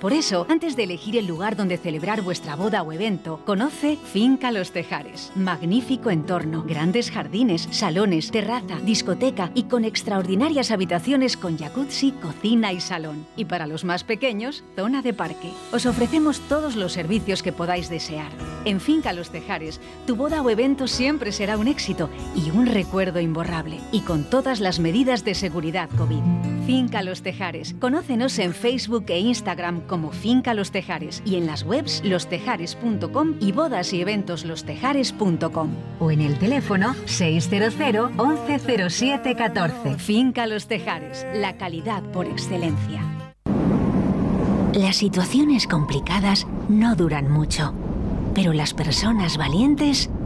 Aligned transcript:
Por 0.00 0.12
eso, 0.12 0.46
antes 0.50 0.76
de 0.76 0.84
elegir 0.84 1.16
el 1.16 1.26
lugar 1.26 1.56
donde 1.56 1.78
celebrar 1.78 2.20
vuestra 2.20 2.54
boda 2.54 2.82
o 2.82 2.92
evento, 2.92 3.40
conoce 3.46 3.96
Finca 3.96 4.52
Los 4.52 4.70
Tejares. 4.70 5.32
Magnífico 5.34 6.10
entorno, 6.10 6.64
grandes 6.64 7.10
jardines, 7.10 7.66
salones, 7.70 8.30
terraza, 8.30 8.78
discoteca 8.84 9.50
y 9.54 9.64
con 9.64 9.84
extraordinarias 9.84 10.70
habitaciones 10.70 11.36
con 11.36 11.56
jacuzzi, 11.56 12.12
cocina 12.12 12.72
y 12.72 12.80
salón. 12.80 13.26
Y 13.36 13.46
para 13.46 13.66
los 13.66 13.84
más 13.84 14.04
pequeños, 14.04 14.64
zona 14.74 15.00
de 15.00 15.14
parque. 15.14 15.50
Os 15.72 15.86
ofrecemos 15.86 16.40
todos 16.40 16.76
los 16.76 16.92
servicios 16.92 17.42
que 17.42 17.52
podáis 17.52 17.88
desear. 17.88 18.30
En 18.66 18.80
Finca 18.80 19.12
Los 19.14 19.30
Tejares, 19.30 19.80
tu 20.06 20.14
boda 20.14 20.42
o 20.42 20.50
evento 20.50 20.88
siempre 20.88 21.32
será 21.32 21.56
un 21.56 21.68
éxito 21.68 22.10
y 22.34 22.50
un 22.50 22.66
recuerdo 22.66 23.20
imborrable. 23.20 23.80
Y 23.92 24.00
con 24.00 24.24
todas 24.24 24.60
las 24.60 24.78
medidas 24.78 25.24
de 25.24 25.34
seguridad 25.34 25.88
COVID. 25.96 26.55
Finca 26.66 27.02
Los 27.02 27.22
Tejares. 27.22 27.76
Conócenos 27.78 28.40
en 28.40 28.52
Facebook 28.52 29.04
e 29.06 29.20
Instagram 29.20 29.82
como 29.82 30.10
Finca 30.10 30.52
Los 30.52 30.72
Tejares 30.72 31.22
y 31.24 31.36
en 31.36 31.46
las 31.46 31.62
webs 31.62 32.02
lostejares.com 32.04 33.34
y 33.40 33.52
bodas 33.52 33.92
y 33.92 34.00
eventos 34.00 34.44
lostejares.com 34.44 35.70
o 36.00 36.10
en 36.10 36.20
el 36.20 36.36
teléfono 36.40 36.96
600 37.04 37.76
1107 37.78 39.36
14. 39.36 39.94
Finca 39.98 40.48
Los 40.48 40.66
Tejares, 40.66 41.24
la 41.34 41.56
calidad 41.56 42.02
por 42.10 42.26
excelencia. 42.26 43.00
Las 44.74 44.96
situaciones 44.96 45.68
complicadas 45.68 46.48
no 46.68 46.96
duran 46.96 47.30
mucho, 47.30 47.74
pero 48.34 48.52
las 48.52 48.74
personas 48.74 49.36
valientes 49.36 50.10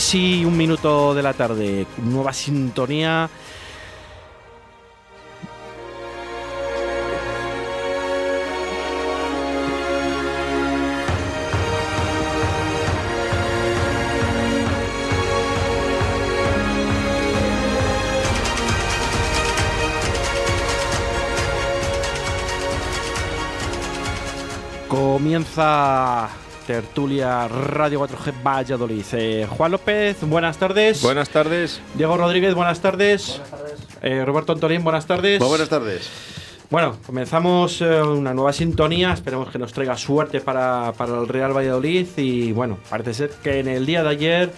Seis 0.00 0.14
y 0.14 0.44
un 0.44 0.56
minuto 0.56 1.12
de 1.12 1.22
la 1.24 1.32
tarde, 1.32 1.84
nueva 1.96 2.32
sintonía. 2.32 3.28
Comienza 24.86 26.17
Tertulia 26.68 27.48
Radio 27.48 28.06
4G 28.06 28.42
Valladolid. 28.44 29.04
Eh, 29.12 29.46
Juan 29.48 29.72
López, 29.72 30.18
buenas 30.20 30.58
tardes. 30.58 31.00
Buenas 31.00 31.30
tardes. 31.30 31.80
Diego 31.94 32.18
Rodríguez, 32.18 32.54
buenas 32.54 32.82
tardes. 32.82 33.38
Buenas 33.38 33.50
tardes. 33.50 33.80
Eh, 34.02 34.22
Roberto 34.26 34.52
Antolín, 34.52 34.84
buenas 34.84 35.06
tardes. 35.06 35.40
Muy 35.40 35.48
buenas 35.48 35.70
tardes. 35.70 36.10
Bueno, 36.68 36.98
comenzamos 37.06 37.80
eh, 37.80 38.02
una 38.02 38.34
nueva 38.34 38.52
sintonía. 38.52 39.14
Esperemos 39.14 39.48
que 39.48 39.58
nos 39.58 39.72
traiga 39.72 39.96
suerte 39.96 40.42
para, 40.42 40.92
para, 40.92 41.18
el 41.18 41.26
Real 41.26 41.56
Valladolid. 41.56 42.06
Y 42.18 42.52
bueno, 42.52 42.76
parece 42.90 43.14
ser 43.14 43.30
que 43.42 43.60
en 43.60 43.68
el 43.68 43.86
día 43.86 44.02
de 44.02 44.10
ayer, 44.10 44.52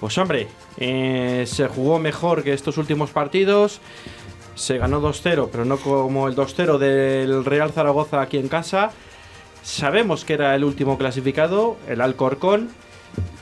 pues 0.00 0.16
hombre, 0.16 0.48
eh, 0.78 1.44
se 1.46 1.68
jugó 1.68 1.98
mejor 1.98 2.42
que 2.42 2.54
estos 2.54 2.78
últimos 2.78 3.10
partidos. 3.10 3.82
Se 4.54 4.78
ganó 4.78 5.02
2-0, 5.02 5.50
pero 5.52 5.66
no 5.66 5.76
como 5.76 6.28
el 6.28 6.34
2-0 6.34 6.78
del 6.78 7.44
Real 7.44 7.72
Zaragoza 7.72 8.22
aquí 8.22 8.38
en 8.38 8.48
casa. 8.48 8.90
Sabemos 9.62 10.24
que 10.24 10.34
era 10.34 10.54
el 10.54 10.64
último 10.64 10.98
clasificado, 10.98 11.76
el 11.88 12.00
Alcorcón. 12.00 12.70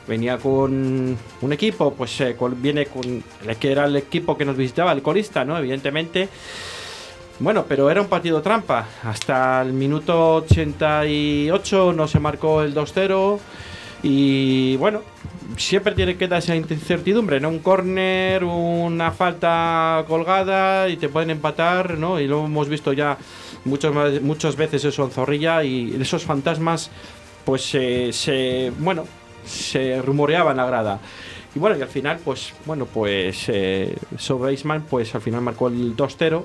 Venía 0.07 0.39
con 0.39 1.17
un 1.41 1.53
equipo, 1.53 1.95
pues 1.95 2.21
eh, 2.21 2.37
con, 2.37 2.61
viene 2.61 2.87
con 2.87 3.23
que 3.59 3.73
era 3.73 3.85
el 3.85 3.97
equipo 3.97 4.37
que 4.37 4.45
nos 4.45 4.57
visitaba, 4.57 4.93
el 4.93 5.03
colista, 5.03 5.45
¿no? 5.45 5.57
Evidentemente. 5.57 6.29
Bueno, 7.39 7.65
pero 7.67 7.91
era 7.91 8.03
un 8.03 8.09
partido 8.09 8.43
trampa. 8.43 8.87
Hasta 9.03 9.63
el 9.63 9.73
minuto 9.73 10.37
88 10.37 11.93
no 11.95 12.07
se 12.07 12.21
marcó 12.21 12.63
el 12.63 12.75
2-0. 12.75 13.39
Y 14.03 14.77
bueno, 14.77 15.03
siempre 15.57 15.95
tiene 15.95 16.17
que 16.17 16.29
dar 16.29 16.41
esa 16.41 16.55
incertidumbre, 16.57 17.41
¿no? 17.41 17.49
Un 17.49 17.61
córner, 17.61 18.45
una 18.45 19.11
falta 19.11 20.05
colgada 20.07 20.89
y 20.89 20.97
te 20.97 21.09
pueden 21.09 21.31
empatar, 21.31 21.99
¿no? 21.99 22.21
Y 22.21 22.27
lo 22.27 22.45
hemos 22.45 22.69
visto 22.69 22.93
ya 22.93 23.17
muchas, 23.65 24.23
muchas 24.23 24.57
veces 24.57 24.85
eso 24.85 25.05
en 25.05 25.11
Zorrilla 25.11 25.65
y 25.65 25.97
esos 26.01 26.25
fantasmas, 26.25 26.91
pues 27.45 27.63
se, 27.63 28.73
bueno, 28.79 29.05
se 29.45 30.01
rumoreaban 30.03 30.57
la 30.57 30.67
grada. 30.67 31.01
Y 31.55 31.59
bueno, 31.59 31.77
y 31.77 31.83
al 31.83 31.89
final, 31.89 32.21
pues, 32.25 32.55
bueno, 32.65 32.87
pues 32.87 33.49
eh, 33.49 33.97
pues 34.89 35.15
al 35.15 35.21
final 35.21 35.41
marcó 35.41 35.69
el 35.69 35.97
2-0. 35.97 36.45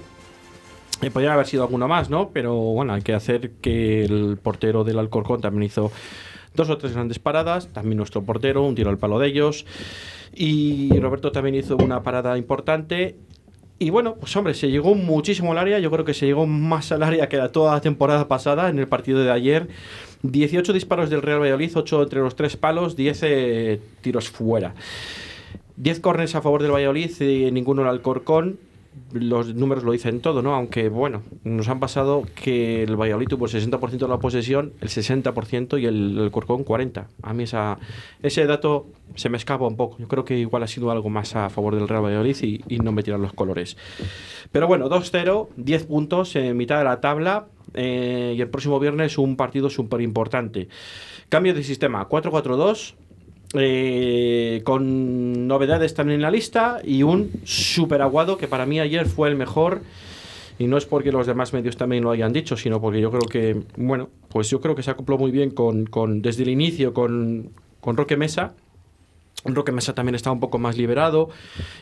Eh, 1.01 1.11
podría 1.11 1.33
haber 1.33 1.45
sido 1.45 1.63
alguno 1.63 1.87
más, 1.87 2.09
¿no? 2.09 2.29
Pero 2.29 2.55
bueno, 2.55 2.93
hay 2.93 3.01
que 3.01 3.13
hacer 3.13 3.51
que 3.61 4.05
el 4.05 4.37
portero 4.41 4.83
del 4.83 4.97
Alcorcón 4.97 5.41
también 5.41 5.63
hizo 5.63 5.91
dos 6.55 6.69
o 6.69 6.77
tres 6.77 6.93
grandes 6.93 7.19
paradas, 7.19 7.67
también 7.73 7.97
nuestro 7.97 8.23
portero, 8.23 8.63
un 8.63 8.75
tiro 8.75 8.89
al 8.89 8.97
palo 8.97 9.19
de 9.19 9.27
ellos. 9.27 9.65
Y 10.33 10.97
Roberto 10.99 11.31
también 11.31 11.55
hizo 11.55 11.75
una 11.77 12.01
parada 12.01 12.37
importante 12.37 13.17
y 13.77 13.89
bueno, 13.89 14.15
pues 14.15 14.35
hombre, 14.37 14.53
se 14.53 14.69
llegó 14.69 14.95
muchísimo 14.95 15.51
al 15.51 15.57
área. 15.57 15.79
Yo 15.79 15.91
creo 15.91 16.05
que 16.05 16.13
se 16.13 16.25
llegó 16.25 16.47
más 16.47 16.91
al 16.91 17.03
área 17.03 17.27
que 17.27 17.37
la 17.37 17.51
toda 17.51 17.73
la 17.73 17.81
temporada 17.81 18.27
pasada 18.27 18.69
en 18.69 18.79
el 18.79 18.87
partido 18.87 19.23
de 19.23 19.31
ayer. 19.31 19.67
18 20.23 20.71
disparos 20.71 21.09
del 21.09 21.21
Real 21.21 21.41
Valladolid, 21.41 21.71
8 21.75 22.03
entre 22.03 22.21
los 22.21 22.35
tres 22.35 22.55
palos, 22.55 22.95
10 22.95 23.19
eh, 23.23 23.81
tiros 24.01 24.29
fuera. 24.29 24.75
10 25.75 25.99
corners 25.99 26.35
a 26.35 26.41
favor 26.41 26.61
del 26.61 26.71
Valladolid 26.71 27.11
y 27.19 27.51
ninguno 27.51 27.81
al 27.81 27.89
Alcorcón 27.89 28.57
los 29.13 29.55
números 29.55 29.83
lo 29.83 29.91
dicen 29.91 30.19
todo, 30.19 30.41
¿no? 30.41 30.53
Aunque, 30.53 30.89
bueno, 30.89 31.23
nos 31.43 31.69
han 31.69 31.79
pasado 31.79 32.23
que 32.35 32.83
el 32.83 32.99
Valladolid 32.99 33.27
tuvo 33.27 33.45
el 33.45 33.51
60% 33.51 33.97
de 33.97 34.07
la 34.07 34.19
posesión, 34.19 34.73
el 34.81 34.89
60% 34.89 35.79
y 35.79 35.85
el, 35.85 36.29
Corcón 36.31 36.65
40%. 36.65 37.05
A 37.21 37.33
mí 37.33 37.43
esa, 37.43 37.77
ese 38.21 38.45
dato 38.45 38.87
se 39.15 39.29
me 39.29 39.37
escapa 39.37 39.65
un 39.65 39.77
poco. 39.77 39.97
Yo 39.99 40.07
creo 40.07 40.25
que 40.25 40.37
igual 40.37 40.63
ha 40.63 40.67
sido 40.67 40.91
algo 40.91 41.09
más 41.09 41.35
a 41.35 41.49
favor 41.49 41.75
del 41.75 41.87
Real 41.87 42.03
Valladolid 42.03 42.35
y, 42.41 42.79
no 42.79 42.91
me 42.91 43.03
tiran 43.03 43.21
los 43.21 43.33
colores. 43.33 43.77
Pero 44.51 44.67
bueno, 44.67 44.89
2-0, 44.89 45.47
10 45.55 45.83
puntos 45.85 46.35
en 46.35 46.55
mitad 46.57 46.77
de 46.77 46.83
la 46.83 46.99
tabla 47.01 47.47
eh, 47.73 48.33
y 48.37 48.41
el 48.41 48.49
próximo 48.49 48.79
viernes 48.79 49.17
un 49.17 49.35
partido 49.35 49.69
súper 49.69 50.01
importante. 50.01 50.67
Cambio 51.29 51.53
de 51.53 51.63
sistema, 51.63 52.07
4-4-2 52.07 52.95
eh, 53.53 54.61
con 54.63 55.47
novedades 55.47 55.93
también 55.93 56.15
en 56.15 56.21
la 56.23 56.31
lista 56.31 56.79
y 56.83 57.03
un 57.03 57.31
super 57.43 58.01
aguado 58.01 58.37
que 58.37 58.47
para 58.47 58.65
mí 58.65 58.79
ayer 58.79 59.05
fue 59.05 59.29
el 59.29 59.35
mejor. 59.35 59.81
Y 60.57 60.67
no 60.67 60.77
es 60.77 60.85
porque 60.85 61.11
los 61.11 61.27
demás 61.27 61.51
medios 61.51 61.75
también 61.75 62.03
lo 62.03 62.11
hayan 62.11 62.31
dicho, 62.31 62.55
sino 62.55 62.79
porque 62.79 63.01
yo 63.01 63.11
creo 63.11 63.27
que, 63.27 63.61
bueno, 63.75 64.09
pues 64.29 64.49
yo 64.49 64.61
creo 64.61 64.73
que 64.73 64.83
se 64.83 64.91
acopló 64.91 65.17
muy 65.17 65.31
bien 65.31 65.51
con, 65.51 65.85
con 65.85 66.21
desde 66.21 66.43
el 66.43 66.49
inicio 66.49 66.93
con, 66.93 67.49
con 67.81 67.97
Roque 67.97 68.15
Mesa. 68.15 68.53
Roque 69.43 69.71
Mesa 69.71 69.93
también 69.93 70.15
está 70.15 70.31
un 70.31 70.39
poco 70.39 70.57
más 70.57 70.77
liberado 70.77 71.29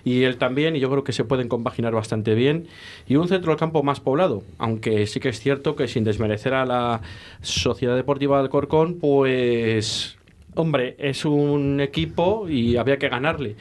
y 0.04 0.24
él 0.24 0.38
también, 0.38 0.76
y 0.76 0.80
yo 0.80 0.90
creo 0.90 1.04
que 1.04 1.14
se 1.14 1.24
pueden 1.24 1.48
compaginar 1.48 1.94
bastante 1.94 2.34
bien. 2.34 2.68
Y 3.08 3.16
un 3.16 3.28
centro 3.28 3.52
del 3.52 3.60
campo 3.60 3.84
más 3.84 4.00
poblado, 4.00 4.44
aunque 4.58 5.06
sí 5.06 5.20
que 5.20 5.30
es 5.30 5.40
cierto 5.40 5.76
que 5.76 5.88
sin 5.88 6.04
desmerecer 6.04 6.56
a 6.56 6.66
la 6.66 7.02
Sociedad 7.42 7.96
Deportiva 7.96 8.40
del 8.40 8.50
Corcón, 8.50 8.98
pues 9.00 10.18
hombre, 10.56 10.96
es 11.00 11.26
un 11.26 11.80
equipo 11.80 12.48
y 12.50 12.78
había 12.78 12.98
que 12.98 13.10
ganarle. 13.10 13.56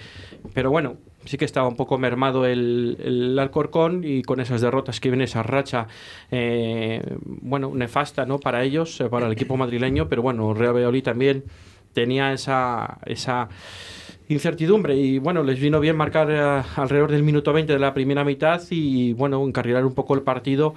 Pero 0.54 0.70
bueno, 0.70 0.96
sí 1.24 1.38
que 1.38 1.44
estaba 1.44 1.68
un 1.68 1.76
poco 1.76 1.98
mermado 1.98 2.46
el, 2.46 3.36
Alcorcón 3.38 4.02
y 4.04 4.22
con 4.22 4.40
esas 4.40 4.60
derrotas 4.60 5.00
que 5.00 5.10
viene 5.10 5.24
esa 5.24 5.42
racha, 5.42 5.86
eh, 6.30 7.02
bueno, 7.24 7.72
nefasta, 7.74 8.26
¿no? 8.26 8.38
Para 8.38 8.62
ellos, 8.62 9.00
eh, 9.00 9.08
para 9.08 9.26
el 9.26 9.32
equipo 9.32 9.56
madrileño, 9.56 10.08
pero 10.08 10.22
bueno, 10.22 10.54
Real 10.54 10.74
Valladolid 10.74 11.02
también 11.02 11.44
tenía 11.92 12.32
esa, 12.32 12.98
esa 13.06 13.48
incertidumbre 14.28 14.96
y 14.96 15.18
bueno, 15.18 15.42
les 15.42 15.60
vino 15.60 15.80
bien 15.80 15.96
marcar 15.96 16.30
eh, 16.30 16.62
alrededor 16.76 17.12
del 17.12 17.22
minuto 17.22 17.52
20 17.52 17.72
de 17.72 17.78
la 17.78 17.94
primera 17.94 18.24
mitad 18.24 18.62
y 18.70 19.12
bueno, 19.14 19.44
encarrilar 19.46 19.84
un 19.84 19.94
poco 19.94 20.14
el 20.14 20.22
partido 20.22 20.74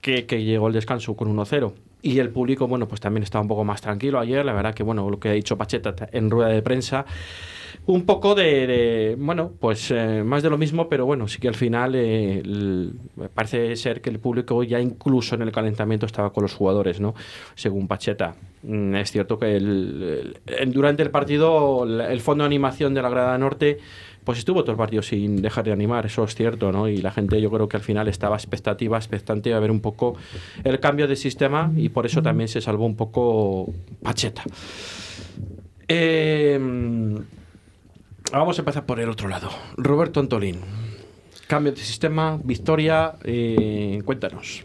que, 0.00 0.26
que 0.26 0.44
llegó 0.44 0.68
el 0.68 0.74
descanso 0.74 1.16
con 1.16 1.34
1-0. 1.34 1.72
Y 2.00 2.20
el 2.20 2.30
público, 2.30 2.68
bueno, 2.68 2.86
pues 2.86 3.00
también 3.00 3.24
estaba 3.24 3.42
un 3.42 3.48
poco 3.48 3.64
más 3.64 3.80
tranquilo 3.80 4.20
ayer. 4.20 4.44
La 4.44 4.52
verdad 4.52 4.74
que, 4.74 4.82
bueno, 4.82 5.10
lo 5.10 5.18
que 5.18 5.30
ha 5.30 5.32
dicho 5.32 5.58
Pacheta 5.58 5.94
en 6.12 6.30
rueda 6.30 6.48
de 6.48 6.62
prensa, 6.62 7.04
un 7.86 8.04
poco 8.04 8.34
de, 8.34 9.16
bueno, 9.18 9.52
pues 9.58 9.90
eh, 9.90 10.22
más 10.22 10.42
de 10.42 10.50
lo 10.50 10.58
mismo, 10.58 10.88
pero 10.88 11.06
bueno, 11.06 11.26
sí 11.26 11.38
que 11.38 11.48
al 11.48 11.54
final 11.54 11.92
eh, 11.94 12.42
parece 13.34 13.74
ser 13.76 14.00
que 14.00 14.10
el 14.10 14.20
público 14.20 14.62
ya 14.62 14.78
incluso 14.78 15.34
en 15.34 15.42
el 15.42 15.52
calentamiento 15.52 16.06
estaba 16.06 16.32
con 16.32 16.42
los 16.42 16.54
jugadores, 16.54 17.00
¿no? 17.00 17.14
Según 17.54 17.88
Pacheta. 17.88 18.36
Mm, 18.62 18.94
es 18.96 19.10
cierto 19.10 19.38
que 19.38 19.56
el, 19.56 20.36
durante 20.66 21.02
el 21.02 21.10
partido 21.10 21.84
el 21.84 22.20
fondo 22.20 22.44
de 22.44 22.46
animación 22.46 22.92
de 22.94 23.02
la 23.02 23.08
Grada 23.08 23.38
Norte 23.38 23.78
pues 24.28 24.40
estuvo 24.40 24.60
todo 24.60 24.72
el 24.72 24.76
partido 24.76 25.00
sin 25.00 25.40
dejar 25.40 25.64
de 25.64 25.72
animar, 25.72 26.04
eso 26.04 26.22
es 26.22 26.34
cierto, 26.34 26.70
¿no? 26.70 26.86
Y 26.86 26.98
la 26.98 27.10
gente 27.10 27.40
yo 27.40 27.50
creo 27.50 27.66
que 27.66 27.78
al 27.78 27.82
final 27.82 28.08
estaba 28.08 28.36
expectativa, 28.36 28.98
expectante 28.98 29.54
a 29.54 29.58
ver 29.58 29.70
un 29.70 29.80
poco 29.80 30.16
el 30.64 30.78
cambio 30.80 31.08
de 31.08 31.16
sistema 31.16 31.72
y 31.74 31.88
por 31.88 32.04
eso 32.04 32.20
también 32.20 32.46
se 32.46 32.60
salvó 32.60 32.84
un 32.84 32.94
poco 32.94 33.72
Pacheta. 34.02 34.42
Em, 35.88 37.14
vamos 38.30 38.58
a 38.58 38.60
empezar 38.60 38.84
por 38.84 39.00
el 39.00 39.08
otro 39.08 39.28
lado. 39.28 39.48
Roberto 39.78 40.20
Antolín. 40.20 40.60
Cambio 41.46 41.72
de 41.72 41.78
sistema, 41.78 42.38
victoria, 42.44 43.14
eh, 43.24 44.02
cuéntanos. 44.04 44.62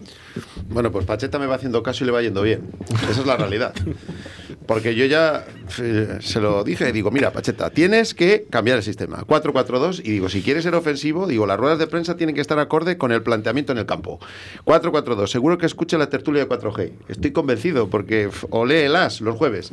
Bueno, 0.67 0.91
pues 0.91 1.05
Pacheta 1.05 1.39
me 1.39 1.45
va 1.45 1.55
haciendo 1.55 1.81
caso 1.81 2.03
y 2.03 2.07
le 2.07 2.11
va 2.11 2.21
yendo 2.21 2.41
bien. 2.41 2.69
Esa 3.09 3.21
es 3.21 3.25
la 3.25 3.37
realidad. 3.37 3.73
Porque 4.67 4.95
yo 4.95 5.05
ya 5.05 5.45
se 5.67 6.39
lo 6.39 6.63
dije 6.63 6.91
digo, 6.91 7.11
mira, 7.11 7.31
Pacheta, 7.31 7.69
tienes 7.69 8.13
que 8.13 8.45
cambiar 8.49 8.77
el 8.77 8.83
sistema. 8.83 9.23
4-4-2 9.25 10.01
y 10.03 10.11
digo, 10.11 10.29
si 10.29 10.41
quieres 10.41 10.63
ser 10.63 10.75
ofensivo, 10.75 11.27
digo, 11.27 11.45
las 11.45 11.57
ruedas 11.57 11.79
de 11.79 11.87
prensa 11.87 12.15
tienen 12.15 12.35
que 12.35 12.41
estar 12.41 12.59
acorde 12.59 12.97
con 12.97 13.11
el 13.11 13.23
planteamiento 13.23 13.71
en 13.71 13.79
el 13.79 13.85
campo. 13.85 14.19
4-4-2, 14.65 15.27
seguro 15.27 15.57
que 15.57 15.65
escuche 15.65 15.97
la 15.97 16.09
tertulia 16.09 16.45
de 16.45 16.49
4G. 16.49 16.91
Estoy 17.09 17.31
convencido 17.31 17.89
porque 17.89 18.29
o 18.49 18.65
lee 18.65 18.83
el 18.83 18.95
as 18.95 19.21
los 19.21 19.35
jueves. 19.35 19.71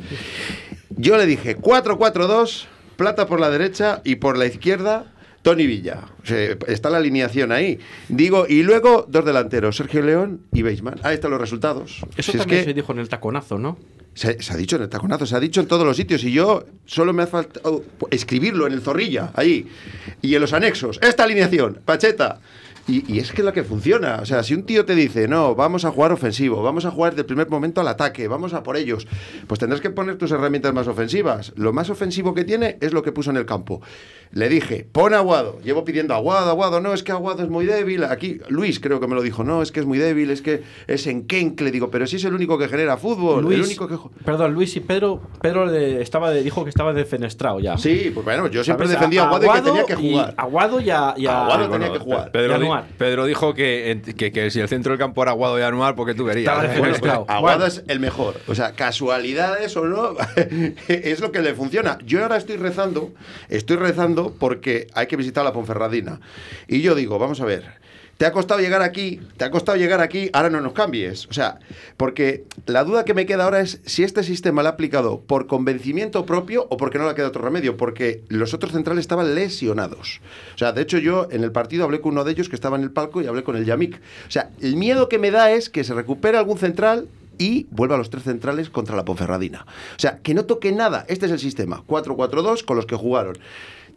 Yo 0.89 1.17
le 1.17 1.25
dije, 1.25 1.57
4-4-2, 1.57 2.65
plata 2.97 3.27
por 3.27 3.39
la 3.39 3.49
derecha 3.49 4.01
y 4.03 4.15
por 4.15 4.37
la 4.37 4.45
izquierda 4.45 5.13
Tony 5.41 5.65
Villa. 5.65 6.05
está 6.67 6.89
la 6.89 6.97
alineación 6.97 7.51
ahí. 7.51 7.79
Digo, 8.09 8.45
y 8.47 8.63
luego 8.63 9.05
dos 9.07 9.25
delanteros, 9.25 9.75
Sergio 9.75 10.01
León 10.01 10.41
y 10.53 10.61
Beisman. 10.61 10.99
Ahí 11.03 11.15
están 11.15 11.31
los 11.31 11.41
resultados. 11.41 12.05
Eso 12.15 12.33
también 12.33 12.63
se 12.63 12.73
dijo 12.73 12.91
en 12.91 12.99
el 12.99 13.09
taconazo, 13.09 13.57
¿no? 13.57 13.77
Se, 14.13 14.37
ha 14.49 14.57
dicho 14.57 14.75
en 14.75 14.83
el 14.83 14.89
taconazo, 14.89 15.25
se 15.25 15.35
ha 15.35 15.39
dicho 15.39 15.61
en 15.61 15.67
todos 15.67 15.85
los 15.85 15.95
sitios. 15.95 16.23
Y 16.23 16.31
yo 16.31 16.65
solo 16.85 17.13
me 17.13 17.23
ha 17.23 17.27
faltado 17.27 17.83
escribirlo 18.11 18.67
en 18.67 18.73
el 18.73 18.81
zorrilla, 18.81 19.31
ahí. 19.35 19.67
Y 20.21 20.35
en 20.35 20.41
los 20.41 20.53
anexos. 20.53 20.99
Esta 21.01 21.23
alineación, 21.23 21.79
Pacheta. 21.85 22.39
Y, 22.87 23.19
es 23.19 23.31
que 23.31 23.41
es 23.41 23.45
lo 23.45 23.53
que 23.53 23.63
funciona. 23.63 24.19
O 24.21 24.25
sea, 24.25 24.43
si 24.43 24.53
un 24.53 24.63
tío 24.63 24.85
te 24.85 24.95
dice, 24.95 25.27
no, 25.27 25.55
vamos 25.55 25.85
a 25.85 25.91
jugar 25.91 26.11
ofensivo, 26.11 26.61
vamos 26.61 26.85
a 26.85 26.91
jugar 26.91 27.15
del 27.15 27.25
primer 27.25 27.47
momento 27.47 27.79
al 27.79 27.87
ataque, 27.87 28.27
vamos 28.27 28.53
a 28.53 28.63
por 28.63 28.75
ellos, 28.75 29.07
pues 29.47 29.59
tendrás 29.59 29.81
que 29.81 29.91
poner 29.91 30.17
tus 30.17 30.31
herramientas 30.31 30.73
más 30.73 30.87
ofensivas. 30.87 31.53
Lo 31.55 31.73
más 31.73 31.89
ofensivo 31.89 32.33
que 32.33 32.43
tiene 32.43 32.77
es 32.81 32.91
lo 32.91 33.03
que 33.03 33.11
puso 33.11 33.29
en 33.29 33.37
el 33.37 33.45
campo. 33.45 33.81
Le 34.33 34.47
dije, 34.47 34.87
pon 34.89 35.13
Aguado. 35.13 35.59
Llevo 35.61 35.83
pidiendo 35.83 36.13
Aguado, 36.13 36.49
Aguado. 36.49 36.79
No, 36.79 36.93
es 36.93 37.03
que 37.03 37.11
Aguado 37.11 37.43
es 37.43 37.49
muy 37.49 37.65
débil. 37.65 38.05
Aquí, 38.05 38.39
Luis 38.47 38.79
creo 38.79 39.01
que 39.01 39.07
me 39.07 39.15
lo 39.15 39.21
dijo. 39.21 39.43
No, 39.43 39.61
es 39.61 39.73
que 39.73 39.81
es 39.81 39.85
muy 39.85 39.97
débil, 39.97 40.31
es 40.31 40.41
que 40.41 40.63
es 40.87 41.05
en 41.07 41.25
Le 41.29 41.71
Digo, 41.71 41.91
pero 41.91 42.07
si 42.07 42.15
es 42.15 42.23
el 42.23 42.33
único 42.33 42.57
que 42.57 42.69
genera 42.69 42.95
fútbol. 42.95 43.43
Luis, 43.43 43.59
el 43.59 43.65
único 43.65 43.87
que... 43.87 43.97
Perdón, 44.23 44.53
Luis 44.53 44.75
y 44.77 44.79
Pedro, 44.79 45.21
Pedro 45.41 45.69
estaba 45.73 46.31
dijo 46.31 46.63
que 46.63 46.69
estaba 46.69 46.93
defenestrado 46.93 47.59
ya. 47.59 47.77
Sí, 47.77 48.11
pues 48.13 48.25
bueno, 48.25 48.47
yo 48.47 48.63
siempre 48.63 48.87
defendía 48.87 49.23
a 49.23 49.25
Aguado, 49.25 49.45
y 49.45 49.49
que 49.49 49.61
tenía 49.61 49.85
que 49.85 49.95
jugar. 49.95 50.33
Aguado 50.37 50.79
ya, 50.79 51.13
ya 51.17 51.43
Aguado 51.43 51.69
tenía 51.69 51.91
que 51.91 51.99
jugar. 51.99 52.31
Pedro, 52.31 52.83
Pedro 52.97 53.25
dijo 53.25 53.53
que, 53.53 54.01
que, 54.15 54.51
si 54.51 54.59
el 54.61 54.69
centro 54.69 54.91
del 54.91 54.99
campo 54.99 55.23
era 55.23 55.31
Aguado 55.31 55.59
y 55.59 55.61
Anuar, 55.61 55.95
porque 55.95 56.13
tú 56.13 56.25
querías. 56.25 56.53
Aguado 57.27 57.65
es 57.65 57.83
el 57.87 57.99
mejor. 57.99 58.35
O 58.47 58.55
sea, 58.55 58.73
casualidades 58.73 59.75
o 59.75 59.85
no, 59.85 60.15
es 60.87 61.19
lo 61.19 61.31
que 61.31 61.41
le 61.41 61.53
funciona. 61.53 61.97
Yo 62.05 62.21
ahora 62.21 62.37
estoy 62.37 62.55
rezando, 62.57 63.11
estoy 63.49 63.75
rezando 63.77 64.20
porque 64.29 64.87
hay 64.93 65.07
que 65.07 65.17
visitar 65.17 65.43
la 65.43 65.53
Ponferradina. 65.53 66.19
Y 66.67 66.81
yo 66.81 66.95
digo, 66.95 67.17
vamos 67.17 67.41
a 67.41 67.45
ver, 67.45 67.81
te 68.21 68.27
ha 68.27 68.31
costado 68.31 68.59
llegar 68.59 68.83
aquí, 68.83 69.19
te 69.35 69.45
ha 69.45 69.49
costado 69.49 69.79
llegar 69.79 69.99
aquí, 69.99 70.29
ahora 70.33 70.51
no 70.51 70.61
nos 70.61 70.73
cambies. 70.73 71.25
O 71.25 71.33
sea, 71.33 71.57
porque 71.97 72.43
la 72.67 72.83
duda 72.83 73.03
que 73.03 73.15
me 73.15 73.25
queda 73.25 73.45
ahora 73.45 73.61
es 73.61 73.81
si 73.87 74.03
este 74.03 74.21
sistema 74.21 74.61
lo 74.61 74.69
ha 74.69 74.73
aplicado 74.73 75.21
por 75.21 75.47
convencimiento 75.47 76.23
propio 76.23 76.67
o 76.69 76.77
porque 76.77 76.99
no 76.99 77.05
le 77.05 77.09
ha 77.09 77.15
quedado 77.15 77.29
otro 77.29 77.41
remedio, 77.41 77.77
porque 77.77 78.21
los 78.27 78.53
otros 78.53 78.73
centrales 78.73 79.01
estaban 79.01 79.33
lesionados. 79.33 80.21
O 80.53 80.57
sea, 80.59 80.71
de 80.71 80.83
hecho 80.83 80.99
yo 80.99 81.29
en 81.31 81.43
el 81.43 81.51
partido 81.51 81.83
hablé 81.83 81.99
con 81.99 82.11
uno 82.11 82.23
de 82.23 82.33
ellos 82.33 82.47
que 82.47 82.55
estaba 82.55 82.77
en 82.77 82.83
el 82.83 82.91
palco 82.91 83.23
y 83.23 83.25
hablé 83.25 83.43
con 83.43 83.55
el 83.55 83.65
Yamik. 83.65 83.95
O 84.27 84.31
sea, 84.31 84.51
el 84.61 84.75
miedo 84.75 85.09
que 85.09 85.17
me 85.17 85.31
da 85.31 85.49
es 85.49 85.71
que 85.71 85.83
se 85.83 85.95
recupere 85.95 86.37
algún 86.37 86.59
central 86.59 87.07
y 87.39 87.65
vuelva 87.71 87.95
a 87.95 87.97
los 87.97 88.11
tres 88.11 88.21
centrales 88.21 88.69
contra 88.69 88.95
la 88.95 89.03
Ponferradina. 89.03 89.65
O 89.95 89.99
sea, 89.99 90.19
que 90.19 90.35
no 90.35 90.45
toque 90.45 90.71
nada. 90.71 91.05
Este 91.07 91.25
es 91.25 91.31
el 91.31 91.39
sistema. 91.39 91.83
4-4-2 91.87 92.65
con 92.65 92.77
los 92.77 92.85
que 92.85 92.95
jugaron 92.95 93.39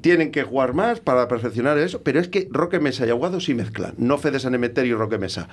tienen 0.05 0.33
que 0.33 0.43
jugar 0.43 0.75
más 0.75 1.01
para 1.01 1.29
perfeccionar 1.29 1.79
eso, 1.79 2.03
pero 2.03 2.21
es 2.21 2.29
que 2.29 2.47
Roque 2.51 2.79
Mesa 2.79 3.07
y 3.07 3.09
Aguado 3.09 3.41
sí 3.41 3.55
mezclan, 3.55 3.95
no 3.97 4.19
Fede 4.19 4.39
San 4.39 4.55
Emeterio 4.55 4.97
y 4.97 4.99
Roque 4.99 5.17
Mesa. 5.17 5.49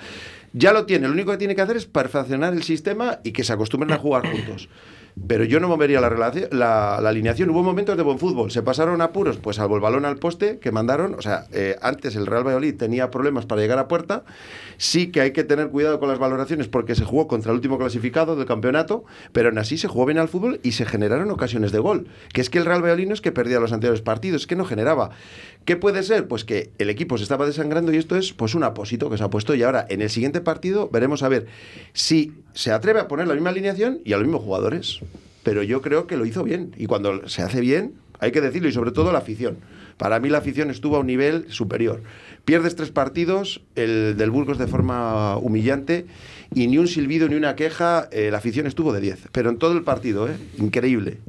Ya 0.52 0.74
lo 0.74 0.86
tiene, 0.86 1.08
lo 1.08 1.14
único 1.14 1.32
que 1.32 1.38
tiene 1.38 1.56
que 1.56 1.62
hacer 1.62 1.78
es 1.78 1.86
perfeccionar 1.86 2.52
el 2.52 2.64
sistema 2.64 3.20
y 3.24 3.32
que 3.32 3.46
se 3.46 3.54
acostumbren 3.54 3.94
a 3.94 3.98
jugar 3.98 4.30
juntos 4.30 4.68
pero 5.28 5.44
yo 5.44 5.60
no 5.60 5.68
movería 5.68 6.02
la, 6.02 6.10
la, 6.52 6.98
alineación. 6.98 7.50
Hubo 7.50 7.64
momentos 7.64 7.98
de 7.98 8.04
buen 8.04 8.20
fútbol, 8.20 8.52
se 8.52 8.62
pasaron 8.62 9.02
apuros, 9.02 9.38
pues 9.38 9.58
salvo 9.58 9.76
el 9.76 9.82
balón 9.82 10.06
al 10.06 10.18
poste 10.18 10.60
que 10.60 10.72
mandaron, 10.72 11.16
o 11.16 11.22
sea, 11.22 11.46
eh, 11.52 11.76
antes 11.82 12.16
el 12.16 12.26
Real 12.26 12.44
Valladolid 12.44 12.76
tenía 12.76 13.12
problemas 13.12 13.46
para 13.46 13.62
llegar 13.62 13.80
a 13.80 13.88
puerta, 13.88 14.24
sí 14.78 15.12
que 15.12 15.22
hay 15.22 15.32
que 15.32 15.44
tener 15.44 15.70
cuidado 15.70 16.00
con 16.00 16.10
las 16.10 16.20
valoraciones 16.20 16.68
porque 16.68 16.96
se 16.96 17.06
jugó 17.06 17.28
contra 17.28 17.52
el 17.52 17.56
último 17.56 17.78
clasificado 17.78 18.36
del 18.36 18.46
campeonato, 18.46 19.04
pero 19.32 19.50
aún 19.50 19.58
así 19.58 19.78
se 19.78 19.88
jugó 19.88 20.06
bien 20.06 20.18
al 20.18 20.30
fútbol 20.30 20.60
y 20.64 20.74
se 20.74 20.86
generaron 20.86 21.30
ocasiones 21.32 21.72
de 21.72 21.80
gol, 21.80 22.08
que 22.34 22.42
es 22.42 22.50
que 22.50 22.58
el 22.58 22.66
Real 22.66 22.82
Valladolid 22.82 23.08
no 23.08 23.14
es 23.14 23.22
que 23.22 23.32
perdía 23.32 23.60
los 23.60 23.74
anteriores 23.74 24.02
partidos, 24.02 24.42
es 24.42 24.48
que 24.48 24.56
no 24.56 24.66
generaba. 24.66 25.12
¿Qué 25.66 25.76
puede 25.78 26.02
ser? 26.02 26.28
Pues 26.28 26.44
que 26.44 26.72
el 26.80 26.90
equipo 26.90 27.18
se 27.18 27.24
estaba 27.24 27.46
desangrando 27.46 27.94
y 27.94 27.98
esto 27.98 28.16
es 28.16 28.34
pues 28.34 28.56
un 28.56 28.64
apósito 28.64 29.10
que 29.10 29.18
se 29.18 29.24
ha 29.24 29.30
puesto 29.30 29.54
y 29.54 29.62
ahora 29.62 29.86
en 29.90 30.02
el 30.02 30.10
siguiente 30.10 30.42
partido 30.42 30.90
veremos 30.90 31.22
a 31.22 31.30
ver 31.30 31.46
si 31.94 32.34
se 32.54 32.72
atreve 32.72 33.00
a 33.00 33.08
poner 33.08 33.28
la 33.28 33.36
misma 33.36 33.52
alineación 33.52 34.00
y 34.04 34.14
a 34.14 34.18
los 34.18 34.26
mismos 34.26 34.44
jugadores. 34.44 35.02
Pero 35.44 35.64
yo 35.64 35.82
creo 35.82 36.08
que 36.08 36.18
lo 36.18 36.26
hizo 36.26 36.44
bien. 36.44 36.74
Y 36.78 36.86
cuando 36.86 37.28
se 37.28 37.42
hace 37.42 37.62
bien, 37.62 37.94
hay 38.20 38.32
que 38.32 38.42
decirlo, 38.42 38.70
y 38.70 38.72
sobre 38.72 38.92
todo 38.92 39.12
la 39.12 39.20
afición. 39.20 39.58
Para 39.98 40.20
mí 40.20 40.30
la 40.30 40.40
afición 40.40 40.70
estuvo 40.72 40.96
a 40.96 41.00
un 41.00 41.08
nivel 41.08 41.46
superior. 41.50 42.02
Pierdes 42.46 42.76
tres 42.76 42.90
partidos, 42.90 43.62
el 43.76 44.18
del 44.18 44.32
Burgos 44.32 44.58
de 44.58 44.68
forma 44.68 45.38
humillante, 45.38 46.08
y 46.54 46.68
ni 46.68 46.78
un 46.78 46.88
silbido 46.88 47.28
ni 47.28 47.36
una 47.36 47.56
queja, 47.56 48.10
eh, 48.12 48.30
la 48.32 48.40
afición 48.40 48.68
estuvo 48.68 48.94
de 48.94 49.02
10. 49.02 49.30
Pero 49.32 49.50
en 49.50 49.58
todo 49.58 49.74
el 49.74 49.84
partido, 49.84 50.28
¿eh? 50.28 50.36
increíble. 50.58 51.20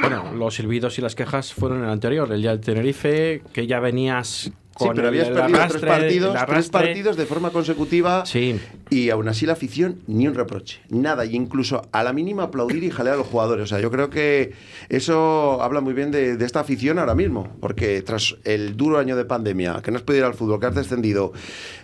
Bueno, 0.00 0.32
los 0.34 0.56
silbidos 0.56 0.98
y 0.98 1.02
las 1.02 1.14
quejas 1.14 1.52
fueron 1.54 1.78
en 1.78 1.84
el 1.84 1.90
anterior, 1.90 2.30
el 2.32 2.42
día 2.42 2.50
del 2.50 2.60
Tenerife, 2.60 3.42
que 3.52 3.66
ya 3.66 3.80
venías 3.80 4.52
Sí, 4.78 4.86
pero 4.94 5.08
el- 5.08 5.14
habías 5.20 5.28
el 5.28 5.34
perdido 5.34 5.50
arrastre, 5.52 5.80
tres 5.80 5.90
partidos, 5.98 6.36
tres 6.46 6.68
partidos 6.70 7.16
de 7.16 7.26
forma 7.26 7.50
consecutiva 7.50 8.24
Sí. 8.26 8.60
y 8.90 9.10
aún 9.10 9.28
así 9.28 9.44
la 9.46 9.54
afición 9.54 10.00
ni 10.06 10.26
un 10.28 10.34
reproche, 10.34 10.80
nada, 10.88 11.24
y 11.24 11.34
incluso 11.34 11.82
a 11.92 12.02
la 12.04 12.12
mínima 12.12 12.44
aplaudir 12.44 12.84
y 12.84 12.90
jalear 12.90 13.14
a 13.14 13.18
los 13.18 13.26
jugadores. 13.26 13.64
O 13.64 13.66
sea, 13.66 13.80
yo 13.80 13.90
creo 13.90 14.08
que 14.10 14.52
eso 14.88 15.60
habla 15.62 15.80
muy 15.80 15.94
bien 15.94 16.10
de, 16.10 16.36
de 16.36 16.44
esta 16.44 16.60
afición 16.60 16.98
ahora 16.98 17.14
mismo, 17.14 17.48
porque 17.60 18.02
tras 18.02 18.36
el 18.44 18.76
duro 18.76 18.98
año 18.98 19.16
de 19.16 19.24
pandemia, 19.24 19.80
que 19.82 19.90
no 19.90 19.96
has 19.96 20.02
podido 20.02 20.24
ir 20.24 20.26
al 20.26 20.34
fútbol, 20.34 20.60
que 20.60 20.66
has 20.66 20.74
descendido, 20.74 21.32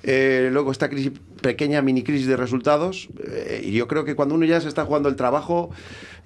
eh, 0.03 0.49
luego 0.53 0.71
esta 0.71 0.89
crisis, 0.89 1.13
pequeña 1.43 1.83
mini 1.83 2.03
crisis 2.03 2.27
de 2.27 2.37
resultados, 2.37 3.09
eh, 3.27 3.63
y 3.65 3.73
yo 3.73 3.87
creo 3.89 4.05
que 4.05 4.15
cuando 4.15 4.35
uno 4.35 4.47
ya 4.47 4.61
se 4.61 4.69
está 4.69 4.85
jugando 4.85 5.09
el 5.09 5.17
trabajo, 5.17 5.71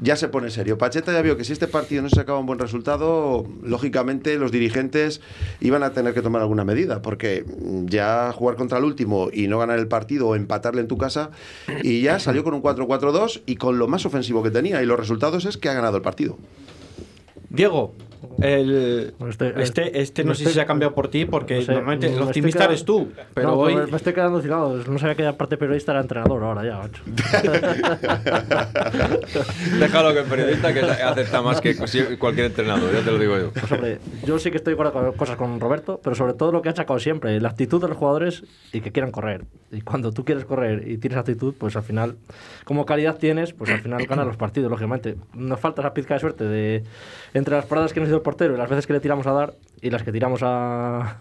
ya 0.00 0.14
se 0.14 0.28
pone 0.28 0.48
serio. 0.50 0.78
Pacheta 0.78 1.12
ya 1.12 1.22
vio 1.22 1.36
que 1.36 1.42
si 1.42 1.52
este 1.52 1.66
partido 1.66 2.02
no 2.02 2.08
se 2.08 2.14
sacaba 2.14 2.38
un 2.38 2.46
buen 2.46 2.60
resultado, 2.60 3.44
lógicamente 3.64 4.36
los 4.38 4.52
dirigentes 4.52 5.20
iban 5.60 5.82
a 5.82 5.90
tener 5.90 6.14
que 6.14 6.22
tomar 6.22 6.40
alguna 6.42 6.57
medida, 6.64 7.02
porque 7.02 7.44
ya 7.84 8.32
jugar 8.32 8.56
contra 8.56 8.78
el 8.78 8.84
último 8.84 9.28
y 9.32 9.48
no 9.48 9.58
ganar 9.58 9.78
el 9.78 9.88
partido 9.88 10.28
o 10.28 10.34
empatarle 10.34 10.80
en 10.80 10.88
tu 10.88 10.98
casa, 10.98 11.30
y 11.82 12.02
ya 12.02 12.18
salió 12.18 12.44
con 12.44 12.54
un 12.54 12.62
4-4-2 12.62 13.42
y 13.46 13.56
con 13.56 13.78
lo 13.78 13.88
más 13.88 14.06
ofensivo 14.06 14.42
que 14.42 14.50
tenía, 14.50 14.82
y 14.82 14.86
los 14.86 14.98
resultados 14.98 15.44
es 15.44 15.56
que 15.56 15.68
ha 15.68 15.74
ganado 15.74 15.96
el 15.96 16.02
partido. 16.02 16.38
Diego, 17.50 17.94
el, 18.40 19.14
estoy- 19.28 19.52
este, 19.58 20.00
este 20.00 20.22
me 20.24 20.28
no 20.28 20.34
sé 20.34 20.42
estoy- 20.42 20.52
si 20.52 20.56
se 20.56 20.60
ha 20.60 20.66
cambiado 20.66 20.94
por 20.94 21.08
ti, 21.08 21.24
porque 21.24 21.56
no 21.56 21.62
sé, 21.62 21.72
normalmente 21.72 22.08
me 22.08 22.16
el 22.16 22.22
optimista 22.22 22.58
quedando- 22.60 22.72
eres 22.72 22.84
tú, 22.84 23.12
pero 23.34 23.48
No, 23.48 23.54
hoy... 23.54 23.74
me, 23.76 23.86
me 23.86 23.96
estoy 23.96 24.12
quedando 24.12 24.40
tirado. 24.40 24.76
No 24.84 24.98
sabía 24.98 25.14
que 25.14 25.26
aparte 25.26 25.56
periodista 25.56 25.92
era 25.92 26.00
entrenador 26.00 26.42
ahora 26.42 26.64
ya, 26.64 26.78
macho. 26.78 27.02
Déjalo 29.78 30.12
que 30.12 30.20
el 30.20 30.26
periodista 30.26 30.72
que 30.72 30.80
acepta 30.80 31.42
más 31.42 31.60
que 31.60 31.76
cualquier 32.18 32.46
entrenador, 32.46 32.92
ya 32.92 33.00
te 33.04 33.10
lo 33.10 33.18
digo 33.18 33.38
yo. 33.38 33.50
Pues, 33.52 33.72
hombre, 33.72 33.98
yo 34.24 34.38
sí 34.38 34.50
que 34.50 34.56
estoy 34.58 34.74
de 34.74 34.80
acuerdo 34.80 34.92
con 34.92 35.12
cosas 35.12 35.36
con 35.36 35.60
Roberto, 35.60 36.00
pero 36.02 36.16
sobre 36.16 36.34
todo 36.34 36.52
lo 36.52 36.62
que 36.62 36.68
ha 36.70 36.74
sacado 36.76 36.98
siempre, 36.98 37.40
la 37.40 37.48
actitud 37.48 37.80
de 37.80 37.88
los 37.88 37.96
jugadores 37.96 38.44
y 38.72 38.80
que 38.80 38.92
quieran 38.92 39.10
correr. 39.10 39.44
Y 39.70 39.82
cuando 39.82 40.12
tú 40.12 40.24
quieres 40.24 40.46
correr 40.46 40.88
y 40.88 40.96
tienes 40.96 41.18
actitud, 41.18 41.54
pues 41.58 41.76
al 41.76 41.82
final, 41.82 42.16
como 42.64 42.86
calidad 42.86 43.18
tienes, 43.18 43.52
pues 43.52 43.70
al 43.70 43.80
final 43.80 44.06
ganas 44.06 44.26
los 44.26 44.36
partidos, 44.36 44.70
lógicamente. 44.70 45.16
Nos 45.34 45.60
falta 45.60 45.82
esa 45.82 45.92
pizca 45.92 46.14
de 46.14 46.20
suerte 46.20 46.44
de 46.44 46.84
entre 47.34 47.54
las 47.54 47.66
paradas 47.66 47.92
que 47.92 48.00
nos 48.00 48.08
dio 48.08 48.16
el 48.16 48.22
portero 48.22 48.54
y 48.54 48.56
las 48.56 48.70
veces 48.70 48.86
que 48.86 48.94
le 48.94 49.00
tiramos 49.00 49.26
a 49.26 49.32
dar 49.32 49.54
y 49.82 49.90
las 49.90 50.02
que 50.02 50.12
tiramos 50.12 50.42
a, 50.42 51.18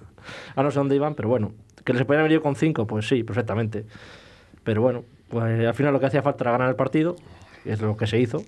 a 0.56 0.64
no 0.64 0.72
sé 0.72 0.80
dónde 0.80 0.96
iban, 0.96 1.16
pero 1.16 1.28
bueno, 1.28 1.52
que 1.84 1.94
les 1.94 2.06
podían 2.06 2.22
haber 2.22 2.32
ido 2.32 2.42
con 2.42 2.56
cinco, 2.56 2.88
pues 2.88 3.08
sí, 3.08 3.24
perfectamente. 3.24 3.86
Pero 4.64 4.82
bueno, 4.82 5.04
pues 5.30 5.66
al 5.66 5.74
final 5.74 5.94
lo 5.94 6.00
que 6.00 6.06
hacía 6.06 6.22
falta 6.22 6.44
era 6.46 6.52
ganar 6.52 6.70
el 6.70 6.76
partido, 6.76 7.16
es 7.66 7.82
lo 7.82 7.98
que 7.98 8.08
se 8.08 8.20
hizo. 8.20 8.44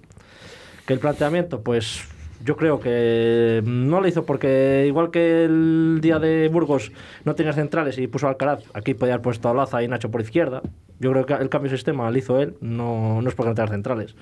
Que 0.86 0.94
el 0.94 1.00
planteamiento, 1.00 1.62
pues 1.62 2.08
yo 2.44 2.56
creo 2.56 2.80
que 2.80 3.62
no 3.66 4.02
lo 4.02 4.08
hizo 4.08 4.26
porque 4.26 4.86
igual 4.88 5.12
que 5.12 5.46
el 5.46 6.00
día 6.02 6.20
de 6.20 6.48
Burgos 6.50 6.92
no 7.26 7.36
tenía 7.36 7.54
centrales 7.54 7.98
y 7.98 8.08
puso 8.08 8.28
Alcaraz, 8.28 8.64
aquí 8.74 8.94
podía 8.94 9.16
haber 9.16 9.24
puesto 9.24 9.50
a 9.50 9.54
Laza 9.54 9.84
y 9.84 9.88
Nacho 9.88 10.10
por 10.10 10.22
izquierda. 10.22 10.62
Yo 11.00 11.12
creo 11.12 11.26
que 11.26 11.34
el 11.34 11.50
cambio 11.50 11.72
de 11.72 11.78
sistema 11.78 12.10
lo 12.10 12.18
hizo 12.18 12.40
él, 12.40 12.56
no, 12.62 13.22
no 13.22 13.30
es 13.30 13.36
porque 13.36 13.50
no 13.50 13.56
tenga 13.56 13.70
centrales. 13.70 14.16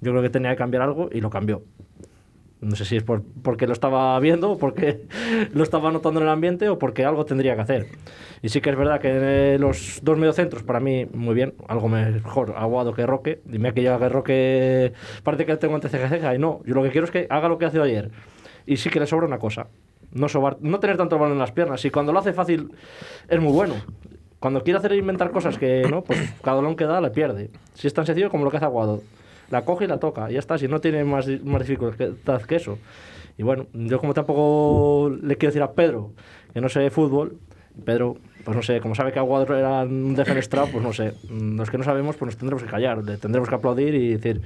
Yo 0.00 0.12
creo 0.12 0.22
que 0.22 0.30
tenía 0.30 0.50
que 0.50 0.56
cambiar 0.56 0.82
algo 0.82 1.10
y 1.12 1.20
lo 1.20 1.30
cambió. 1.30 1.62
No 2.60 2.76
sé 2.76 2.84
si 2.84 2.96
es 2.96 3.02
por, 3.02 3.22
porque 3.42 3.66
lo 3.66 3.72
estaba 3.72 4.18
viendo, 4.20 4.58
porque 4.58 5.06
lo 5.54 5.62
estaba 5.62 5.90
notando 5.90 6.20
en 6.20 6.26
el 6.26 6.32
ambiente 6.32 6.68
o 6.68 6.78
porque 6.78 7.04
algo 7.06 7.24
tendría 7.24 7.54
que 7.54 7.62
hacer. 7.62 7.86
Y 8.42 8.50
sí 8.50 8.60
que 8.60 8.70
es 8.70 8.76
verdad 8.76 9.00
que 9.00 9.08
eh, 9.54 9.58
los 9.58 10.00
dos 10.02 10.18
mediocentros, 10.18 10.62
para 10.62 10.78
mí, 10.80 11.06
muy 11.12 11.34
bien. 11.34 11.54
Algo 11.68 11.88
mejor 11.88 12.54
Aguado 12.56 12.92
que 12.92 13.06
Roque. 13.06 13.40
Dime 13.44 13.72
que 13.72 13.82
yo 13.82 13.98
que 13.98 14.08
Roque 14.08 14.92
parece 15.22 15.46
que 15.46 15.56
tengo 15.56 15.74
ante 15.74 15.88
ceja 15.88 16.34
y 16.34 16.38
no, 16.38 16.60
yo 16.66 16.74
lo 16.74 16.82
que 16.82 16.90
quiero 16.90 17.06
es 17.06 17.10
que 17.10 17.26
haga 17.30 17.48
lo 17.48 17.56
que 17.58 17.64
hace 17.66 17.80
ayer. 17.80 18.10
Y 18.66 18.76
sí 18.76 18.90
que 18.90 19.00
le 19.00 19.06
sobra 19.06 19.26
una 19.26 19.38
cosa. 19.38 19.68
No, 20.12 20.28
sobar- 20.28 20.58
no 20.60 20.80
tener 20.80 20.96
tanto 20.96 21.16
balón 21.18 21.32
en 21.34 21.38
las 21.38 21.52
piernas. 21.52 21.84
Y 21.84 21.90
cuando 21.90 22.12
lo 22.12 22.18
hace 22.18 22.32
fácil, 22.32 22.72
es 23.28 23.40
muy 23.40 23.52
bueno. 23.52 23.74
Cuando 24.38 24.62
quiere 24.62 24.78
hacer 24.78 24.92
inventar 24.94 25.30
cosas 25.30 25.56
que 25.58 25.86
no, 25.90 26.02
pues 26.02 26.18
cada 26.42 26.56
balón 26.56 26.76
que 26.76 26.84
da 26.84 27.00
le 27.00 27.10
pierde. 27.10 27.50
Si 27.74 27.86
es 27.86 27.94
tan 27.94 28.06
sencillo 28.06 28.30
como 28.30 28.44
lo 28.44 28.50
que 28.50 28.56
hace 28.58 28.66
Aguado. 28.66 29.02
La 29.50 29.64
coge 29.64 29.84
y 29.84 29.88
la 29.88 29.98
toca, 29.98 30.30
y 30.30 30.34
ya 30.34 30.38
está, 30.38 30.58
si 30.58 30.68
no 30.68 30.80
tiene 30.80 31.04
más, 31.04 31.26
más 31.44 31.60
dificultad 31.66 32.42
que 32.42 32.56
eso. 32.56 32.78
Y 33.36 33.42
bueno, 33.42 33.66
yo 33.72 33.98
como 33.98 34.14
tampoco 34.14 35.10
le 35.10 35.36
quiero 35.36 35.50
decir 35.50 35.62
a 35.62 35.72
Pedro 35.72 36.12
que 36.52 36.60
no 36.60 36.68
sé 36.68 36.80
de 36.80 36.90
fútbol, 36.90 37.38
Pedro, 37.84 38.16
pues 38.44 38.56
no 38.56 38.62
sé, 38.62 38.80
como 38.80 38.94
sabe 38.94 39.12
que 39.12 39.18
Aguado 39.18 39.54
era 39.56 39.82
un 39.82 40.14
defenestrado, 40.14 40.68
pues 40.68 40.82
no 40.82 40.92
sé, 40.92 41.12
mm, 41.28 41.56
los 41.56 41.70
que 41.70 41.78
no 41.78 41.84
sabemos, 41.84 42.16
pues 42.16 42.26
nos 42.28 42.36
tendremos 42.36 42.62
que 42.62 42.68
callar, 42.70 43.04
le 43.04 43.16
tendremos 43.16 43.48
que 43.48 43.54
aplaudir 43.54 43.94
y 43.94 44.14
decir, 44.14 44.40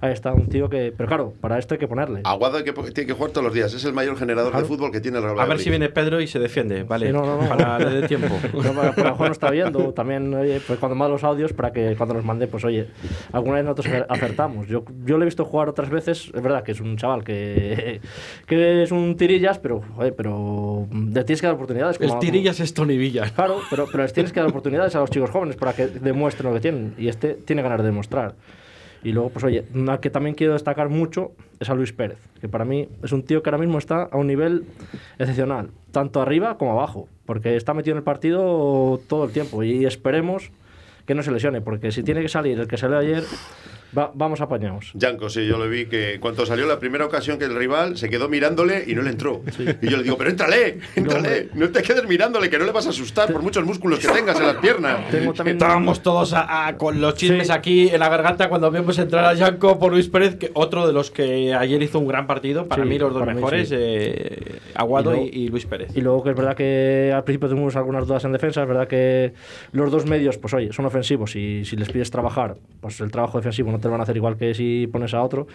ahí 0.00 0.12
está 0.12 0.32
un 0.32 0.48
tío 0.48 0.68
que... 0.68 0.92
Pero 0.96 1.06
claro, 1.08 1.34
para 1.40 1.58
esto 1.58 1.74
hay 1.74 1.78
que 1.80 1.88
ponerle. 1.88 2.20
Aguado 2.24 2.58
hay 2.58 2.64
que, 2.64 2.72
tiene 2.72 3.06
que 3.06 3.12
jugar 3.12 3.30
todos 3.32 3.44
los 3.44 3.54
días, 3.54 3.72
es 3.74 3.84
el 3.84 3.92
mayor 3.92 4.16
generador 4.16 4.56
de 4.56 4.64
fútbol 4.64 4.90
que 4.92 5.00
tiene 5.00 5.18
el 5.18 5.24
Real 5.24 5.40
A 5.40 5.44
ver 5.46 5.58
si 5.58 5.70
viene 5.70 5.88
Pedro 5.88 6.20
y 6.20 6.26
se 6.26 6.38
defiende, 6.38 6.82
vale, 6.84 7.06
Sí, 7.08 7.12
no, 7.12 7.24
no, 7.24 7.42
no. 7.42 7.48
para 7.48 7.78
le 7.78 8.00
dé 8.00 8.08
tiempo. 8.08 8.28
Pero 8.52 8.72
para, 8.74 8.92
para 8.94 9.12
Juan 9.12 9.28
no 9.28 9.32
está 9.32 9.50
viendo, 9.50 9.92
también, 9.92 10.32
oye, 10.34 10.60
pues 10.66 10.78
cuando 10.78 10.94
manda 10.96 11.12
los 11.12 11.24
audios, 11.24 11.52
para 11.52 11.72
que 11.72 11.94
cuando 11.96 12.14
los 12.14 12.24
mande, 12.24 12.46
pues 12.46 12.64
oye, 12.64 12.88
alguna 13.32 13.56
vez 13.56 13.64
nosotros 13.64 13.86
acer- 13.86 14.06
acertamos. 14.08 14.68
Yo, 14.68 14.84
yo 15.04 15.18
le 15.18 15.24
he 15.24 15.26
visto 15.26 15.44
jugar 15.44 15.68
otras 15.68 15.90
veces, 15.90 16.30
es 16.34 16.42
verdad 16.42 16.62
que 16.62 16.72
es 16.72 16.80
un 16.80 16.96
chaval 16.96 17.24
que, 17.24 18.00
que 18.46 18.82
es 18.82 18.92
un 18.92 19.16
tirillas, 19.16 19.58
pero, 19.58 19.82
joder, 19.96 20.14
pero 20.14 20.86
le 20.92 21.24
tienes 21.24 21.40
que 21.40 21.46
dar 21.46 21.54
oportunidades. 21.56 22.00
El 22.00 22.08
como- 22.08 22.20
tirillas 22.20 22.60
es 22.60 22.74
Tony 22.74 22.96
Villa. 22.96 23.24
Claro, 23.40 23.62
pero, 23.70 23.86
pero 23.86 24.02
les 24.02 24.12
tienes 24.12 24.34
que 24.34 24.40
dar 24.40 24.50
oportunidades 24.50 24.94
a 24.96 24.98
los 24.98 25.08
chicos 25.08 25.30
jóvenes 25.30 25.56
para 25.56 25.72
que 25.72 25.86
demuestren 25.86 26.50
lo 26.50 26.54
que 26.54 26.60
tienen. 26.60 26.94
Y 26.98 27.08
este 27.08 27.32
tiene 27.32 27.62
ganas 27.62 27.78
de 27.78 27.84
demostrar. 27.84 28.34
Y 29.02 29.12
luego, 29.12 29.30
pues 29.30 29.42
oye, 29.46 29.64
una 29.72 29.98
que 29.98 30.10
también 30.10 30.34
quiero 30.34 30.52
destacar 30.52 30.90
mucho 30.90 31.32
es 31.58 31.70
a 31.70 31.74
Luis 31.74 31.94
Pérez, 31.94 32.18
que 32.38 32.50
para 32.50 32.66
mí 32.66 32.86
es 33.02 33.12
un 33.12 33.22
tío 33.22 33.42
que 33.42 33.48
ahora 33.48 33.56
mismo 33.56 33.78
está 33.78 34.02
a 34.02 34.18
un 34.18 34.26
nivel 34.26 34.66
excepcional, 35.18 35.70
tanto 35.90 36.20
arriba 36.20 36.58
como 36.58 36.72
abajo, 36.72 37.08
porque 37.24 37.56
está 37.56 37.72
metido 37.72 37.94
en 37.94 37.98
el 37.98 38.04
partido 38.04 39.00
todo 39.08 39.24
el 39.24 39.32
tiempo 39.32 39.62
y 39.62 39.86
esperemos 39.86 40.50
que 41.06 41.14
no 41.14 41.22
se 41.22 41.30
lesione, 41.30 41.62
porque 41.62 41.92
si 41.92 42.02
tiene 42.02 42.20
que 42.20 42.28
salir 42.28 42.60
el 42.60 42.68
que 42.68 42.76
salió 42.76 42.98
ayer, 42.98 43.24
va- 43.96 44.10
vamos 44.14 44.40
apañados. 44.40 44.90
Yanko, 44.94 45.28
sí, 45.28 45.46
yo 45.46 45.58
le 45.58 45.68
vi 45.68 45.86
que 45.86 46.18
cuando 46.20 46.44
salió 46.46 46.66
la 46.66 46.78
primera 46.78 47.04
ocasión 47.06 47.38
que 47.38 47.44
el 47.44 47.54
rival 47.54 47.96
se 47.96 48.08
quedó 48.08 48.28
mirándole 48.28 48.84
y 48.86 48.94
no 48.94 49.02
le 49.02 49.10
entró. 49.10 49.42
Y 49.82 49.88
yo 49.88 49.96
le 49.96 50.02
digo, 50.02 50.16
pero 50.16 50.30
éntrale, 50.30 50.78
éntrale, 50.96 51.48
no 51.54 51.68
te 51.70 51.82
quedes 51.82 52.06
mirándole, 52.06 52.48
que 52.50 52.58
no 52.58 52.64
le 52.64 52.72
vas 52.72 52.86
a 52.86 52.90
asustar 52.90 53.32
por 53.32 53.42
muchos 53.42 53.64
músculos 53.64 53.98
que 53.98 54.08
tengas 54.08 54.38
en 54.40 54.46
las 54.46 54.56
piernas. 54.56 55.10
Tengo 55.10 55.32
también 55.32 55.56
Estábamos 55.56 56.02
todos 56.02 56.32
a- 56.32 56.66
a- 56.68 56.76
con 56.76 57.00
los 57.00 57.14
chismes 57.14 57.46
Sí. 57.48 57.52
aquí 57.52 57.88
en 57.88 58.00
la 58.00 58.08
garganta 58.08 58.48
cuando 58.48 58.70
vimos 58.70 58.98
entrar 58.98 59.24
a 59.24 59.34
Yanko 59.34 59.78
por 59.78 59.92
Luis 59.92 60.08
Pérez, 60.08 60.36
que 60.36 60.50
otro 60.54 60.86
de 60.86 60.92
los 60.92 61.10
que 61.10 61.54
ayer 61.54 61.82
hizo 61.82 61.98
un 61.98 62.06
gran 62.08 62.26
partido. 62.26 62.66
Para 62.66 62.82
Sí, 62.82 62.88
mí, 62.88 62.98
los 62.98 63.12
dos 63.12 63.26
mí 63.26 63.34
mejores, 63.34 63.68
sí. 63.68 63.74
eh, 63.78 64.58
Aguado 64.74 65.10
Y 65.14 65.14
y, 65.14 65.16
luego- 65.20 65.36
y 65.36 65.48
Luis 65.48 65.66
Pérez. 65.66 65.96
Y 65.96 66.00
luego 66.00 66.22
que 66.22 66.30
es 66.30 66.36
verdad 66.36 66.54
que 66.56 67.12
al 67.14 67.24
principio 67.24 67.48
tuvimos 67.48 67.76
algunas 67.76 68.06
dudas 68.06 68.24
en 68.24 68.32
defensa, 68.32 68.62
es 68.62 68.68
verdad 68.68 68.88
que 68.88 69.32
los 69.72 69.90
dos 69.90 70.06
medios, 70.06 70.38
pues 70.38 70.54
oye, 70.54 70.72
son 70.72 70.86
ofensivos 70.86 71.34
y 71.36 71.64
si 71.64 71.76
les 71.76 71.90
pides 71.90 72.10
trabajar, 72.10 72.56
pues 72.80 73.00
el 73.00 73.10
trabajo 73.10 73.38
defensivo 73.38 73.70
no 73.72 73.78
te 73.80 73.88
lo 73.88 73.92
van 73.92 74.00
a 74.00 74.04
hacer 74.04 74.16
igual 74.16 74.36
que 74.36 74.54
si 74.54 74.86
pones 74.86 75.14
a 75.14 75.22
otro. 75.22 75.46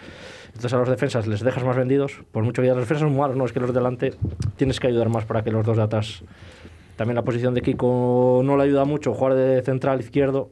Entonces 0.48 0.74
a 0.74 0.77
los 0.77 0.89
defensas 0.89 1.27
les 1.27 1.41
dejas 1.41 1.63
más 1.63 1.75
vendidos, 1.75 2.22
por 2.32 2.44
mucho 2.44 2.62
que 2.62 2.67
ya 2.67 2.74
los 2.74 2.84
defensas 2.84 3.08
son 3.08 3.17
malos, 3.17 3.36
no, 3.36 3.46
es 3.46 3.51
que 3.51 3.60
los 3.60 3.70
de 3.70 3.74
delante 3.74 4.13
tienes 4.55 4.79
que 4.79 4.88
ayudar 4.88 5.10
más 5.10 5.25
para 5.25 5.44
que 5.44 5.51
los 5.51 5.65
dos 5.65 5.77
de 5.77 5.84
atrás. 5.84 6.24
También 6.96 7.15
la 7.15 7.24
posición 7.24 7.53
de 7.53 7.62
Kiko 7.62 8.41
no 8.44 8.55
le 8.55 8.63
ayuda 8.63 8.86
mucho, 8.86 9.13
jugar 9.13 9.36
de 9.36 9.62
central 9.62 10.00
izquierdo. 10.00 10.50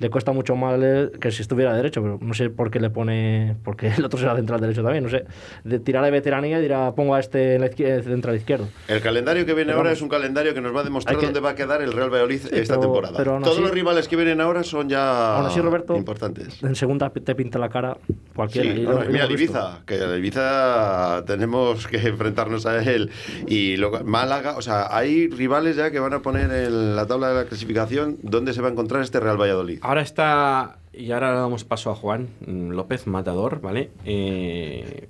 Le 0.00 0.10
cuesta 0.10 0.32
mucho 0.32 0.56
más 0.56 0.80
eh, 0.82 1.10
que 1.20 1.30
si 1.30 1.42
estuviera 1.42 1.74
derecho, 1.74 2.02
pero 2.02 2.18
no 2.20 2.34
sé 2.34 2.50
por 2.50 2.70
qué 2.70 2.80
le 2.80 2.90
pone. 2.90 3.56
Porque 3.62 3.88
el 3.96 4.04
otro 4.04 4.18
será 4.18 4.34
central 4.34 4.60
derecho 4.60 4.82
también, 4.82 5.04
no 5.04 5.10
sé. 5.10 5.24
De 5.62 5.78
tirar 5.78 6.02
de 6.04 6.10
veteranía 6.10 6.58
y 6.58 6.62
dirá, 6.62 6.92
pongo 6.94 7.14
a 7.14 7.20
este 7.20 7.56
en 7.56 7.60
la 7.60 7.70
izquier- 7.70 8.02
central 8.02 8.34
izquierdo. 8.34 8.66
El 8.88 9.00
calendario 9.02 9.44
que 9.46 9.52
viene 9.52 9.66
Pero 9.68 9.78
ahora 9.78 9.88
vamos. 9.90 9.98
es 9.98 10.02
un 10.02 10.08
calendario 10.08 10.54
que 10.54 10.60
nos 10.62 10.74
va 10.74 10.80
a 10.80 10.84
demostrar 10.84 11.18
que- 11.18 11.26
dónde 11.26 11.40
va 11.40 11.50
a 11.50 11.54
quedar 11.54 11.82
el 11.82 11.92
Real 11.92 12.08
Valladolid 12.10 12.40
esta 12.50 12.74
pero- 12.74 12.80
temporada. 12.80 13.14
pero 13.18 13.38
Todos 13.40 13.52
así- 13.56 13.60
los 13.62 13.70
rivales 13.70 14.08
que 14.08 14.16
vienen 14.16 14.40
ahora 14.40 14.64
son 14.64 14.88
ya 14.88 15.36
Aún 15.36 15.46
así, 15.46 15.60
Roberto, 15.60 15.94
importantes. 15.96 16.62
En 16.62 16.74
segunda 16.74 17.10
te 17.10 17.34
pinta 17.34 17.58
la 17.58 17.68
cara 17.68 17.98
Sí, 18.06 18.14
cualquiera. 18.34 18.70
y 18.70 18.82
no, 18.82 18.92
lo- 18.92 18.98
no, 19.00 19.02
y 19.02 19.06
lo 19.06 19.12
mira. 19.12 19.26
Ibiza, 19.30 19.80
que 19.86 19.96
el 19.96 20.18
Ibiza 20.18 21.24
tenemos 21.26 21.86
que 21.86 21.96
enfrentarnos 22.08 22.64
a 22.66 22.82
él. 22.82 23.10
Y 23.46 23.76
luego, 23.76 24.00
Málaga, 24.04 24.56
o 24.56 24.62
sea, 24.62 24.96
hay 24.96 25.28
rivales 25.28 25.76
ya 25.76 25.90
que 25.90 26.00
van 26.00 26.14
a 26.14 26.20
poner 26.22 26.50
en 26.50 26.96
la 26.96 27.06
tabla 27.06 27.28
de 27.28 27.34
la 27.34 27.44
clasificación 27.44 28.16
dónde 28.22 28.52
se 28.54 28.62
va 28.62 28.68
a 28.68 28.70
encontrar 28.72 29.02
este 29.02 29.20
Real 29.20 29.36
Valladolid. 29.38 29.78
Ahora 29.90 30.02
está. 30.02 30.78
Y 30.92 31.10
ahora 31.10 31.32
damos 31.32 31.64
paso 31.64 31.90
a 31.90 31.96
Juan 31.96 32.28
López 32.46 33.08
Matador, 33.08 33.60
¿vale? 33.60 33.90
Eh, 34.04 35.08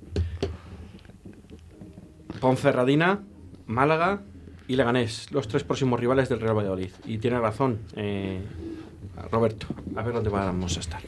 Ponferradina, 2.40 3.20
Málaga 3.66 4.22
y 4.68 4.76
Leganés, 4.76 5.30
los 5.32 5.48
tres 5.48 5.64
próximos 5.64 6.00
rivales 6.00 6.30
del 6.30 6.40
Real 6.40 6.56
Valladolid. 6.56 6.92
Y 7.04 7.18
tiene 7.18 7.38
razón, 7.38 7.80
eh, 7.94 8.40
Roberto. 9.30 9.66
A 9.96 10.02
ver 10.02 10.14
dónde 10.14 10.30
vamos 10.30 10.78
a 10.78 10.80
estar. 10.80 11.02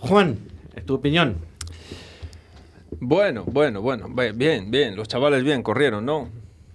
Juan, 0.00 0.40
tu 0.84 0.94
opinión. 0.94 1.36
Bueno, 2.98 3.44
bueno, 3.44 3.82
bueno. 3.82 4.08
Bien, 4.34 4.68
bien. 4.68 4.96
Los 4.96 5.06
chavales 5.06 5.44
bien 5.44 5.62
corrieron, 5.62 6.04
¿no? 6.04 6.28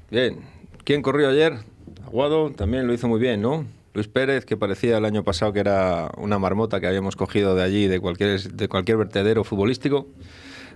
Bien. 0.09 0.45
¿Quién 0.85 1.01
corrió 1.01 1.27
ayer? 1.27 1.57
Aguado 2.05 2.51
también 2.51 2.87
lo 2.87 2.93
hizo 2.93 3.09
muy 3.09 3.19
bien, 3.19 3.41
¿no? 3.41 3.65
Luis 3.93 4.07
Pérez, 4.07 4.45
que 4.45 4.57
parecía 4.57 4.97
el 4.97 5.05
año 5.05 5.23
pasado 5.23 5.53
que 5.53 5.59
era 5.59 6.11
una 6.17 6.39
marmota 6.39 6.79
que 6.79 6.87
habíamos 6.87 7.15
cogido 7.15 7.55
de 7.55 7.63
allí, 7.63 7.87
de 7.87 7.99
cualquier, 7.99 8.41
de 8.41 8.67
cualquier 8.67 8.97
vertedero 8.97 9.43
futbolístico. 9.43 10.07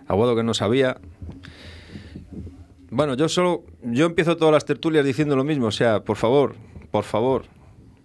Aguado 0.07 0.35
que 0.35 0.43
no 0.43 0.53
sabía. 0.53 0.97
Bueno, 2.91 3.15
yo 3.15 3.27
solo. 3.27 3.63
Yo 3.83 4.05
empiezo 4.05 4.37
todas 4.37 4.53
las 4.53 4.65
tertulias 4.65 5.03
diciendo 5.03 5.35
lo 5.35 5.43
mismo. 5.43 5.67
O 5.67 5.71
sea, 5.71 6.03
por 6.03 6.17
favor, 6.17 6.55
por 6.91 7.03
favor, 7.03 7.45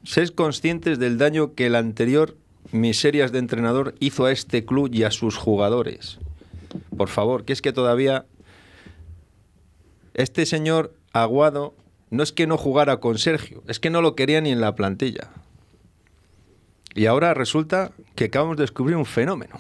sed 0.02 0.31
conscientes 0.31 0.99
del 0.99 1.19
daño 1.19 1.54
que 1.54 1.66
el 1.66 1.76
anterior 1.76 2.37
miserias 2.73 3.33
de 3.33 3.38
entrenador 3.38 3.95
hizo 4.00 4.25
a 4.25 4.33
este 4.33 4.64
club 4.64 4.90
y 4.92 5.04
a 5.04 5.11
sus 5.11 5.37
jugadores. 5.37 6.19
Por 6.97 7.09
favor, 7.09 7.45
que 7.45 7.52
es 7.52 7.61
que 7.61 7.73
todavía 7.73 8.25
este 10.14 10.47
señor 10.47 10.95
Aguado 11.12 11.75
no 12.12 12.23
es 12.23 12.31
que 12.33 12.47
no 12.47 12.57
jugara 12.57 12.99
con 12.99 13.19
Sergio, 13.19 13.62
es 13.66 13.81
que 13.81 13.90
no 13.90 14.00
lo 14.02 14.14
quería 14.14 14.40
ni 14.40 14.50
en 14.52 14.61
la 14.61 14.75
plantilla. 14.76 15.31
Y 16.95 17.07
ahora 17.07 17.33
resulta 17.35 17.90
que 18.14 18.25
acabamos 18.26 18.57
de 18.59 18.64
descubrir 18.64 18.97
un 18.97 19.07
fenómeno. 19.07 19.57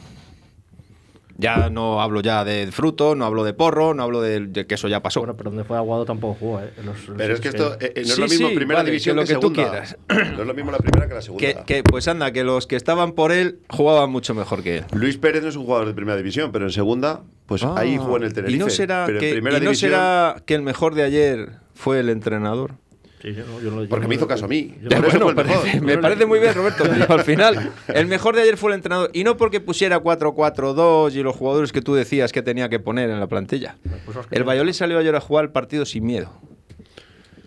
Ya 1.38 1.70
no 1.70 2.02
hablo 2.02 2.20
ya 2.20 2.44
de 2.44 2.70
fruto, 2.70 3.14
no 3.14 3.24
hablo 3.24 3.42
de 3.42 3.54
porro, 3.54 3.94
no 3.94 4.02
hablo 4.02 4.20
de, 4.20 4.40
de 4.48 4.66
que 4.66 4.74
eso 4.74 4.86
ya 4.86 5.02
pasó. 5.02 5.20
Bueno, 5.20 5.34
pero 5.34 5.48
donde 5.50 5.64
fue 5.64 5.78
Aguado 5.78 6.04
tampoco 6.04 6.34
jugó, 6.38 6.60
¿eh? 6.60 6.70
Los- 6.84 6.96
Pero 7.16 7.34
es 7.34 7.40
que 7.40 7.48
esto 7.48 7.72
eh, 7.80 7.92
eh, 7.96 8.02
no 8.02 8.02
es 8.02 8.14
Sí, 8.14 8.20
lo 8.20 8.28
mismo 8.28 8.48
sí, 8.50 8.54
primera 8.54 8.80
vale, 8.80 8.90
división 8.90 9.16
que 9.16 9.22
lo 9.22 9.26
que 9.26 9.34
tú 9.34 9.40
segunda. 9.54 9.62
quieras. 9.70 9.96
No 10.36 10.42
es 10.42 10.46
lo 10.46 10.54
mismo 10.54 10.70
la 10.70 10.78
primera 10.78 11.08
que 11.08 11.14
la 11.14 11.22
segunda. 11.22 11.40
Que, 11.40 11.56
que, 11.64 11.82
pues 11.82 12.06
anda, 12.06 12.30
que 12.32 12.44
los 12.44 12.66
que 12.66 12.76
estaban 12.76 13.12
por 13.12 13.32
él 13.32 13.60
jugaban 13.70 14.10
mucho 14.10 14.34
mejor 14.34 14.62
que 14.62 14.78
él. 14.78 14.84
Luis 14.92 15.16
Pérez 15.16 15.42
no 15.42 15.48
es 15.48 15.56
un 15.56 15.64
jugador 15.64 15.86
de 15.88 15.94
primera 15.94 16.16
división, 16.18 16.52
pero 16.52 16.66
en 16.66 16.70
segunda, 16.70 17.22
pues 17.46 17.64
ahí 17.64 17.96
jugó 17.96 18.18
en 18.18 18.24
el 18.24 18.34
Tenerife. 18.34 18.56
¿Y 18.56 18.60
no 18.60 18.68
será, 18.68 19.04
pero 19.06 19.18
en 19.18 19.24
que, 19.24 19.32
primera 19.32 19.56
y 19.56 19.60
no 19.60 19.64
división, 19.70 19.90
será 19.90 20.36
que 20.44 20.54
el 20.54 20.62
mejor 20.62 20.94
de 20.94 21.02
ayer 21.02 21.52
fue 21.82 21.98
el 22.00 22.08
entrenador? 22.08 22.74
Sí, 23.20 23.34
yo 23.34 23.44
no- 23.46 23.60
yo 23.60 23.70
no- 23.70 23.82
yo 23.84 23.88
Porque 23.88 24.08
me 24.08 24.14
hizo 24.16 24.26
caso 24.26 24.46
a 24.46 24.48
mí. 24.48 24.74
Bueno, 24.82 25.34
parece- 25.34 25.80
me 25.80 25.98
parece 25.98 26.26
muy 26.26 26.38
bien, 26.40 26.54
Roberto. 26.54 26.84
al 27.08 27.22
final, 27.24 27.72
el 27.88 28.06
mejor 28.06 28.34
de 28.34 28.42
ayer 28.42 28.56
fue 28.56 28.70
el 28.70 28.76
entrenador. 28.76 29.10
Y 29.12 29.22
no 29.24 29.36
porque 29.36 29.60
pusiera 29.60 30.00
4-4-2 30.00 31.14
y 31.14 31.22
los 31.22 31.36
jugadores 31.36 31.70
que 31.72 31.82
tú 31.82 31.94
decías 31.94 32.32
que 32.32 32.42
tenía 32.42 32.68
que 32.68 32.80
poner 32.80 33.10
en 33.10 33.20
la 33.20 33.26
plantilla. 33.28 33.76
Pues 34.04 34.16
es 34.16 34.26
que 34.26 34.34
El. 34.36 34.44
Valladolid 34.44 34.72
salió 34.72 34.98
ayer 34.98 35.14
a 35.14 35.20
jugar 35.20 35.44
el 35.44 35.50
partido 35.52 35.84
sin 35.84 36.04
miedo. 36.04 36.32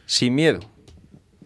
Sin 0.05 0.35
miedo. 0.35 0.59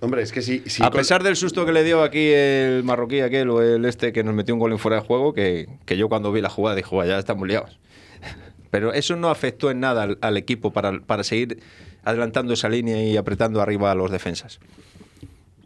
Hombre, 0.02 0.22
es 0.22 0.32
que 0.32 0.42
sí. 0.42 0.64
sí 0.66 0.82
a 0.84 0.90
con- 0.90 1.00
pesar 1.00 1.24
del 1.24 1.36
susto 1.36 1.66
que 1.66 1.72
le 1.74 1.84
dio 1.84 2.04
aquí 2.04 2.30
el 2.32 2.84
marroquí 2.84 3.20
aquel 3.22 3.50
o 3.50 3.62
el 3.62 3.84
este 3.86 4.14
que 4.14 4.24
nos 4.24 4.34
metió 4.34 4.54
un 4.54 4.60
gol 4.60 4.72
en 4.72 4.80
fuera 4.80 4.98
de 5.02 5.06
juego, 5.06 5.34
que, 5.34 5.68
que 5.86 5.98
yo 5.98 6.08
cuando 6.08 6.32
vi 6.32 6.40
la 6.42 6.50
jugada 6.50 6.76
dije, 6.76 6.90
"Buah, 6.90 7.06
ya 7.06 7.20
estamos 7.20 7.48
liados. 7.48 7.80
Pero 8.72 8.94
eso 8.94 9.16
no 9.16 9.30
afectó 9.30 9.72
en 9.72 9.80
nada 9.80 10.04
al, 10.04 10.18
al 10.22 10.38
equipo 10.38 10.72
para, 10.72 11.00
para 11.02 11.24
seguir 11.24 11.60
adelantando 12.04 12.54
esa 12.54 12.70
línea 12.70 13.02
y 13.04 13.18
apretando 13.18 13.62
arriba 13.62 13.92
a 13.92 13.96
los 13.96 14.12
defensas. 14.12 14.60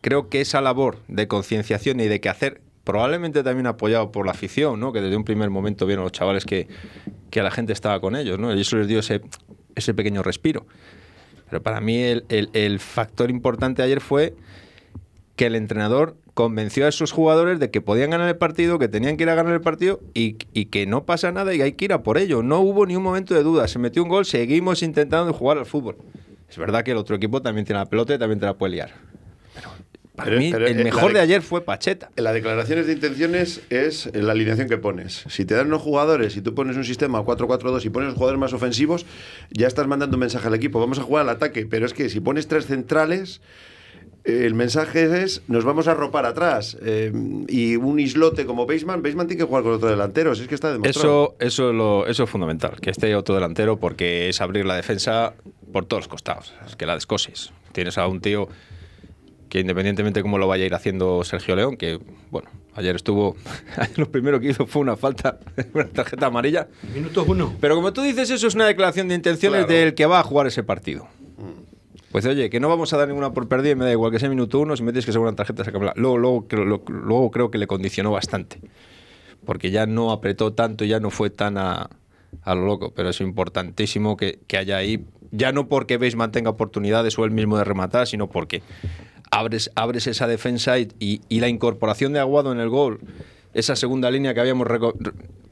Creo 0.01 0.29
que 0.29 0.41
esa 0.41 0.61
labor 0.61 0.97
de 1.07 1.27
concienciación 1.27 1.99
y 1.99 2.07
de 2.07 2.19
que 2.19 2.29
hacer, 2.29 2.61
probablemente 2.83 3.43
también 3.43 3.67
apoyado 3.67 4.11
por 4.11 4.25
la 4.25 4.33
afición, 4.33 4.79
¿no? 4.79 4.91
que 4.91 5.01
desde 5.01 5.15
un 5.15 5.23
primer 5.23 5.49
momento 5.49 5.85
vieron 5.85 6.03
los 6.03 6.11
chavales 6.11 6.43
que, 6.45 6.67
que 7.29 7.41
la 7.41 7.51
gente 7.51 7.71
estaba 7.71 8.01
con 8.01 8.15
ellos, 8.15 8.37
¿no? 8.39 8.53
y 8.53 8.59
eso 8.61 8.75
les 8.77 8.87
dio 8.87 8.99
ese, 8.99 9.21
ese 9.75 9.93
pequeño 9.93 10.21
respiro. 10.21 10.65
Pero 11.49 11.63
para 11.63 11.79
mí 11.79 11.97
el, 11.99 12.25
el- 12.29 12.49
el 12.53 12.79
factor 12.79 13.29
importante 13.29 13.81
ayer 13.83 14.01
fue 14.01 14.33
que 15.35 15.45
el 15.45 15.55
entrenador 15.55 16.17
convenció 16.33 16.85
a 16.85 16.89
esos 16.89 17.11
jugadores 17.11 17.59
de 17.59 17.69
que 17.71 17.79
podían 17.79 18.09
ganar 18.09 18.27
el 18.27 18.35
partido, 18.37 18.79
que 18.79 18.87
tenían 18.87 19.17
que 19.17 19.23
ir 19.23 19.29
a 19.29 19.35
ganar 19.35 19.53
el 19.53 19.61
partido 19.61 19.99
y, 20.13 20.35
y 20.53 20.65
que 20.65 20.85
no 20.87 21.05
pasa 21.05 21.31
nada 21.31 21.53
y 21.53 21.61
hay 21.61 21.73
que 21.73 21.85
ir 21.85 21.93
a 21.93 22.01
por 22.03 22.17
ello. 22.17 22.41
No 22.43 22.59
hubo 22.59 22.85
ni 22.87 22.95
un 22.95 23.03
momento 23.03 23.33
de 23.35 23.43
duda. 23.43 23.67
Se 23.67 23.77
metió 23.79 24.01
un 24.03 24.09
gol, 24.09 24.25
seguimos 24.25 24.81
intentando 24.83 25.31
jugar 25.31 25.59
al 25.59 25.65
fútbol. 25.67 25.95
Es 26.49 26.57
verdad 26.57 26.83
que 26.83 26.91
el 26.91 26.97
otro 26.97 27.15
equipo 27.15 27.41
también 27.41 27.65
tiene 27.65 27.79
la 27.79 27.89
pelota 27.89 28.13
y 28.13 28.19
también 28.19 28.39
te 28.39 28.45
la 28.45 28.53
puede 28.55 28.73
liar. 28.73 28.91
Pero 29.55 29.69
para 30.15 30.25
Pero- 30.29 30.39
mí 30.39 30.51
pero, 30.51 30.67
el 30.67 30.83
mejor 30.83 31.07
de 31.11 31.13
de- 31.13 31.19
ayer 31.21 31.41
fue 31.41 31.61
Pacheta. 31.61 32.11
En 32.15 32.23
las 32.23 32.33
declaraciones 32.35 32.85
de 32.85 32.93
intenciones 32.93 33.61
es 33.71 34.09
la 34.13 34.33
alineación 34.33 34.69
que 34.69 34.77
pones. 34.77 35.23
Si 35.29 35.45
te 35.45 35.55
dan 35.55 35.67
unos 35.67 35.81
jugadores 35.81 36.37
y 36.37 36.41
tú 36.41 36.53
pones 36.53 36.77
un 36.77 36.83
sistema 36.85 37.19
4-4-2 37.23 37.83
y 37.85 37.89
pones 37.89 38.09
los 38.09 38.15
jugadores 38.15 38.39
más 38.39 38.53
ofensivos, 38.53 39.05
ya 39.49 39.65
estás 39.67 39.87
mandando 39.87 40.15
un 40.15 40.19
mensaje 40.21 40.47
al 40.47 40.53
equipo. 40.53 40.79
Vamos 40.79 40.99
a 40.99 41.01
jugar 41.03 41.23
al 41.23 41.29
ataque. 41.29 41.65
Pero 41.65 41.85
es 41.87 41.93
que 41.93 42.09
si 42.09 42.19
pones 42.19 42.47
tres 42.47 42.67
centrales, 42.67 43.41
el 44.23 44.53
mensaje 44.53 45.23
es 45.23 45.41
nos 45.47 45.63
vamos 45.65 45.87
a 45.87 45.93
ropar 45.93 46.25
atrás. 46.25 46.77
Eh, 46.81 47.11
y 47.47 47.75
un 47.75 47.99
islote 47.99 48.45
como 48.45 48.65
Baseman, 48.65 49.01
Baseman 49.01 49.27
tiene 49.27 49.41
que 49.43 49.47
jugar 49.47 49.63
con 49.63 49.73
otro 49.73 49.89
delantero. 49.89 50.33
Si 50.35 50.43
es 50.43 50.47
que 50.47 50.55
está 50.55 50.71
demostrado. 50.71 51.35
Eso, 51.39 51.45
eso, 51.45 51.69
es 51.69 51.75
lo, 51.75 52.07
eso 52.07 52.23
es 52.23 52.29
fundamental, 52.29 52.79
que 52.79 52.89
esté 52.89 53.15
otro 53.15 53.35
delantero 53.35 53.77
porque 53.77 54.29
es 54.29 54.39
abrir 54.41 54.65
la 54.65 54.75
defensa 54.75 55.33
por 55.71 55.85
todos 55.85 56.03
los 56.03 56.07
costados. 56.07 56.53
Es 56.65 56.75
que 56.75 56.85
la 56.85 56.93
descoses. 56.95 57.51
Tienes 57.73 57.97
a 57.97 58.07
un 58.07 58.21
tío 58.21 58.47
que 59.49 59.59
independientemente 59.59 60.21
cómo 60.21 60.37
lo 60.37 60.47
vaya 60.47 60.63
a 60.63 60.67
ir 60.67 60.73
haciendo 60.73 61.23
Sergio 61.23 61.55
León, 61.55 61.77
que 61.77 61.99
bueno, 62.31 62.49
ayer 62.73 62.95
estuvo, 62.95 63.35
lo 63.97 64.09
primero 64.09 64.39
que 64.39 64.47
hizo 64.49 64.65
fue 64.65 64.81
una 64.81 64.95
falta, 64.97 65.39
una 65.73 65.85
tarjeta 65.85 66.27
amarilla. 66.27 66.67
Minuto 66.93 67.23
uno. 67.27 67.53
Pero 67.61 67.75
como 67.75 67.93
tú 67.93 68.01
dices, 68.01 68.29
eso 68.31 68.47
es 68.47 68.55
una 68.55 68.65
declaración 68.65 69.09
de 69.09 69.15
intenciones 69.15 69.65
Claro. 69.65 69.79
del 69.79 69.93
que 69.93 70.05
va 70.07 70.19
a 70.19 70.23
jugar 70.23 70.47
ese 70.47 70.63
partido. 70.63 71.07
Pues 72.13 72.25
oye, 72.27 72.49
que 72.51 72.59
no 72.61 72.69
vamos 72.69 72.93
a 72.93 72.97
dar 72.97 73.07
ninguna 73.07 73.33
por 73.33 73.47
perdida 73.49 73.71
y 73.71 73.75
me 73.75 73.83
da 73.85 73.91
igual 73.91 74.11
que 74.11 74.19
sea 74.19 74.29
minuto 74.29 74.59
uno, 74.59 74.77
si 74.77 74.83
me 74.83 74.91
tienes 74.91 75.05
que 75.05 75.11
ser 75.11 75.19
una 75.19 75.33
tarjeta, 75.35 75.65
sácamela. 75.65 75.93
Luego, 75.97 76.17
luego, 76.19 76.47
creo- 76.47 76.63
lo- 76.63 76.83
luego 76.87 77.31
creo 77.31 77.49
que 77.51 77.57
le 77.57 77.65
condicionó 77.67 78.11
bastante. 78.11 78.59
Porque 79.45 79.71
ya 79.71 79.85
no 79.87 80.11
apretó 80.11 80.53
tanto, 80.53 80.85
ya 80.85 80.99
no 81.01 81.09
fue 81.09 81.29
tan 81.31 81.57
a, 81.57 81.89
a 82.43 82.55
lo 82.55 82.65
loco. 82.65 82.93
Pero 82.95 83.09
es 83.09 83.19
importantísimo 83.19 84.15
que, 84.15 84.39
que 84.47 84.57
haya 84.57 84.77
ahí, 84.77 85.03
ya 85.31 85.51
no 85.51 85.67
porque 85.67 85.97
veis 85.97 86.15
mantenga 86.15 86.51
oportunidades 86.51 87.17
o 87.17 87.25
él 87.25 87.31
mismo 87.31 87.57
de 87.57 87.63
rematar, 87.63 88.05
sino 88.05 88.29
porque 88.29 88.61
abres, 89.31 89.71
abres 89.73 90.05
esa 90.05 90.27
defensa 90.27 90.77
y, 90.77 90.89
y- 90.99 91.21
y 91.29 91.39
la 91.39 91.49
incorporación 91.49 92.13
de 92.13 92.19
Aguado 92.19 92.51
en 92.51 92.59
el 92.59 92.69
gol, 92.69 92.99
esa 93.55 93.75
segunda 93.75 94.11
línea 94.11 94.35
que 94.35 94.39
habíamos 94.39 94.67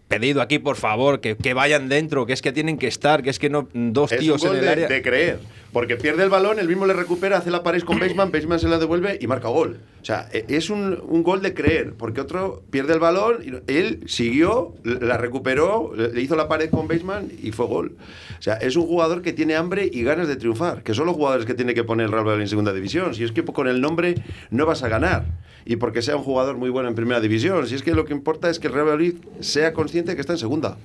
pedido 0.08 0.41
aquí, 0.41 0.60
por 0.60 0.76
favor, 0.76 1.21
que, 1.21 1.36
que 1.38 1.54
vayan 1.56 1.89
dentro, 1.89 2.26
que 2.28 2.34
es 2.34 2.41
que 2.43 2.52
tienen 2.52 2.78
que 2.78 2.88
estar, 2.88 3.24
que 3.24 3.30
es 3.32 3.39
que 3.39 3.50
no 3.50 3.67
dos 3.74 4.12
Es 4.12 4.19
tíos 4.19 4.41
un 4.43 4.47
en 4.50 4.54
gol 4.54 4.60
el 4.60 4.65
de, 4.65 4.71
área. 4.71 4.88
de 4.88 5.02
creer. 5.02 5.39
Porque 5.73 5.95
pierde 5.95 6.23
el 6.23 6.29
balón, 6.29 6.60
el 6.60 6.67
mismo 6.67 6.86
le 6.86 6.93
recupera, 6.93 7.38
hace 7.38 7.49
la 7.49 7.63
pared 7.63 7.81
con 7.84 7.97
Baseman, 7.97 8.29
Baseman 8.29 8.60
se 8.60 8.67
la 8.67 8.77
devuelve 8.77 9.17
y 9.21 9.27
marca 9.27 9.47
gol. 9.47 9.79
O 10.01 10.05
sea, 10.05 10.27
e- 10.34 10.45
es 10.49 10.69
un, 10.69 11.01
un 11.07 11.23
gol 11.23 11.41
de 11.41 11.53
creer. 11.53 11.93
Porque 11.93 12.19
otro 12.19 12.62
pierde 12.69 12.93
el 12.93 12.99
balón, 12.99 13.38
y 13.41 13.71
él 13.71 14.03
siguió, 14.05 14.73
la 14.84 15.15
recuperó, 15.17 15.93
le 15.95 16.21
hizo 16.21 16.36
la 16.36 16.49
pared 16.49 16.69
con 16.69 16.89
Baseman 16.89 17.31
y 17.41 17.53
fue 17.53 17.67
gol. 17.67 17.95
O 18.38 18.41
sea, 18.41 18.55
es 18.55 18.75
un 18.75 18.86
jugador 18.86 19.21
que 19.21 19.31
tiene 19.31 19.55
hambre 19.55 19.89
y 19.91 20.03
ganas 20.03 20.27
de 20.27 20.36
triunfar. 20.36 20.84
Que 20.84 20.93
son 20.93 21.05
los 21.05 21.15
jugadores 21.15 21.45
que 21.45 21.53
tiene 21.53 21.73
que 21.73 21.86
poner 21.86 22.07
el 22.07 22.12
Real 22.12 22.23
Valladolid 22.25 22.43
en 22.43 22.49
segunda 22.49 22.73
división. 22.73 23.15
Si 23.15 23.23
es 23.23 23.31
que 23.31 23.43
con 23.45 23.67
el 23.69 23.79
nombre 23.79 24.15
no 24.49 24.65
vas 24.65 24.84
a 24.84 24.89
ganar. 24.89 25.25
Y 25.65 25.77
porque 25.77 26.01
sea 26.01 26.17
un 26.17 26.23
jugador 26.23 26.57
muy 26.57 26.69
bueno 26.69 26.89
en 26.89 26.95
primera 26.95 27.21
división. 27.21 27.65
Si 27.67 27.75
es 27.75 27.84
que 27.84 27.93
lo 27.93 28.03
que 28.03 28.13
importa 28.13 28.49
es 28.49 28.60
que 28.60 28.67
el 28.67 28.73
Real 28.73 28.88
Valladolid 28.88 29.15
sea 29.39 29.71
consciente 29.71 30.12
de 30.12 30.15
que 30.15 30.21
está 30.21 30.34
en 30.34 30.39
segunda. 30.39 30.77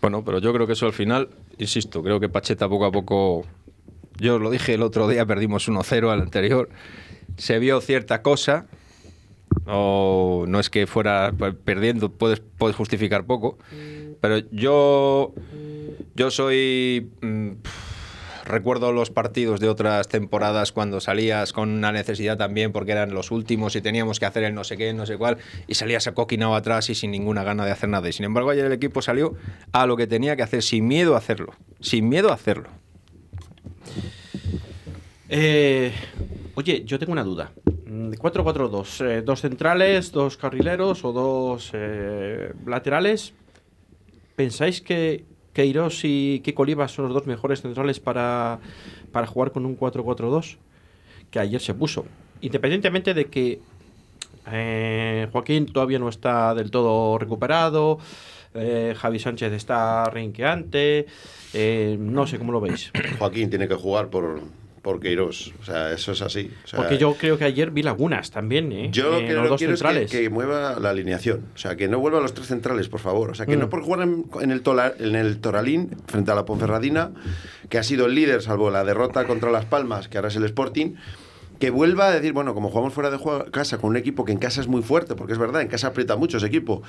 Bueno, 0.00 0.24
pero 0.24 0.38
yo 0.38 0.52
creo 0.52 0.66
que 0.66 0.72
eso 0.72 0.86
al 0.86 0.92
final, 0.92 1.28
insisto, 1.58 2.02
creo 2.02 2.18
que 2.18 2.28
Pacheta 2.28 2.68
poco 2.68 2.84
a 2.86 2.92
poco, 2.92 3.44
yo 4.18 4.38
lo 4.38 4.50
dije 4.50 4.74
el 4.74 4.82
otro 4.82 5.08
día, 5.08 5.26
perdimos 5.26 5.68
1-0 5.68 6.10
al 6.10 6.20
anterior, 6.20 6.68
se 7.36 7.58
vio 7.58 7.80
cierta 7.80 8.22
cosa, 8.22 8.66
o 9.66 10.44
no 10.46 10.60
es 10.60 10.70
que 10.70 10.86
fuera 10.86 11.32
perdiendo, 11.64 12.10
puedes, 12.10 12.40
puedes 12.40 12.76
justificar 12.76 13.24
poco, 13.24 13.58
pero 14.20 14.38
yo, 14.50 15.32
yo 16.14 16.30
soy... 16.30 17.10
mm, 17.22 17.50
Recuerdo 18.48 18.92
los 18.92 19.10
partidos 19.10 19.60
de 19.60 19.68
otras 19.68 20.08
temporadas 20.08 20.72
cuando 20.72 21.00
salías 21.00 21.52
con 21.52 21.68
una 21.68 21.92
necesidad 21.92 22.38
también 22.38 22.72
porque 22.72 22.92
eran 22.92 23.12
los 23.12 23.30
últimos 23.30 23.76
y 23.76 23.82
teníamos 23.82 24.18
que 24.18 24.24
hacer 24.24 24.42
el 24.42 24.54
no 24.54 24.64
sé 24.64 24.78
qué, 24.78 24.94
no 24.94 25.04
sé 25.04 25.18
cuál, 25.18 25.36
y 25.66 25.74
salías 25.74 26.06
acoquinado 26.06 26.54
atrás 26.54 26.88
y 26.88 26.94
sin 26.94 27.10
ninguna 27.10 27.44
gana 27.44 27.66
de 27.66 27.72
hacer 27.72 27.90
nada. 27.90 28.08
Y 28.08 28.12
sin 28.14 28.24
embargo, 28.24 28.48
ayer 28.48 28.64
el 28.64 28.72
equipo 28.72 29.02
salió 29.02 29.34
a 29.72 29.84
lo 29.86 29.98
que 29.98 30.06
tenía 30.06 30.34
que 30.34 30.42
hacer, 30.42 30.62
sin 30.62 30.88
miedo 30.88 31.14
a 31.14 31.18
hacerlo. 31.18 31.52
Sin 31.80 32.08
miedo 32.08 32.30
a 32.30 32.34
hacerlo. 32.36 32.70
Eh, 35.28 35.92
oye, 36.54 36.84
yo 36.84 36.98
tengo 36.98 37.12
una 37.12 37.24
duda. 37.24 37.52
Mm, 37.86 38.12
4-4-2, 38.12 39.00
eh, 39.04 39.22
dos 39.22 39.40
centrales, 39.40 40.12
dos 40.12 40.36
carrileros 40.36 41.04
o 41.04 41.12
dos 41.12 41.70
eh, 41.74 42.52
laterales. 42.66 43.34
¿Pensáis 44.36 44.80
que 44.80 45.24
Queiroz 45.52 46.00
y 46.04 46.40
Kiko 46.40 46.62
Olivas 46.62 46.92
son 46.92 47.06
los 47.06 47.14
dos 47.14 47.26
mejores 47.26 47.62
centrales 47.62 48.00
para, 48.00 48.60
para 49.12 49.26
jugar 49.26 49.52
con 49.52 49.66
un 49.66 49.78
4-4-2? 49.78 50.56
Que 51.30 51.40
ayer 51.40 51.60
se 51.60 51.74
puso. 51.74 52.06
Independientemente 52.40 53.14
de 53.14 53.24
que 53.26 53.60
eh, 54.50 55.28
Joaquín 55.32 55.66
todavía 55.66 55.98
no 55.98 56.08
está 56.08 56.54
del 56.54 56.70
todo 56.70 57.18
recuperado, 57.18 57.98
eh, 58.54 58.94
Javi 58.96 59.18
Sánchez 59.18 59.52
está 59.52 60.04
renqueante, 60.04 61.06
eh, 61.54 61.96
no 61.98 62.26
sé 62.26 62.38
cómo 62.38 62.52
lo 62.52 62.60
veis. 62.60 62.90
Joaquín 63.18 63.50
tiene 63.50 63.68
que 63.68 63.74
jugar 63.74 64.08
por, 64.08 64.40
por 64.82 65.00
Queiroz. 65.00 65.52
O 65.60 65.64
sea, 65.64 65.92
eso 65.92 66.12
es 66.12 66.22
así. 66.22 66.50
O 66.64 66.68
sea, 66.68 66.78
Porque 66.78 66.98
yo 66.98 67.14
creo 67.14 67.36
que 67.38 67.44
ayer 67.44 67.70
vi 67.70 67.82
lagunas 67.82 68.30
también, 68.30 68.70
¿eh? 68.72 68.88
Yo 68.92 69.18
que 69.18 69.32
los 69.32 69.42
no 69.44 69.48
dos 69.50 69.58
quiero 69.58 69.74
es 69.74 69.80
que, 69.82 69.86
centrales. 69.88 70.10
que 70.10 70.30
mueva 70.30 70.78
la 70.80 70.90
alineación. 70.90 71.46
O 71.54 71.58
sea, 71.58 71.76
que 71.76 71.88
no 71.88 71.98
vuelva 71.98 72.18
a 72.18 72.22
los 72.22 72.34
tres 72.34 72.46
centrales, 72.48 72.88
por 72.88 73.00
favor. 73.00 73.30
O 73.30 73.34
sea, 73.34 73.46
que 73.46 73.56
Mm. 73.56 73.60
no 73.60 73.68
por 73.70 73.82
jugar 73.82 74.02
en, 74.02 74.26
en 74.40 74.50
el 74.50 74.62
Tola- 74.62 74.94
en 74.98 75.14
el 75.16 75.40
Toralín 75.40 75.90
frente 76.06 76.30
a 76.30 76.34
la 76.34 76.44
Ponferradina, 76.44 77.10
que 77.68 77.78
ha 77.78 77.82
sido 77.82 78.06
el 78.06 78.14
líder, 78.14 78.42
salvo 78.42 78.70
la 78.70 78.84
derrota 78.84 79.26
contra 79.26 79.50
Las 79.50 79.64
Palmas, 79.64 80.08
que 80.08 80.18
ahora 80.18 80.28
es 80.28 80.36
el 80.36 80.44
Sporting, 80.44 80.94
que 81.58 81.70
vuelva 81.70 82.08
a 82.08 82.10
decir, 82.12 82.32
bueno, 82.32 82.54
como 82.54 82.70
jugamos 82.70 82.92
fuera 82.92 83.10
de 83.10 83.18
casa 83.50 83.78
con 83.78 83.90
un 83.90 83.96
equipo 83.96 84.24
que 84.24 84.32
en 84.32 84.38
casa 84.38 84.60
es 84.60 84.68
muy 84.68 84.82
fuerte, 84.82 85.14
porque 85.14 85.32
es 85.32 85.38
verdad, 85.38 85.62
en 85.62 85.68
casa 85.68 85.88
aprieta 85.88 86.16
mucho 86.16 86.36
ese 86.36 86.46
equipo, 86.46 86.82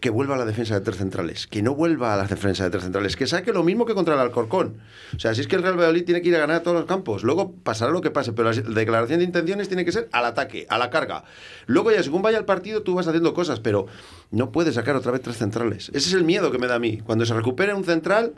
que 0.00 0.10
vuelva 0.10 0.36
a 0.36 0.38
la 0.38 0.44
defensa 0.44 0.74
de 0.74 0.80
tres 0.80 0.98
centrales, 0.98 1.46
que 1.46 1.62
no 1.62 1.74
vuelva 1.74 2.14
a 2.14 2.16
la 2.16 2.24
defensa 2.24 2.64
de 2.64 2.70
tres 2.70 2.84
centrales, 2.84 3.16
que 3.16 3.26
saque 3.26 3.52
lo 3.52 3.64
mismo 3.64 3.86
que 3.86 3.94
contra 3.94 4.14
el 4.14 4.20
Alcorcón. 4.20 4.78
O 5.16 5.18
sea, 5.18 5.34
si 5.34 5.40
es 5.40 5.48
que 5.48 5.56
el 5.56 5.62
Real 5.62 5.76
Valladolid 5.76 6.04
tiene 6.04 6.22
que 6.22 6.28
ir 6.28 6.36
a 6.36 6.38
ganar 6.38 6.56
a 6.56 6.62
todos 6.62 6.76
los 6.76 6.86
campos, 6.86 7.24
luego 7.24 7.52
pasará 7.62 7.90
lo 7.90 8.00
que 8.00 8.10
pase, 8.10 8.32
pero 8.32 8.52
la 8.52 8.62
declaración 8.62 9.18
de 9.18 9.24
intenciones 9.24 9.68
tiene 9.68 9.84
que 9.84 9.92
ser 9.92 10.08
al 10.12 10.24
ataque, 10.24 10.66
a 10.68 10.78
la 10.78 10.90
carga. 10.90 11.24
Luego 11.66 11.90
ya 11.90 12.02
según 12.02 12.22
vaya 12.22 12.38
el 12.38 12.44
partido 12.44 12.82
tú 12.82 12.94
vas 12.94 13.08
haciendo 13.08 13.34
cosas, 13.34 13.60
pero 13.60 13.86
no 14.30 14.52
puedes 14.52 14.74
sacar 14.74 14.94
otra 14.96 15.12
vez 15.12 15.22
tres 15.22 15.38
centrales. 15.38 15.88
Ese 15.88 16.08
es 16.08 16.12
el 16.12 16.24
miedo 16.24 16.52
que 16.52 16.58
me 16.58 16.66
da 16.66 16.76
a 16.76 16.78
mí. 16.78 16.98
Cuando 16.98 17.26
se 17.26 17.34
recupere 17.34 17.74
un 17.74 17.84
central, 17.84 18.34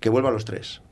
que 0.00 0.10
vuelva 0.10 0.28
a 0.28 0.32
los 0.32 0.44
tres. 0.44 0.82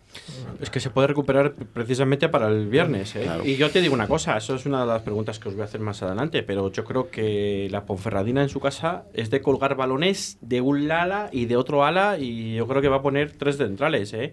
Es 0.61 0.71
que 0.71 0.81
se 0.81 0.91
puede 0.91 1.09
recuperar 1.09 1.55
precisamente 1.55 2.29
para 2.29 2.49
el 2.49 2.69
viernes. 2.69 3.17
¿eh? 3.17 3.23
Claro. 3.25 3.45
Y 3.45 3.57
yo 3.57 3.71
te 3.71 3.81
digo 3.81 3.95
una 3.95 4.07
cosa, 4.07 4.37
eso 4.37 4.55
es 4.55 4.67
una 4.67 4.81
de 4.81 4.87
las 4.87 5.03
preguntas 5.03 5.39
que 5.39 5.49
os 5.49 5.55
voy 5.55 5.63
a 5.63 5.65
hacer 5.65 5.81
más 5.81 6.03
adelante, 6.03 6.43
pero 6.43 6.71
yo 6.71 6.85
creo 6.85 7.11
que 7.11 7.69
la 7.71 7.85
Ponferradina 7.85 8.43
en 8.43 8.49
su 8.49 8.61
casa 8.61 9.05
es 9.15 9.31
de 9.31 9.41
colgar 9.41 9.75
balones 9.75 10.39
de 10.41 10.61
un 10.61 10.91
ala 10.91 11.29
y 11.33 11.47
de 11.47 11.57
otro 11.57 11.85
ala 11.85 12.19
y 12.19 12.55
yo 12.55 12.67
creo 12.69 12.83
que 12.83 12.89
va 12.89 12.97
a 12.97 13.03
poner 13.03 13.33
tres 13.33 13.57
centrales. 13.57 14.13
¿eh? 14.13 14.33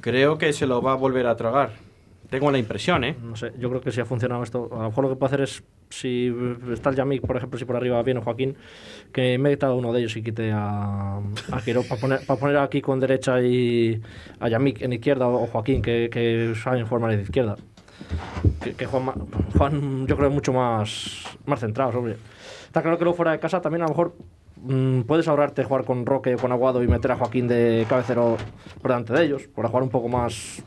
Creo 0.00 0.38
que 0.38 0.52
se 0.52 0.66
lo 0.66 0.80
va 0.80 0.92
a 0.92 0.96
volver 0.96 1.26
a 1.26 1.36
tragar. 1.36 1.72
Tengo 2.34 2.50
la 2.50 2.58
impresión, 2.58 3.04
¿eh? 3.04 3.14
No 3.22 3.36
sé, 3.36 3.52
yo 3.60 3.68
creo 3.68 3.80
que 3.80 3.92
si 3.92 4.00
ha 4.00 4.04
funcionado 4.04 4.42
esto, 4.42 4.68
a 4.72 4.82
lo 4.82 4.88
mejor 4.88 5.04
lo 5.04 5.10
que 5.10 5.14
puede 5.14 5.28
hacer 5.28 5.40
es, 5.42 5.62
si 5.88 6.34
está 6.72 6.90
el 6.90 6.96
Yamik, 6.96 7.24
por 7.24 7.36
ejemplo, 7.36 7.56
si 7.56 7.64
por 7.64 7.76
arriba 7.76 8.02
viene 8.02 8.20
Joaquín, 8.20 8.56
que 9.12 9.38
meta 9.38 9.68
a 9.68 9.72
uno 9.72 9.92
de 9.92 10.00
ellos 10.00 10.16
y 10.16 10.22
quite 10.24 10.50
a, 10.50 11.18
a 11.18 11.60
Queiroz 11.64 11.86
para 11.86 12.00
poner, 12.00 12.26
para 12.26 12.40
poner 12.40 12.56
aquí 12.56 12.82
con 12.82 12.98
derecha 12.98 13.40
y 13.40 14.02
a 14.40 14.48
Yamik 14.48 14.82
en 14.82 14.94
izquierda 14.94 15.28
o 15.28 15.46
Joaquín, 15.46 15.80
que, 15.80 16.10
que 16.10 16.54
saben 16.60 16.88
formar 16.88 17.16
de 17.16 17.22
izquierda. 17.22 17.54
Que, 18.76 18.84
Juan, 18.84 19.12
Juan, 19.56 20.06
yo 20.08 20.16
creo, 20.16 20.30
mucho 20.30 20.52
más, 20.52 21.22
más 21.46 21.60
centrados, 21.60 21.94
hombre. 21.94 22.16
Está 22.66 22.82
claro 22.82 22.98
que 22.98 23.04
luego 23.04 23.16
fuera 23.16 23.30
de 23.30 23.38
casa 23.38 23.60
también 23.60 23.82
a 23.82 23.84
lo 23.84 23.90
mejor 23.90 24.16
mm, 24.56 25.02
puedes 25.02 25.28
ahorrarte 25.28 25.62
jugar 25.62 25.84
con 25.84 26.04
Roque 26.04 26.34
o 26.34 26.38
con 26.38 26.50
Aguado 26.50 26.82
y 26.82 26.88
meter 26.88 27.12
a 27.12 27.16
Joaquín 27.16 27.46
de 27.46 27.86
cabecero 27.88 28.36
por 28.82 28.90
delante 28.90 29.12
de 29.12 29.24
ellos, 29.24 29.46
para 29.54 29.68
jugar 29.68 29.84
un 29.84 29.90
poco 29.90 30.08
más 30.08 30.64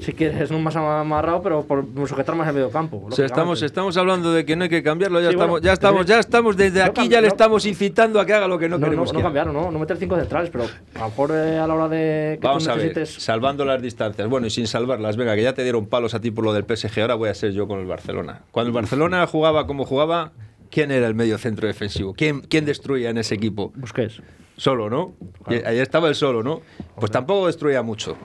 si 0.00 0.12
quieres, 0.12 0.50
no 0.50 0.58
más 0.58 0.74
amarrado, 0.76 1.42
pero 1.42 1.62
por 1.64 1.84
sujetar 2.08 2.34
más 2.34 2.48
el 2.48 2.54
medio 2.54 2.70
campo. 2.70 3.06
O 3.06 3.12
sea, 3.12 3.26
estamos, 3.26 3.62
estamos 3.62 3.96
hablando 3.96 4.32
de 4.32 4.44
que 4.44 4.56
no 4.56 4.64
hay 4.64 4.70
que 4.70 4.82
cambiarlo, 4.82 5.20
ya 5.20 5.28
Sí, 5.28 5.34
estamos, 5.34 5.50
bueno, 5.50 5.64
ya 5.64 5.72
estamos, 5.72 6.06
ya 6.06 6.18
estamos 6.18 6.56
desde 6.56 6.80
no 6.80 6.86
aquí, 6.86 7.08
ya 7.08 7.20
le 7.20 7.28
no- 7.28 7.32
estamos 7.34 7.66
incitando 7.66 8.18
a 8.20 8.26
que 8.26 8.32
haga 8.34 8.48
lo 8.48 8.58
que 8.58 8.68
no, 8.68 8.76
No, 8.76 8.80
no, 8.80 8.84
queremos 8.86 9.12
no 9.12 9.18
haga. 9.18 9.26
cambiaron, 9.26 9.52
no, 9.54 9.70
no 9.70 9.78
meter 9.78 9.96
cinco 9.98 10.16
centrales, 10.16 10.50
pero 10.50 10.64
a 10.94 10.98
lo 10.98 11.04
mejor 11.06 11.30
eh, 11.34 11.58
a 11.58 11.66
la 11.66 11.74
hora 11.74 11.88
de 11.88 12.38
que 12.40 12.46
Vamos 12.46 12.64
tú 12.64 12.70
a 12.70 12.74
ver, 12.74 12.86
necesites. 12.88 13.22
salvando 13.22 13.64
las 13.64 13.80
distancias. 13.82 14.28
Bueno, 14.28 14.46
y 14.46 14.50
sin 14.50 14.66
salvarlas, 14.66 15.16
venga, 15.16 15.34
que 15.36 15.42
ya 15.42 15.52
te 15.52 15.62
dieron 15.62 15.86
palos 15.86 16.14
a 16.14 16.20
ti 16.20 16.30
por 16.30 16.44
lo 16.44 16.52
del 16.52 16.64
PSG, 16.64 17.00
ahora 17.02 17.14
voy 17.14 17.28
a 17.28 17.34
ser 17.34 17.52
yo 17.52 17.68
con 17.68 17.78
el 17.80 17.86
Barcelona. 17.86 18.40
Cuando 18.50 18.68
el 18.68 18.74
Barcelona 18.74 19.26
jugaba 19.26 19.66
como 19.66 19.84
jugaba, 19.84 20.32
¿quién 20.70 20.90
era 20.90 21.06
el 21.06 21.14
medio 21.14 21.36
centro 21.38 21.66
defensivo? 21.68 22.14
¿Quién, 22.14 22.40
quién 22.40 22.64
destruía 22.64 23.10
en 23.10 23.18
ese 23.18 23.34
equipo? 23.34 23.72
Busquets. 23.76 24.22
Solo, 24.56 24.90
¿no? 24.90 25.14
Y 25.48 25.54
ahí 25.64 25.78
estaba 25.78 26.08
el 26.08 26.14
solo, 26.14 26.42
¿no? 26.42 26.60
Pues 26.98 27.10
tampoco 27.10 27.46
destruía 27.46 27.82
mucho. 27.82 28.16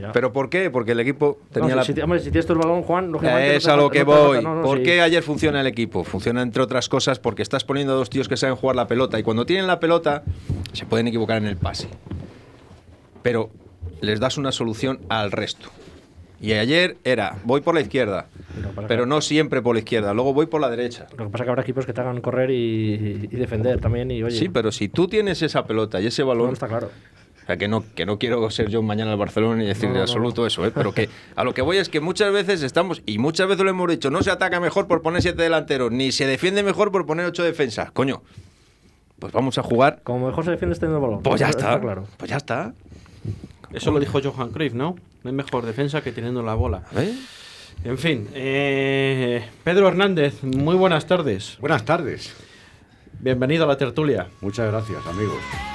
Ya. 0.00 0.12
¿Pero 0.12 0.32
por 0.32 0.48
qué? 0.50 0.70
Porque 0.70 0.92
el 0.92 1.00
equipo 1.00 1.38
tenía 1.52 1.70
No, 1.70 1.76
la... 1.76 1.84
si, 1.84 1.92
si- 1.92 2.00
hombre, 2.00 2.20
si 2.20 2.30
tienes 2.30 2.48
el 2.50 2.56
balón, 2.56 2.82
Juan, 2.82 3.10
lógicamente. 3.12 3.56
Es 3.56 3.64
no 3.66 3.68
te 3.68 3.72
a 3.72 3.76
lo 3.82 3.90
que 3.90 3.98
no 4.00 4.04
voy. 4.04 4.42
no, 4.42 4.54
no, 4.56 4.62
¿Por 4.62 4.78
sí. 4.78 4.84
qué 4.84 5.00
ayer 5.00 5.22
funciona 5.22 5.60
el 5.60 5.66
equipo? 5.66 6.04
Funciona 6.04 6.42
entre 6.42 6.62
otras 6.62 6.88
cosas 6.88 7.18
porque 7.18 7.42
estás 7.42 7.64
poniendo 7.64 7.92
a 7.92 7.96
dos 7.96 8.10
tíos 8.10 8.28
que 8.28 8.36
saben 8.36 8.56
jugar 8.56 8.76
la 8.76 8.86
pelota 8.86 9.18
y 9.18 9.22
cuando 9.22 9.46
tienen 9.46 9.66
la 9.66 9.80
pelota 9.80 10.22
se 10.72 10.86
pueden 10.86 11.06
equivocar 11.08 11.38
en 11.38 11.46
el 11.46 11.56
pase. 11.56 11.88
Pero 13.22 13.50
les 14.00 14.20
das 14.20 14.36
una 14.38 14.52
solución 14.52 15.00
al 15.08 15.32
resto. 15.32 15.68
Y 16.40 16.52
ayer 16.52 16.98
era, 17.04 17.38
voy 17.44 17.62
por 17.62 17.74
la 17.74 17.80
izquierda, 17.80 18.26
pero 18.86 19.06
no 19.06 19.22
siempre 19.22 19.62
por 19.62 19.74
la 19.76 19.78
izquierda, 19.78 20.12
luego 20.12 20.34
voy 20.34 20.44
por 20.44 20.60
la 20.60 20.68
derecha. 20.68 21.06
Lo 21.16 21.24
que 21.24 21.30
pasa 21.30 21.44
es 21.44 21.46
que 21.46 21.50
habrá 21.50 21.62
equipos 21.62 21.86
que 21.86 21.94
te 21.94 22.00
hagan 22.02 22.20
correr 22.20 22.50
y, 22.50 23.28
y 23.30 23.36
defender 23.36 23.80
también. 23.80 24.10
Y 24.10 24.22
oye, 24.22 24.36
Sí, 24.36 24.50
pero 24.50 24.70
si 24.70 24.88
tú 24.88 25.08
tienes 25.08 25.40
esa 25.40 25.64
pelota 25.64 26.00
y 26.02 26.06
ese 26.08 26.20
no 26.22 26.28
balón, 26.28 26.52
está 26.52 26.68
claro. 26.68 26.90
O 27.44 27.46
sea, 27.46 27.58
que 27.58 27.68
no, 27.68 27.84
que 27.94 28.06
no 28.06 28.18
quiero 28.18 28.48
ser 28.50 28.70
yo 28.70 28.80
mañana 28.82 29.12
al 29.12 29.18
Barcelona 29.18 29.62
y 29.62 29.66
decir 29.66 29.90
No, 29.90 29.92
de 29.92 29.98
no, 29.98 30.02
absoluto 30.04 30.46
eso, 30.46 30.64
¿eh? 30.64 30.72
pero 30.74 30.94
que 30.94 31.10
a 31.36 31.44
lo 31.44 31.52
que 31.52 31.60
voy 31.60 31.76
es 31.76 31.90
que 31.90 32.00
muchas 32.00 32.32
veces 32.32 32.62
estamos, 32.62 33.02
y 33.04 33.18
muchas 33.18 33.46
veces 33.48 33.64
lo 33.64 33.70
hemos 33.70 33.90
dicho, 33.90 34.10
no 34.10 34.22
se 34.22 34.30
ataca 34.30 34.60
mejor 34.60 34.86
por 34.86 35.02
poner 35.02 35.20
siete 35.20 35.42
delanteros, 35.42 35.92
ni 35.92 36.10
se 36.10 36.26
defiende 36.26 36.62
mejor 36.62 36.90
por 36.90 37.04
poner 37.04 37.26
ocho 37.26 37.42
defensas. 37.42 37.90
Coño, 37.90 38.22
pues 39.18 39.30
vamos 39.34 39.58
a 39.58 39.62
jugar. 39.62 40.00
Como 40.04 40.26
mejor 40.26 40.46
se 40.46 40.52
defiende 40.52 40.74
teniendo 40.76 40.96
el 40.96 41.02
balón. 41.02 41.22
Pues 41.22 41.38
ya 41.38 41.50
está. 41.50 41.78
claro. 41.78 42.06
Pues 42.16 42.30
ya 42.30 42.38
está. 42.38 42.72
Eso 43.74 43.90
lo 43.90 44.00
dijo 44.00 44.20
Johan 44.22 44.50
Cruyff, 44.50 44.72
¿no? 44.72 44.96
No 45.22 45.30
hay 45.30 45.36
mejor 45.36 45.66
defensa 45.66 46.00
que 46.00 46.12
teniendo 46.12 46.42
la 46.42 46.54
bola. 46.54 46.84
¿Eh? 46.96 47.14
En 47.84 47.98
fin, 47.98 48.28
eh, 48.32 49.44
Pedro 49.64 49.88
Hernández, 49.88 50.42
muy 50.42 50.76
buenas 50.76 51.06
tardes. 51.06 51.58
Buenas 51.60 51.84
tardes. 51.84 52.34
Bienvenido 53.20 53.64
a 53.64 53.66
la 53.66 53.76
tertulia. 53.76 54.28
Muchas 54.40 54.70
gracias, 54.70 55.06
amigos. 55.06 55.73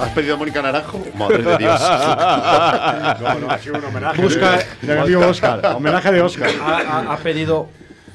¿Has 0.00 0.10
pedido 0.10 0.34
a 0.34 0.36
Mónica 0.38 0.62
Naranjo? 0.62 1.00
Madre 1.14 1.42
de 1.42 1.56
Dios. 1.58 1.80
No, 3.20 3.34
no, 3.40 3.50
ha 3.50 3.58
sido 3.58 3.78
un 3.78 3.84
homenaje 3.84 4.22
Busca- 4.22 4.58
de, 4.82 4.94
de 4.94 5.16
Oscar. 5.16 5.66
Homenaje 5.76 6.12
de 6.12 6.20
Oscar. 6.22 6.50
Ha, 6.62 6.76
ha- 6.78 7.12
ha 7.12 7.16
pedido, 7.16 7.68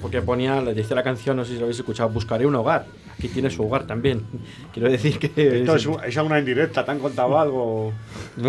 porque 0.03 0.21
ponía, 0.21 0.61
le 0.61 0.73
dice 0.75 0.93
la 0.93 1.01
canción, 1.01 1.37
no 1.37 1.45
sé 1.45 1.53
si 1.53 1.57
lo 1.57 1.63
habéis 1.63 1.79
escuchado, 1.79 2.09
buscaré 2.09 2.45
un 2.45 2.53
hogar. 2.53 2.85
Aquí 3.17 3.29
tiene 3.29 3.49
su 3.49 3.63
hogar 3.63 3.87
también. 3.87 4.21
Quiero 4.73 4.89
decir 4.91 5.17
que... 5.17 5.59
Esto 5.61 5.75
es, 5.77 5.85
un- 5.87 6.03
es 6.03 6.15
una 6.17 6.37
indirecta, 6.39 6.83
¿te 6.85 6.91
han 6.91 6.99
contado 6.99 7.39
algo? 7.39 7.93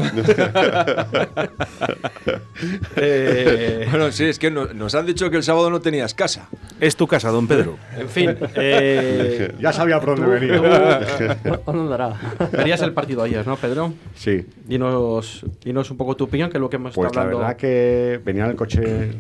Eh, 2.96 3.86
Bueno, 3.90 4.10
sí, 4.12 4.24
es 4.24 4.38
que 4.38 4.50
no- 4.50 4.66
nos 4.72 4.94
han 4.94 5.06
dicho 5.06 5.30
que 5.30 5.36
el 5.36 5.42
sábado 5.42 5.70
no 5.70 5.80
tenías 5.80 6.14
casa. 6.14 6.48
Es 6.80 6.96
tu 6.96 7.06
casa, 7.06 7.30
don 7.30 7.46
Pedro. 7.46 7.76
en 7.98 8.08
fin, 8.08 8.36
eh, 8.56 9.52
Ya 9.60 9.72
sabía 9.72 10.00
por 10.00 10.16
dónde 10.18 10.38
venía. 10.40 10.56
¿Dónde 11.66 11.80
andará? 11.82 12.14
verías 12.52 12.80
el 12.82 12.92
partido 12.92 13.22
ayer, 13.22 13.46
¿no, 13.46 13.56
Pedro? 13.56 13.92
Sí, 14.14 14.46
Dinos, 14.66 15.44
dinos 15.64 15.90
un 15.90 15.96
poco 15.96 16.16
tu 16.16 16.24
opinión, 16.24 16.50
que 16.50 16.56
es 16.56 16.60
lo 16.60 16.70
que 16.70 16.76
hemos 16.76 16.94
pues 16.94 17.06
estado 17.06 17.14
la 17.14 17.34
hablando, 17.34 17.38
verdad 17.46 17.56
que 17.56 18.20
venía 18.24 18.44
en 18.44 18.50
el 18.50 18.56
coche 18.56 19.12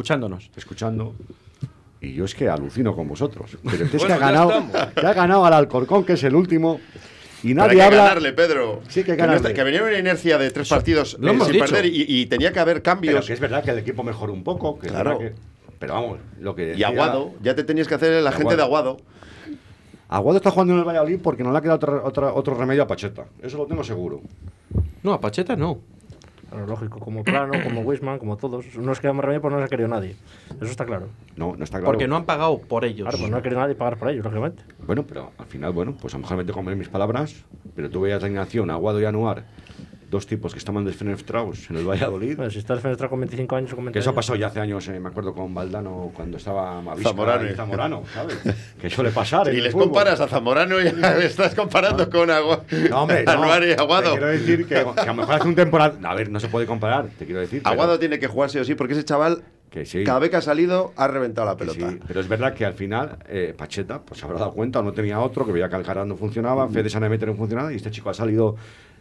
escuchándonos. 0.00 0.50
escuchando 0.56 1.14
y 2.02 2.12
yo 2.12 2.26
es 2.26 2.34
que 2.34 2.48
alucino 2.50 2.94
con 2.94 3.08
vosotros. 3.08 3.56
Pero 3.64 3.84
es 3.86 3.90
que 3.90 3.96
Bueno, 3.96 4.14
ha 4.14 4.18
ya 4.18 4.26
ganado, 4.26 4.64
que 4.94 5.06
ha 5.06 5.14
ganado 5.14 5.46
al 5.46 5.54
Alcorcón, 5.54 6.04
que 6.04 6.12
es 6.12 6.22
el 6.24 6.34
último, 6.34 6.78
y 7.42 7.54
Pero 7.54 7.62
nadie 7.66 7.76
que 7.76 7.82
habla. 7.82 7.96
ganarle, 8.02 8.32
Pedro. 8.34 8.82
Sí, 8.88 9.02
que 9.04 9.12
no 9.12 9.16
ganarle. 9.16 9.36
está- 9.36 9.54
que 9.54 9.62
venía 9.64 9.82
una 9.82 9.98
inercia 9.98 10.36
de 10.36 10.50
tres 10.50 10.68
partidos 10.68 11.16
lo 11.18 11.28
eh, 11.28 11.30
hemos 11.34 11.46
sin 11.46 11.54
dicho. 11.54 11.64
perder 11.64 11.86
y, 11.86 12.04
y 12.06 12.26
tenía 12.26 12.52
que 12.52 12.58
haber 12.60 12.82
Pero 12.82 12.94
cambios. 12.94 13.26
que 13.26 13.32
es 13.32 13.40
verdad 13.40 13.64
que 13.64 13.70
el 13.70 13.78
equipo 13.78 14.02
mejoró 14.02 14.34
un 14.34 14.44
poco. 14.44 14.78
Que 14.78 14.88
Claro. 14.88 15.18
que- 15.18 15.32
pero 15.78 15.94
vamos, 15.94 16.18
lo 16.40 16.54
que. 16.54 16.64
Y 16.64 16.66
decía- 16.68 16.88
Aguado, 16.88 17.32
ya 17.42 17.54
te 17.54 17.64
tenías 17.64 17.88
que 17.88 17.94
hacer 17.94 18.12
el 18.12 18.26
agente 18.26 18.54
de 18.54 18.62
Aguado. 18.62 18.98
Aguado 20.08 20.36
está 20.36 20.50
jugando 20.50 20.74
en 20.74 20.78
el 20.80 20.84
Valladolid 20.84 21.18
porque 21.22 21.42
no 21.42 21.50
le 21.50 21.58
ha 21.58 21.60
quedado 21.62 21.76
otra- 21.76 22.02
otra- 22.04 22.32
otro 22.34 22.54
remedio 22.54 22.82
a 22.82 22.86
Pacheta. 22.86 23.24
Eso 23.42 23.56
lo 23.56 23.66
tengo 23.66 23.82
seguro. 23.82 24.20
No, 25.02 25.12
a 25.14 25.20
Pacheta 25.20 25.56
no. 25.56 25.78
Pero 26.50 26.66
lógico, 26.66 27.00
como 27.00 27.24
Plano, 27.24 27.54
como 27.62 27.80
Wisman, 27.80 28.18
como 28.18 28.36
todos. 28.36 28.76
No 28.76 28.92
es 28.92 29.00
que 29.00 29.12
más 29.12 29.24
remedio, 29.24 29.40
pues 29.40 29.52
no 29.52 29.58
se 29.58 29.64
ha 29.64 29.68
querido 29.68 29.88
nadie. 29.88 30.16
Eso 30.60 30.70
está 30.70 30.84
claro. 30.84 31.08
No, 31.36 31.56
no 31.56 31.64
está 31.64 31.78
claro. 31.78 31.92
Porque 31.92 32.06
no 32.06 32.16
han 32.16 32.24
pagado 32.24 32.58
por 32.58 32.84
ellos. 32.84 33.02
Claro, 33.02 33.18
pues 33.18 33.30
no 33.30 33.36
ha 33.36 33.42
querido 33.42 33.60
nadie 33.60 33.74
pagar 33.74 33.98
por 33.98 34.08
ellos, 34.10 34.24
lógicamente. 34.24 34.62
Bueno, 34.86 35.04
pero 35.04 35.32
al 35.38 35.46
final, 35.46 35.72
bueno, 35.72 35.94
pues 36.00 36.14
a 36.14 36.18
lo 36.18 36.22
mejor 36.22 36.36
me 36.36 36.44
tengo 36.44 36.54
que 36.54 36.64
comer 36.64 36.76
mis 36.76 36.88
palabras, 36.88 37.44
pero 37.74 37.90
tú 37.90 38.00
veías 38.02 38.20
la 38.22 38.26
alineación, 38.26 38.70
Aguado 38.70 39.00
y 39.00 39.04
Anuar, 39.04 39.44
dos 40.16 40.26
tipos 40.26 40.52
que 40.52 40.58
estaban 40.58 40.84
desfenestrados 40.84 41.68
en 41.70 41.76
el 41.76 41.86
Valladolid. 41.88 42.36
Bueno, 42.36 42.50
si 42.50 42.58
está 42.58 42.74
defendiendo 42.74 43.08
con 43.08 43.20
25 43.20 43.56
años 43.56 43.72
o 43.72 43.76
con 43.76 43.84
20 43.84 43.92
Que 43.96 44.00
eso 44.00 44.10
años. 44.10 44.16
pasó 44.16 44.34
ya 44.34 44.46
hace 44.48 44.60
años, 44.60 44.88
eh, 44.88 44.98
me 44.98 45.08
acuerdo 45.08 45.32
con 45.34 45.54
Valdano 45.54 46.10
cuando 46.14 46.38
estaba 46.38 46.80
Mavisca 46.80 47.10
Zamorano. 47.10 47.50
y 47.50 47.54
Zamorano, 47.54 48.02
¿sabes? 48.12 48.38
que 48.80 48.90
suele 48.90 49.10
pasar. 49.10 49.52
Y 49.52 49.60
les 49.60 49.72
fútbol. 49.72 49.88
comparas 49.88 50.20
a 50.20 50.26
Zamorano 50.28 50.80
y 50.80 50.90
le 50.92 51.26
estás 51.26 51.54
comparando 51.54 52.08
con 52.10 52.30
Agua. 52.30 52.64
No, 52.90 53.02
hombre, 53.02 53.24
no. 53.24 53.30
Anuar 53.32 53.62
y 53.64 53.74
Te 53.76 53.80
Aguado. 53.82 54.10
quiero 54.12 54.26
decir 54.28 54.66
que, 54.66 54.74
que 54.74 55.00
a 55.00 55.06
lo 55.06 55.14
mejor 55.14 55.34
hace 55.34 55.48
un 55.48 55.54
temporada. 55.54 55.96
A 56.08 56.14
ver, 56.14 56.30
no 56.30 56.40
se 56.40 56.48
puede 56.48 56.66
comparar, 56.66 57.08
te 57.18 57.24
quiero 57.26 57.40
decir. 57.40 57.62
pero- 57.62 57.72
Aguado 57.72 57.98
tiene 57.98 58.18
que 58.18 58.26
jugar 58.26 58.50
sí 58.50 58.58
o 58.58 58.64
sí, 58.64 58.74
porque 58.74 58.94
ese 58.94 59.04
chaval, 59.04 59.42
Que 59.70 59.84
sí. 59.84 60.04
cada 60.04 60.18
vez 60.20 60.30
que 60.30 60.36
ha 60.36 60.40
salido, 60.40 60.92
ha 60.96 61.06
reventado 61.08 61.46
la 61.46 61.56
pelota. 61.56 61.90
sí, 61.90 61.98
pero 62.06 62.20
es 62.20 62.28
verdad 62.28 62.54
que 62.54 62.64
al 62.64 62.74
final 62.74 63.18
eh, 63.28 63.54
Pacheta 63.56 64.00
pues 64.00 64.20
se 64.20 64.24
habrá 64.26 64.38
dado 64.38 64.52
cuenta, 64.52 64.78
o 64.80 64.82
no 64.82 64.92
tenía 64.92 65.18
otro, 65.20 65.44
que 65.44 65.52
veía 65.52 65.68
que 65.68 65.76
Alcaraz 65.76 66.06
no 66.06 66.16
funcionaba, 66.16 66.68
Fede 66.68 66.88
Sanemeter 66.88 67.28
no 67.28 67.34
funcionaba, 67.34 67.72
y 67.72 67.76
este 67.76 67.90
chico 67.90 68.08
ha 68.10 68.14
salido, 68.14 68.54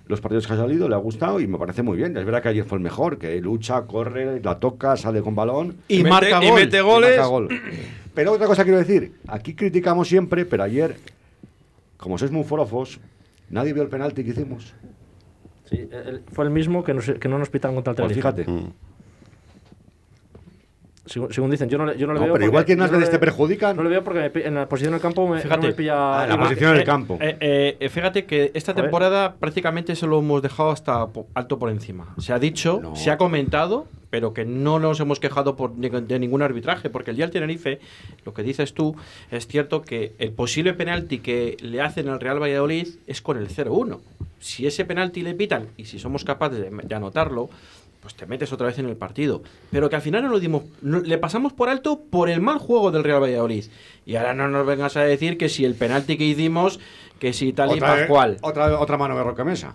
los 0.08 0.22
partidos 0.22 0.46
que 0.48 0.54
ha 0.54 0.58
salido, 0.58 0.88
le 0.88 0.96
ha 0.96 1.00
gustado 1.00 1.40
y 1.40 1.48
me 1.48 1.58
parece 1.58 1.82
muy 1.84 1.98
bien. 1.98 2.16
Es 2.16 2.26
verdad 2.26 2.42
que 2.44 2.50
ayer 2.50 2.64
fue 2.66 2.78
el 2.78 2.84
mejor, 2.84 3.18
que 3.18 3.40
lucha, 3.42 3.82
corre, 3.84 4.40
la 4.42 4.60
toca, 4.60 4.96
sale 4.98 5.22
con 5.22 5.34
balón. 5.36 5.78
Y, 5.88 5.98
mete- 6.04 6.10
marca 6.10 6.44
y 6.44 6.50
gol. 6.50 6.60
mete 6.60 6.78
y 6.78 6.82
goles. 6.82 7.10
marca 7.18 7.26
gol. 7.28 7.50
Pero 8.14 8.32
otra 8.34 8.48
cosa 8.48 8.64
quiero 8.64 8.78
decir, 8.78 9.14
aquí 9.28 9.56
criticamos 9.56 10.08
siempre, 10.08 10.46
pero 10.46 10.64
ayer, 10.64 10.96
como 11.98 12.18
sois 12.18 12.32
muy 12.32 12.44
forofos, 12.44 13.00
Nadie 13.48 13.74
vio 13.74 13.84
el 13.84 13.90
penalti 13.90 14.24
que 14.24 14.32
hicimos. 14.32 14.74
Sí, 15.70 15.88
el- 15.92 16.24
fue 16.32 16.46
el 16.46 16.52
mismo 16.52 16.84
que, 16.84 16.96
nos- 16.96 17.12
que 17.20 17.28
no 17.28 17.38
nos 17.38 17.50
pitan 17.50 17.76
contra 17.76 17.92
el 17.92 17.98
Pues 17.98 18.14
fíjate. 18.16 18.44
Mm. 18.50 18.72
Según, 21.06 21.32
según 21.32 21.52
dicen, 21.52 21.70
yo 21.70 21.78
no, 21.78 21.94
yo 21.94 22.08
no 22.08 22.14
le 22.14 22.20
No, 22.20 22.26
veo. 22.26 22.34
pero 22.34 22.46
igual 22.46 22.66
que 22.66 22.76
las 22.76 22.92
no 22.92 22.98
te 23.00 23.20
perjudican. 23.20 23.76
No 23.78 23.84
le 23.84 23.90
veo 23.90 24.04
porque 24.04 24.32
me 24.34 24.42
en 24.44 24.56
la 24.56 24.68
posición 24.68 24.94
del 24.94 25.02
campo 25.02 25.28
me, 25.28 25.40
Fíjate. 25.40 25.62
no 25.62 25.68
me 25.68 25.74
pilla. 25.74 26.24
Ah, 26.24 26.28
la 26.28 26.38
posición 26.40 26.72
en 26.72 26.76
el 26.78 26.82
Eh, 26.82 26.86
campo. 26.86 27.18
eh, 27.22 27.78
eh, 27.80 27.90
fíjate 27.90 28.26
que 28.26 28.50
esta 28.56 28.74
temporada 28.74 29.36
prácticamente 29.36 29.96
se 29.96 30.08
lo 30.08 30.18
hemos 30.20 30.42
dejado 30.42 30.72
hasta 30.72 31.08
alto 31.36 31.60
por 31.60 31.70
encima. 31.70 32.16
Se 32.18 32.34
ha 32.34 32.40
dicho, 32.40 32.80
No. 32.82 32.96
se 32.96 33.12
ha 33.12 33.18
comentado, 33.18 33.86
pero 34.10 34.34
que 34.34 34.46
no 34.46 34.80
nos 34.80 35.00
hemos 35.00 35.20
quejado 35.20 35.56
por, 35.56 35.78
ni- 35.78 35.90
de 35.90 36.18
ningún 36.20 36.42
arbitraje, 36.42 36.90
porque 36.90 37.12
el 37.12 37.18
día 37.18 37.26
del 37.26 37.34
Tenerife, 37.34 37.80
lo 38.26 38.34
que 38.34 38.42
dices 38.42 38.74
tú, 38.74 38.96
es 39.30 39.46
cierto 39.46 39.84
que 39.84 40.14
el 40.18 40.32
posible 40.32 40.74
penalti 40.74 41.20
que 41.20 41.56
le 41.62 41.82
hacen 41.82 42.10
al 42.10 42.20
Real 42.20 42.42
Valladolid 42.42 42.88
es 43.06 43.22
con 43.22 43.38
el 43.38 43.48
0-1. 43.48 44.00
Si 44.40 44.66
ese 44.66 44.86
penalti 44.86 45.22
le 45.22 45.34
pitan 45.36 45.68
y 45.78 45.86
si 45.86 46.00
somos 46.00 46.24
capaces 46.24 46.60
de, 46.60 46.70
de 46.72 46.96
anotarlo, 46.96 47.50
pues 48.06 48.14
te 48.14 48.28
metes 48.28 48.54
otra 48.54 48.68
vez 48.68 48.78
en 48.78 48.86
el 48.88 48.96
partido. 48.96 49.42
Pero 49.72 49.90
que 49.90 49.96
al 49.96 50.02
final 50.04 50.22
no 50.22 50.30
lo 50.30 50.40
dimos, 50.40 50.62
no- 50.84 51.00
le 51.00 51.18
pasamos 51.18 51.54
por 51.54 51.70
alto 51.70 52.02
por 52.08 52.30
el 52.30 52.40
mal 52.40 52.60
juego 52.60 52.92
del 52.92 53.04
Real 53.04 53.20
Valladolid. 53.20 53.66
Y 54.06 54.16
ahora 54.16 54.36
no 54.36 54.48
nos 54.48 54.64
vengas 54.64 54.96
a 54.96 55.02
decir 55.02 55.40
que 55.40 55.50
si 55.50 55.66
el 55.66 55.74
penalti 55.74 56.16
que 56.16 56.24
hicimos, 56.26 56.80
que 57.18 57.34
si 57.34 57.52
tal 57.52 57.72
y 57.72 57.74
Otra, 57.74 57.88
pascual. 57.96 58.38
otra, 58.44 58.80
otra 58.80 58.98
mano 58.98 59.18
de 59.18 59.24
Roca 59.24 59.44
Mesa. 59.44 59.74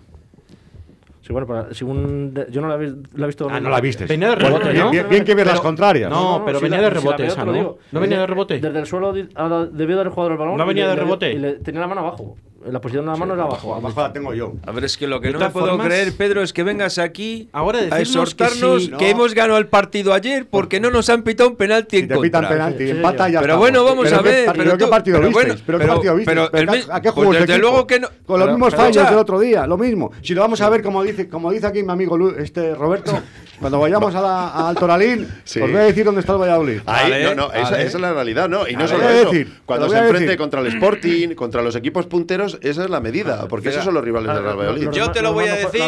Sí, 1.27 1.33
bueno, 1.33 1.65
según. 1.73 2.33
de- 2.33 2.47
yo 2.49 2.61
no 2.61 2.69
la, 2.69 2.75
he 2.75 3.27
visto. 3.27 3.49
Ah, 3.51 3.59
no 3.59 3.69
la 3.69 3.81
viste. 3.81 4.05
Venía 4.05 4.29
de 4.29 4.35
rebote, 4.35 4.69
bien, 4.71 4.85
¿no? 4.85 4.91
bien- 4.91 5.09
bien 5.09 5.25
que 5.25 5.35
ver 5.35 5.47
las 5.47 5.59
contrarias. 5.59 6.09
No, 6.09 6.43
pero 6.45 6.59
sí 6.59 6.63
venía 6.63 6.77
la- 6.79 6.89
de 6.89 6.95
si 6.95 7.01
rebote 7.05 7.25
esa, 7.27 7.43
¿no? 7.43 7.51
digo. 7.51 7.79
¿No 7.91 7.99
venía 7.99 8.19
de 8.21 8.27
rebote? 8.27 8.59
Desde 8.61 8.79
el 8.79 8.85
suelo 8.87 9.11
debió 9.11 9.97
dar 9.97 10.05
el 10.07 10.11
jugador 10.13 10.31
el 10.31 10.37
balón. 10.37 10.55
¿No 10.57 10.65
venía 10.65 10.87
de 10.87 10.95
le- 10.95 11.01
rebote? 11.01 11.33
Y 11.33 11.37
le 11.37 11.53
tenía 11.55 11.81
la 11.81 11.87
mano 11.87 11.99
abajo. 11.99 12.37
La 12.69 12.79
posición 12.79 13.05
de 13.05 13.11
la 13.11 13.17
mano 13.17 13.33
era 13.33 13.43
abajo. 13.43 13.73
Abajo 13.73 14.01
la 14.01 14.13
tengo 14.13 14.33
yo. 14.33 14.53
A 14.67 14.71
ver, 14.71 14.83
es 14.85 14.95
que 14.97 15.07
lo 15.07 15.19
que 15.19 15.27
De 15.27 15.33
no 15.33 15.39
me 15.39 15.49
puedo 15.49 15.67
formas- 15.67 15.87
creer, 15.87 16.13
Pedro, 16.15 16.41
es 16.43 16.53
que 16.53 16.63
vengas 16.63 16.97
aquí 16.99 17.49
Ahora 17.53 17.79
a 17.89 17.99
exhortarnos 17.99 18.59
que 18.59 18.77
que, 18.77 18.79
sí, 18.85 18.91
no. 18.91 18.99
hemos 18.99 19.33
ganado 19.33 19.57
el 19.57 19.67
partido 19.67 20.13
ayer 20.13 20.45
porque 20.49 20.79
no 20.79 20.91
nos 20.91 21.09
han 21.09 21.23
pitado 21.23 21.49
un 21.49 21.55
penalti 21.55 21.97
Si 21.97 22.03
en 22.03 22.09
te 22.09 22.17
pitan 22.19 22.41
contra. 22.43 22.49
penalti, 22.49 22.83
Sí, 22.85 22.91
sí, 22.91 22.95
empata 22.97 23.25
sí. 23.27 23.31
ya 23.33 23.39
Pero 23.41 23.53
estamos. 23.53 23.59
bueno, 23.59 23.83
vamos 23.83 24.03
Pero 24.05 24.17
a 24.17 24.23
qué 24.23 24.29
ver. 24.29 24.45
pa- 24.45 24.53
Pero 24.53 24.77
qué 24.77 24.83
tú- 24.85 24.89
partido 24.89 25.17
pero 25.17 25.27
visteis? 25.29 25.47
bueno, 25.47 25.63
¿Pero 25.65 25.79
qué 25.79 25.85
partido 25.87 26.15
visteis? 26.15 26.35
pero 26.37 26.51
¿Pero 26.51 26.73
el 26.73 26.79
qué- 26.85 26.91
¿A 26.91 27.01
qué 27.01 27.11
pues 27.11 27.13
jugó 27.15 27.31
ese 27.31 27.39
desde 27.41 27.53
equipo? 27.53 27.67
luego 27.69 27.87
que 27.87 27.99
no- 27.99 28.07
Con 28.25 28.39
los 28.39 28.45
pero- 28.47 28.57
mismos 28.57 28.75
fallos 28.75 29.09
del 29.09 29.17
otro 29.17 29.39
día, 29.39 29.65
lo 29.67 29.77
mismo. 29.77 30.11
Si 30.21 30.33
lo 30.33 30.41
vamos 30.41 30.61
a 30.61 30.69
ver, 30.69 30.81
como 30.83 31.01
dice, 31.03 31.27
como 31.29 31.51
dice 31.51 31.65
aquí 31.67 31.81
mi 31.83 31.91
amigo 31.91 32.17
Lu- 32.17 32.35
este 32.37 32.75
Roberto, 32.75 33.11
cuando 33.61 33.79
vayamos 33.79 34.13
a 34.15 34.21
la- 34.21 34.67
al 34.69 34.75
Toralín, 34.75 35.27
Sí. 35.45 35.61
os 35.61 35.71
voy 35.71 35.79
a 35.79 35.83
decir 35.83 36.03
dónde 36.03 36.19
está 36.19 36.33
el 36.33 36.39
Valladolid. 36.39 36.81
Ahí, 36.85 37.11
Vale, 37.11 37.23
no, 37.23 37.35
no, 37.47 37.53
esa, 37.53 37.61
vale. 37.71 37.83
esa 37.83 37.97
es 37.97 38.01
la 38.01 38.13
realidad, 38.13 38.49
¿no? 38.49 38.67
Y 38.67 38.75
no 38.75 38.87
solo 38.87 39.07
eso. 39.07 39.31
decir, 39.31 39.61
cuando 39.65 39.87
se 39.87 39.97
enfrente 39.97 40.21
decir. 40.25 40.37
contra 40.37 40.59
el 40.61 40.67
Sporting, 40.67 41.35
contra 41.35 41.61
los 41.61 41.75
equipos 41.75 42.07
punteros, 42.07 42.57
esa 42.61 42.83
es 42.83 42.89
la 42.89 42.99
medida, 42.99 43.47
porque 43.47 43.69
esos 43.69 43.83
son 43.85 43.93
los 43.93 44.03
rivales 44.03 44.33
del 44.33 44.43
Real 44.43 44.57
Valladolid. 44.57 44.89
Yo 44.91 45.11
te 45.11 45.21
lo 45.21 45.33
voy 45.33 45.47
a 45.47 45.55
decir. 45.55 45.81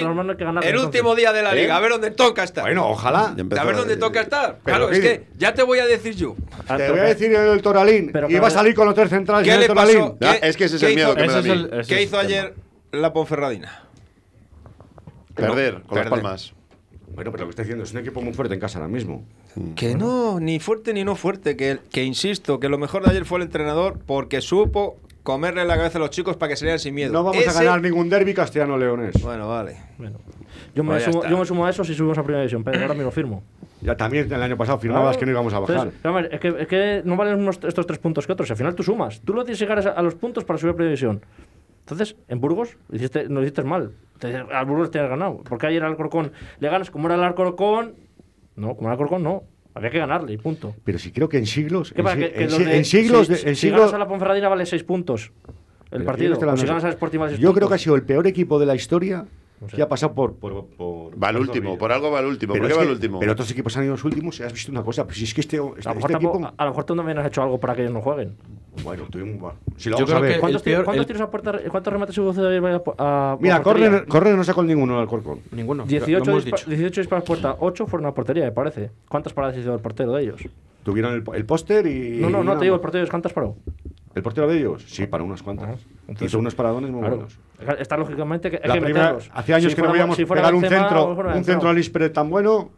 El 0.64 0.78
último 0.78 1.16
día 1.16 1.34
de 1.34 1.42
la 1.42 1.52
¿Eh? 1.54 1.64
liga, 1.64 1.76
a 1.76 1.80
ver 1.80 1.92
dónde 1.92 2.12
toca 2.12 2.44
estar. 2.44 2.64
Bueno, 2.64 2.88
ojalá. 2.88 3.36
A 3.58 3.64
ver 3.66 3.76
dónde 3.76 3.98
toca 3.98 4.22
estar. 4.22 4.60
Pero 4.64 4.78
Claro, 4.78 4.90
¿qué 4.90 4.96
es 4.96 5.02
que 5.02 5.28
ya 5.38 5.54
te 5.54 5.64
voy 5.64 5.80
a 5.80 5.86
decir 5.86 6.16
yo. 6.16 6.36
Ah, 6.68 6.78
Te 6.78 6.90
voy 6.92 7.00
a 7.00 7.04
decir 7.04 7.34
el 7.34 7.62
Toralín. 7.62 8.12
Pero 8.14 8.30
Iba 8.30 8.48
a 8.48 8.52
salir 8.52 8.76
con 8.76 8.86
los 8.86 8.96
tres 8.96 9.10
centrales 9.10 9.48
¿Qué 9.48 9.54
en 9.56 9.62
el? 9.62 9.68
Toralín. 9.68 10.14
Ah, 10.22 10.36
es 10.42 10.56
que 10.58 10.66
ese 10.66 10.76
es 10.78 10.84
el 10.84 10.90
¿Qué 10.90 10.96
miedo 10.96 11.16
que 11.16 11.22
me 11.22 11.28
da 11.28 11.36
a 11.36 11.40
ese 11.40 11.50
es 11.52 11.56
mí. 11.58 11.68
el- 11.72 11.80
ese 11.80 11.96
¿Qué 11.96 12.02
hizo 12.04 12.20
ayer 12.20 12.54
la 12.92 13.12
Ponferradina? 13.14 13.84
Perder 15.36 15.82
con 15.88 15.98
las 15.98 16.08
palmas. 16.10 16.54
Bueno, 17.16 17.32
pero 17.32 17.44
lo 17.44 17.48
que 17.48 17.50
está 17.52 17.62
diciendo 17.64 17.84
es 17.84 17.92
un 17.94 18.00
equipo 18.00 18.22
muy 18.22 18.34
fuerte 18.34 18.54
en 18.56 18.60
casa 18.60 18.80
ahora 18.80 18.88
mismo. 18.92 19.24
Que 19.76 19.96
no, 19.96 20.40
ni 20.40 20.60
fuerte 20.60 20.94
ni 20.94 21.04
no 21.04 21.16
fuerte. 21.16 21.56
Que, 21.56 21.80
que 21.92 22.04
insisto, 22.04 22.60
que 22.60 22.70
lo 22.70 22.78
mejor 22.78 23.04
de 23.04 23.12
ayer 23.12 23.26
fue 23.26 23.38
el 23.40 23.44
entrenador 23.44 24.00
porque 24.06 24.42
supo 24.42 24.98
comerle 25.22 25.64
la 25.66 25.78
cabeza 25.78 25.98
a 25.98 26.02
los 26.02 26.10
chicos 26.10 26.36
para 26.38 26.50
que 26.50 26.56
se 26.56 26.78
sin 26.80 26.96
miedo. 26.96 27.14
No 27.14 27.24
vamos 27.24 27.46
a 27.46 27.50
Ese- 27.52 27.64
ganar 27.64 27.82
ningún 27.82 28.10
derby 28.10 28.34
castellano-leonés. 28.34 29.22
Bueno, 29.22 29.48
vale. 29.48 29.78
Bueno, 29.98 30.20
yo, 30.76 30.84
me 30.84 31.00
sumo, 31.00 31.24
yo 31.26 31.38
me 31.38 31.46
sumo 31.46 31.66
a 31.66 31.70
eso 31.70 31.84
si 31.84 31.94
subimos 31.94 32.18
a 32.18 32.24
primera 32.24 32.42
división, 32.42 32.64
pero 32.64 32.82
ahora 32.82 32.94
mismo 32.94 33.12
firmo. 33.12 33.44
Ya 33.82 33.96
también 33.96 34.32
el 34.32 34.42
año 34.42 34.58
pasado 34.58 34.80
firmabas 34.80 35.12
Claro. 35.18 35.20
que 35.20 35.26
no 35.26 35.32
íbamos 35.32 35.54
a 35.54 35.60
bajar. 35.60 35.92
Entonces, 36.04 36.32
a 36.32 36.36
es, 36.36 36.40
que, 36.42 36.48
es 36.62 36.68
que 36.68 37.02
no 37.06 37.16
valen 37.16 37.40
unos- 37.40 37.60
estos 37.64 37.86
tres 37.86 38.00
puntos 38.00 38.26
que 38.26 38.34
otros. 38.34 38.50
Al 38.52 38.58
final 38.58 38.76
tú 38.76 38.82
sumas. 38.84 39.22
Tú 39.22 39.34
lo 39.34 39.44
tienes 39.44 39.60
que 39.60 39.66
llegar 39.66 39.88
a, 39.88 39.92
a 39.92 40.02
los 40.02 40.16
puntos 40.16 40.44
para 40.46 40.58
subir 40.58 40.72
a 40.74 40.76
primera 40.76 40.90
división. 40.90 41.22
Entonces, 41.84 42.16
en 42.28 42.40
Burgos 42.40 42.78
hiciste, 42.92 43.28
no 43.30 43.36
lo 43.36 43.42
hiciste 43.42 43.64
mal. 43.64 43.92
Al 44.54 44.66
Burgos 44.66 44.90
te 44.90 45.00
has 45.00 45.10
ganado. 45.10 45.42
Porque 45.44 45.68
ayer 45.68 45.84
al 45.84 45.92
Alcorcón 45.92 46.32
le 46.60 46.70
ganas 46.70 46.90
como 46.90 47.08
era 47.08 47.16
el 47.16 47.24
Alcorcón. 47.24 47.96
No, 48.56 48.76
como 48.76 48.88
era 48.88 48.96
el 48.96 49.02
Alcorcón 49.02 49.24
no. 49.24 49.44
Había 49.76 49.90
que 49.90 49.98
ganarle 50.00 50.32
y 50.34 50.38
punto. 50.38 50.76
Pero 50.86 50.98
si 51.00 51.12
creo 51.12 51.28
que 51.28 51.38
en 51.40 51.46
siglos. 51.46 51.92
¿Qué 51.94 52.02
En, 52.02 52.08
Que, 52.08 52.32
que 52.32 52.44
en 52.44 52.50
de- 52.50 52.84
siglos. 52.86 53.28
si, 53.28 53.34
de- 53.34 53.50
en 53.50 53.56
si 53.56 53.62
siglos 53.68 53.80
ganas 53.82 53.94
a 53.96 53.98
la 53.98 54.08
Ponferradina 54.08 54.48
vale 54.48 54.66
seis 54.66 54.84
puntos 54.84 55.32
el 55.92 56.00
Pero 56.00 56.06
partido. 56.06 56.36
si 56.58 56.66
ganas 56.66 56.84
al 56.86 56.92
Sporting 56.92 57.20
vale 57.20 57.32
Yo 57.34 57.38
puntos. 57.40 57.56
creo 57.56 57.70
que 57.70 57.76
ha 57.76 57.78
sido 57.80 57.96
el 57.96 58.04
peor 58.04 58.26
equipo 58.28 58.60
de 58.60 58.66
la 58.66 58.76
historia 58.76 59.26
sé. 59.70 59.76
que 59.76 59.82
ha 59.82 59.88
pasado 59.90 60.14
por. 60.14 60.36
por, 60.36 60.66
por 60.68 61.22
Va 61.24 61.30
al 61.30 61.38
último, 61.38 61.78
por 61.78 61.92
algo 61.92 62.12
va 62.12 62.20
al 62.20 62.26
último. 62.26 62.54
Pero 62.54 62.64
¿Por 62.64 62.72
qué 62.72 62.78
va 62.78 62.84
al 62.84 62.90
último? 62.92 63.20
Pero 63.20 63.32
otros 63.34 63.50
equipos 63.52 63.76
han 63.78 63.84
ido 63.84 63.94
los 63.94 64.04
últimos 64.04 64.40
y 64.40 64.44
has 64.44 64.54
visto 64.54 64.72
una 64.72 64.84
cosa. 64.84 65.06
Pues 65.06 65.18
si 65.18 65.24
es 65.26 65.34
que 65.34 65.42
este, 65.42 65.58
este, 65.58 65.90
A 65.90 65.94
lo, 65.94 65.96
mejor 65.96 66.12
este 66.12 66.14
tampoco- 66.14 66.38
equipo. 66.40 66.54
a 66.58 66.64
lo 66.66 66.72
mejor 66.72 66.84
tú 66.86 66.96
también 66.96 67.18
has 67.20 67.28
hecho 67.28 67.42
algo 67.44 67.60
para 67.60 67.76
que 67.76 67.82
ellos 67.82 67.94
no 67.94 68.02
jueguen. 68.02 68.36
Bueno, 68.84 69.04
bueno, 69.12 69.54
Si 69.78 69.90
lo 69.90 69.98
Yo 70.00 70.06
vamos 70.06 70.18
a 70.18 70.20
ver. 70.22 70.34
que- 70.34 70.40
¿Cuántos, 70.40 70.62
peor- 70.64 70.76
tiros- 70.82 70.86
cuántos 70.86 71.02
el- 71.02 71.08
tiros 71.08 71.22
a 71.22 71.30
puerta, 71.30 71.60
cuántos 71.70 71.94
remates 71.94 72.18
hubo 72.18 72.34
de 72.34 72.82
a, 72.98 73.32
a 73.34 73.38
Mira? 73.40 73.62
Corner, 73.62 74.06
Corner 74.08 74.36
no 74.36 74.44
sacó 74.44 74.64
ninguno 74.64 75.00
al 75.00 75.08
Corcón. 75.08 75.40
Ninguno. 75.52 75.86
18, 75.86 76.26
lo 76.26 76.32
hemos 76.32 76.46
dispa- 76.46 76.58
dicho. 76.58 76.70
18 76.72 77.02
disparos 77.02 77.24
a 77.24 77.26
puerta, 77.28 77.56
8 77.60 77.86
fueron 77.86 78.08
a 78.08 78.14
portería, 78.14 78.46
me 78.46 78.52
parece. 78.52 78.90
¿Cuántas 79.08 79.32
paradas 79.34 79.58
hizo 79.58 79.74
el 79.74 79.80
portero 79.80 80.12
de 80.14 80.24
ellos? 80.24 80.42
Tuvieron 80.84 81.14
el, 81.14 81.24
el 81.36 81.46
póster 81.46 81.86
y. 81.88 82.18
No, 82.20 82.30
no, 82.30 82.44
no, 82.44 82.58
te 82.58 82.66
digo, 82.66 82.76
el 82.76 82.82
portero, 82.82 83.08
¿cuántas 83.10 83.32
paró? 83.32 83.56
¿El 84.16 84.22
portero 84.24 84.48
de 84.48 84.58
ellos? 84.58 84.84
Sí, 84.88 85.08
para 85.08 85.24
unas 85.24 85.42
cuantas. 85.42 85.70
Ajá. 85.70 86.26
Hizo 86.26 86.38
unos 86.40 86.54
paradones 86.56 86.90
muy 86.92 87.00
Claro. 87.00 87.16
buenos. 87.18 87.38
Está 87.80 87.98
lógicamente 87.98 88.50
que 88.52 88.58
hay 88.58 88.68
La 88.68 88.74
que 88.76 88.82
primera, 88.82 89.18
hace 89.34 89.54
años 89.54 89.72
Si 89.72 89.76
que 89.76 89.82
no 89.82 89.88
fuera- 89.88 89.92
veíamos 89.94 90.16
si 90.18 90.26
pegar 90.26 90.54
un 90.54 90.62
Benzema, 90.62 90.82
a 90.88 90.92
lo 90.92 91.00
centro, 91.16 91.28
un 91.38 91.44
centro 91.44 91.70
al. 91.70 91.78
Ispre 91.78 92.10
tan 92.10 92.30
bueno. 92.30 92.72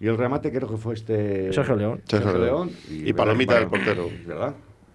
Y 0.00 0.08
el 0.08 0.16
remate 0.18 0.50
creo 0.52 0.68
que 0.68 0.76
fue 0.76 0.94
este. 0.94 1.52
Sergio 1.52 1.76
León. 1.76 2.02
Sergio 2.06 2.36
León. 2.38 2.70
Y 2.90 3.12
palomita 3.12 3.54
del 3.58 3.68
portero. 3.68 4.08
¿Verdad? 4.26 4.54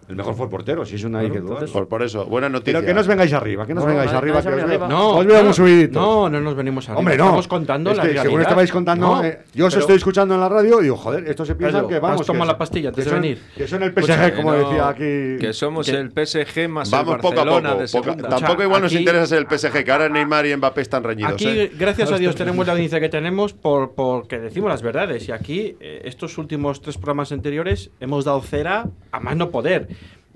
El 0.09 0.15
mejor 0.15 0.33
fue 0.35 0.45
el 0.45 0.49
portero, 0.49 0.83
si 0.85 0.95
eso 0.95 1.07
no 1.07 1.19
hay 1.19 1.29
que 1.29 1.39
dudar. 1.39 1.65
Por, 1.67 1.87
por 1.87 2.01
eso, 2.01 2.25
buena 2.25 2.49
noticia. 2.49 2.79
Pero 2.79 2.87
que 2.87 2.93
no 2.95 3.01
os 3.01 3.07
vengáis 3.07 3.31
arriba, 3.31 3.67
que 3.67 3.75
no 3.75 3.81
os 3.81 3.85
No, 3.85 3.91
vengáis 3.91 4.11
arriba. 4.11 4.41
Que 4.41 4.47
os 4.49 4.63
arriba. 4.63 4.87
No, 4.87 5.09
os 5.17 5.25
veo 5.25 5.37
no, 5.37 5.43
muy 5.45 5.53
subiditos. 5.53 6.01
No, 6.01 6.29
no 6.29 6.41
nos 6.41 6.55
venimos 6.55 6.89
arriba. 6.89 6.99
Hombre, 6.99 7.15
no. 7.17 7.25
Estamos 7.25 7.47
contando 7.47 7.91
Es 7.91 7.97
la 7.97 8.01
que 8.01 8.07
realidad. 8.07 8.23
según 8.23 8.41
estabais 8.41 8.71
contando, 8.71 9.05
No, 9.07 9.23
eh, 9.23 9.39
yo 9.53 9.67
os 9.67 9.73
pero- 9.73 9.81
estoy 9.81 9.95
escuchando 9.97 10.33
en 10.33 10.39
la 10.41 10.49
radio 10.49 10.79
y 10.79 10.83
digo, 10.83 10.97
joder, 10.97 11.27
estos 11.29 11.47
se 11.47 11.53
piensan 11.53 11.81
Pedro, 11.81 11.87
que 11.89 11.99
vamos. 11.99 12.25
que 12.25 12.33
la 12.33 12.45
son- 12.45 12.57
pastilla 12.57 12.89
antes 12.89 13.03
que 13.05 13.09
de 13.09 13.15
son- 13.15 13.21
venir. 13.21 13.41
Que 13.55 13.67
son 13.67 13.83
el 13.83 13.93
PSG, 13.93 14.35
como 14.35 14.51
no, 14.51 14.57
decía 14.57 14.87
aquí. 14.89 15.37
Que 15.39 15.53
somos 15.53 15.85
Que- 15.85 15.95
el 15.95 16.11
PSG 16.11 16.67
más 16.67 16.89
Vamos 16.89 17.13
el 17.15 17.21
poco 17.21 17.39
a 17.41 17.45
poco. 17.45 17.61
de 17.61 17.69
poco- 17.69 17.87
segunda. 17.87 18.29
tampoco 18.29 18.63
igual 18.63 18.81
nos 18.81 18.93
interesa 18.93 19.27
ser 19.27 19.37
el 19.37 19.45
PSG, 19.47 19.83
que 19.83 19.91
ahora 19.91 20.09
Neymar 20.09 20.45
y 20.47 20.55
Mbappé 20.55 20.81
están 20.81 21.03
reñidos. 21.03 21.33
Aquí, 21.33 21.47
¿eh? 21.47 21.71
gracias 21.77 22.11
a 22.11 22.17
Dios, 22.17 22.35
tenemos 22.35 22.65
la 22.65 22.73
audiencia 22.73 22.99
que 22.99 23.09
tenemos 23.09 23.53
por, 23.53 23.91
porque 23.93 24.39
decimos 24.39 24.71
las 24.71 24.81
verdades. 24.81 25.27
Y 25.29 25.31
aquí, 25.31 25.77
eh, 25.79 26.01
estos 26.05 26.35
últimos 26.39 26.81
tres 26.81 26.97
programas 26.97 27.31
anteriores, 27.31 27.91
hemos 27.99 28.25
dado 28.25 28.41
cera 28.41 28.87
a 29.11 29.19
más 29.19 29.35
no 29.37 29.51
poder. 29.51 29.87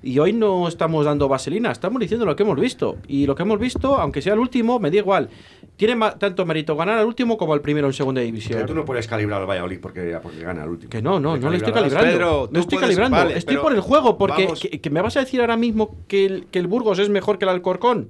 Y 0.05 0.19
hoy 0.19 0.33
no 0.33 0.67
estamos 0.67 1.05
dando 1.05 1.29
vaselina, 1.29 1.71
estamos 1.71 1.99
diciendo 2.01 2.25
lo 2.25 2.35
que 2.35 2.43
hemos 2.43 2.59
visto. 2.59 2.97
Y 3.07 3.25
lo 3.25 3.35
que 3.35 3.43
hemos 3.43 3.57
visto, 3.57 3.95
aunque 3.95 4.21
sea 4.21 4.33
el 4.33 4.39
último, 4.39 4.77
me 4.77 4.91
da 4.91 4.97
igual. 4.97 5.29
Tiene 5.77 5.95
tanto 6.19 6.45
mérito 6.45 6.75
ganar 6.75 6.97
al 6.99 7.05
último 7.05 7.37
como 7.37 7.53
al 7.53 7.61
primero 7.61 7.87
en 7.87 7.93
segunda 7.93 8.19
división. 8.19 8.55
Pero 8.55 8.67
tú 8.67 8.75
no 8.75 8.83
puedes 8.83 9.07
calibrar 9.07 9.39
al 9.41 9.47
Valladolid 9.49 9.79
porque, 9.81 10.19
porque 10.21 10.39
gana 10.41 10.63
el 10.63 10.69
último. 10.69 10.89
Que 10.89 11.01
no, 11.01 11.21
no, 11.21 11.37
no 11.37 11.49
le 11.49 11.55
estoy 11.57 11.71
calibrando. 11.71 12.11
Pedro, 12.11 12.49
no 12.51 12.59
estoy 12.59 12.77
puedes- 12.77 12.81
calibrando. 12.81 13.17
vale, 13.17 13.37
estoy 13.37 13.57
por 13.57 13.73
el 13.73 13.79
juego, 13.79 14.17
porque 14.17 14.47
que 14.81 14.89
me 14.89 15.01
vas 15.01 15.15
a 15.15 15.21
decir 15.21 15.39
ahora 15.39 15.55
mismo 15.55 15.95
que 16.09 16.25
el, 16.25 16.45
que 16.51 16.59
el 16.59 16.67
Burgos 16.67 16.99
es 16.99 17.09
mejor 17.09 17.37
que 17.39 17.45
el 17.45 17.49
Alcorcón. 17.49 18.09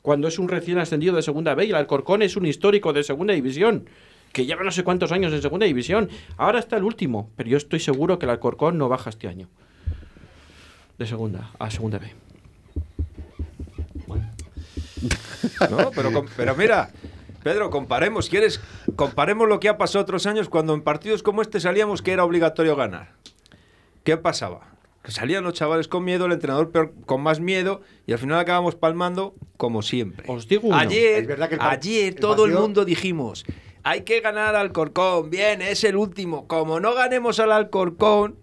Cuando 0.00 0.28
es 0.28 0.38
un 0.38 0.48
recién 0.48 0.78
ascendido 0.78 1.14
de 1.14 1.22
segunda 1.22 1.54
B 1.54 1.66
y 1.66 1.70
el 1.70 1.74
Alcorcón 1.76 2.22
es 2.22 2.36
un 2.36 2.46
histórico 2.46 2.94
de 2.94 3.02
segunda 3.04 3.34
división. 3.34 3.84
Que 4.32 4.46
lleva 4.46 4.62
no 4.62 4.70
sé 4.70 4.82
cuántos 4.82 5.12
años 5.12 5.32
en 5.34 5.42
segunda 5.42 5.66
división. 5.66 6.08
Ahora 6.38 6.58
está 6.58 6.78
el 6.78 6.84
último, 6.84 7.28
pero 7.36 7.50
yo 7.50 7.58
estoy 7.58 7.80
seguro 7.80 8.18
que 8.18 8.24
el 8.26 8.30
Alcorcón 8.30 8.78
no 8.78 8.88
baja 8.88 9.10
este 9.10 9.28
año. 9.28 9.48
De 10.98 11.06
segunda 11.06 11.50
a 11.58 11.70
segunda 11.70 11.98
B. 11.98 12.06
No, 15.70 15.90
pero, 16.36 16.54
mira, 16.56 16.90
Pedro, 17.42 17.70
comparemos, 17.70 18.28
¿quieres? 18.28 18.60
Comparemos 18.96 19.48
lo 19.48 19.60
que 19.60 19.68
ha 19.68 19.78
pasado 19.78 20.02
otros 20.02 20.26
años 20.26 20.48
cuando 20.48 20.74
en 20.74 20.82
partidos 20.82 21.22
como 21.22 21.40
este 21.42 21.60
salíamos 21.60 22.02
que 22.02 22.12
era 22.12 22.24
obligatorio 22.24 22.74
ganar. 22.76 23.12
¿Qué 24.04 24.16
pasaba? 24.16 24.72
Que 25.02 25.12
salían 25.12 25.44
los 25.44 25.54
chavales 25.54 25.86
con 25.88 26.04
miedo, 26.04 26.26
el 26.26 26.32
entrenador 26.32 26.70
peor- 26.72 26.92
con 27.06 27.20
más 27.22 27.38
miedo 27.40 27.80
y 28.06 28.12
al 28.12 28.18
final 28.18 28.38
acabamos 28.40 28.74
palmando 28.74 29.34
como 29.56 29.82
siempre. 29.82 30.24
Os 30.28 30.48
digo 30.48 30.68
uno. 30.68 30.76
Ayer, 30.76 31.20
Es 31.22 31.26
verdad 31.28 31.48
que 31.48 31.54
el 31.54 31.60
par- 31.60 31.74
ayer 31.74 32.08
el 32.08 32.14
todo 32.16 32.44
el 32.46 32.52
mundo 32.54 32.84
dijimos, 32.84 33.44
hay 33.84 34.02
que 34.02 34.20
ganar 34.20 34.56
al 34.56 34.72
Corcón, 34.72 35.30
bien, 35.30 35.62
es 35.62 35.84
el 35.84 35.96
último. 35.96 36.46
Como 36.48 36.80
no 36.80 36.94
ganemos 36.94 37.38
al 37.40 37.52
Alcorcón, 37.52 38.36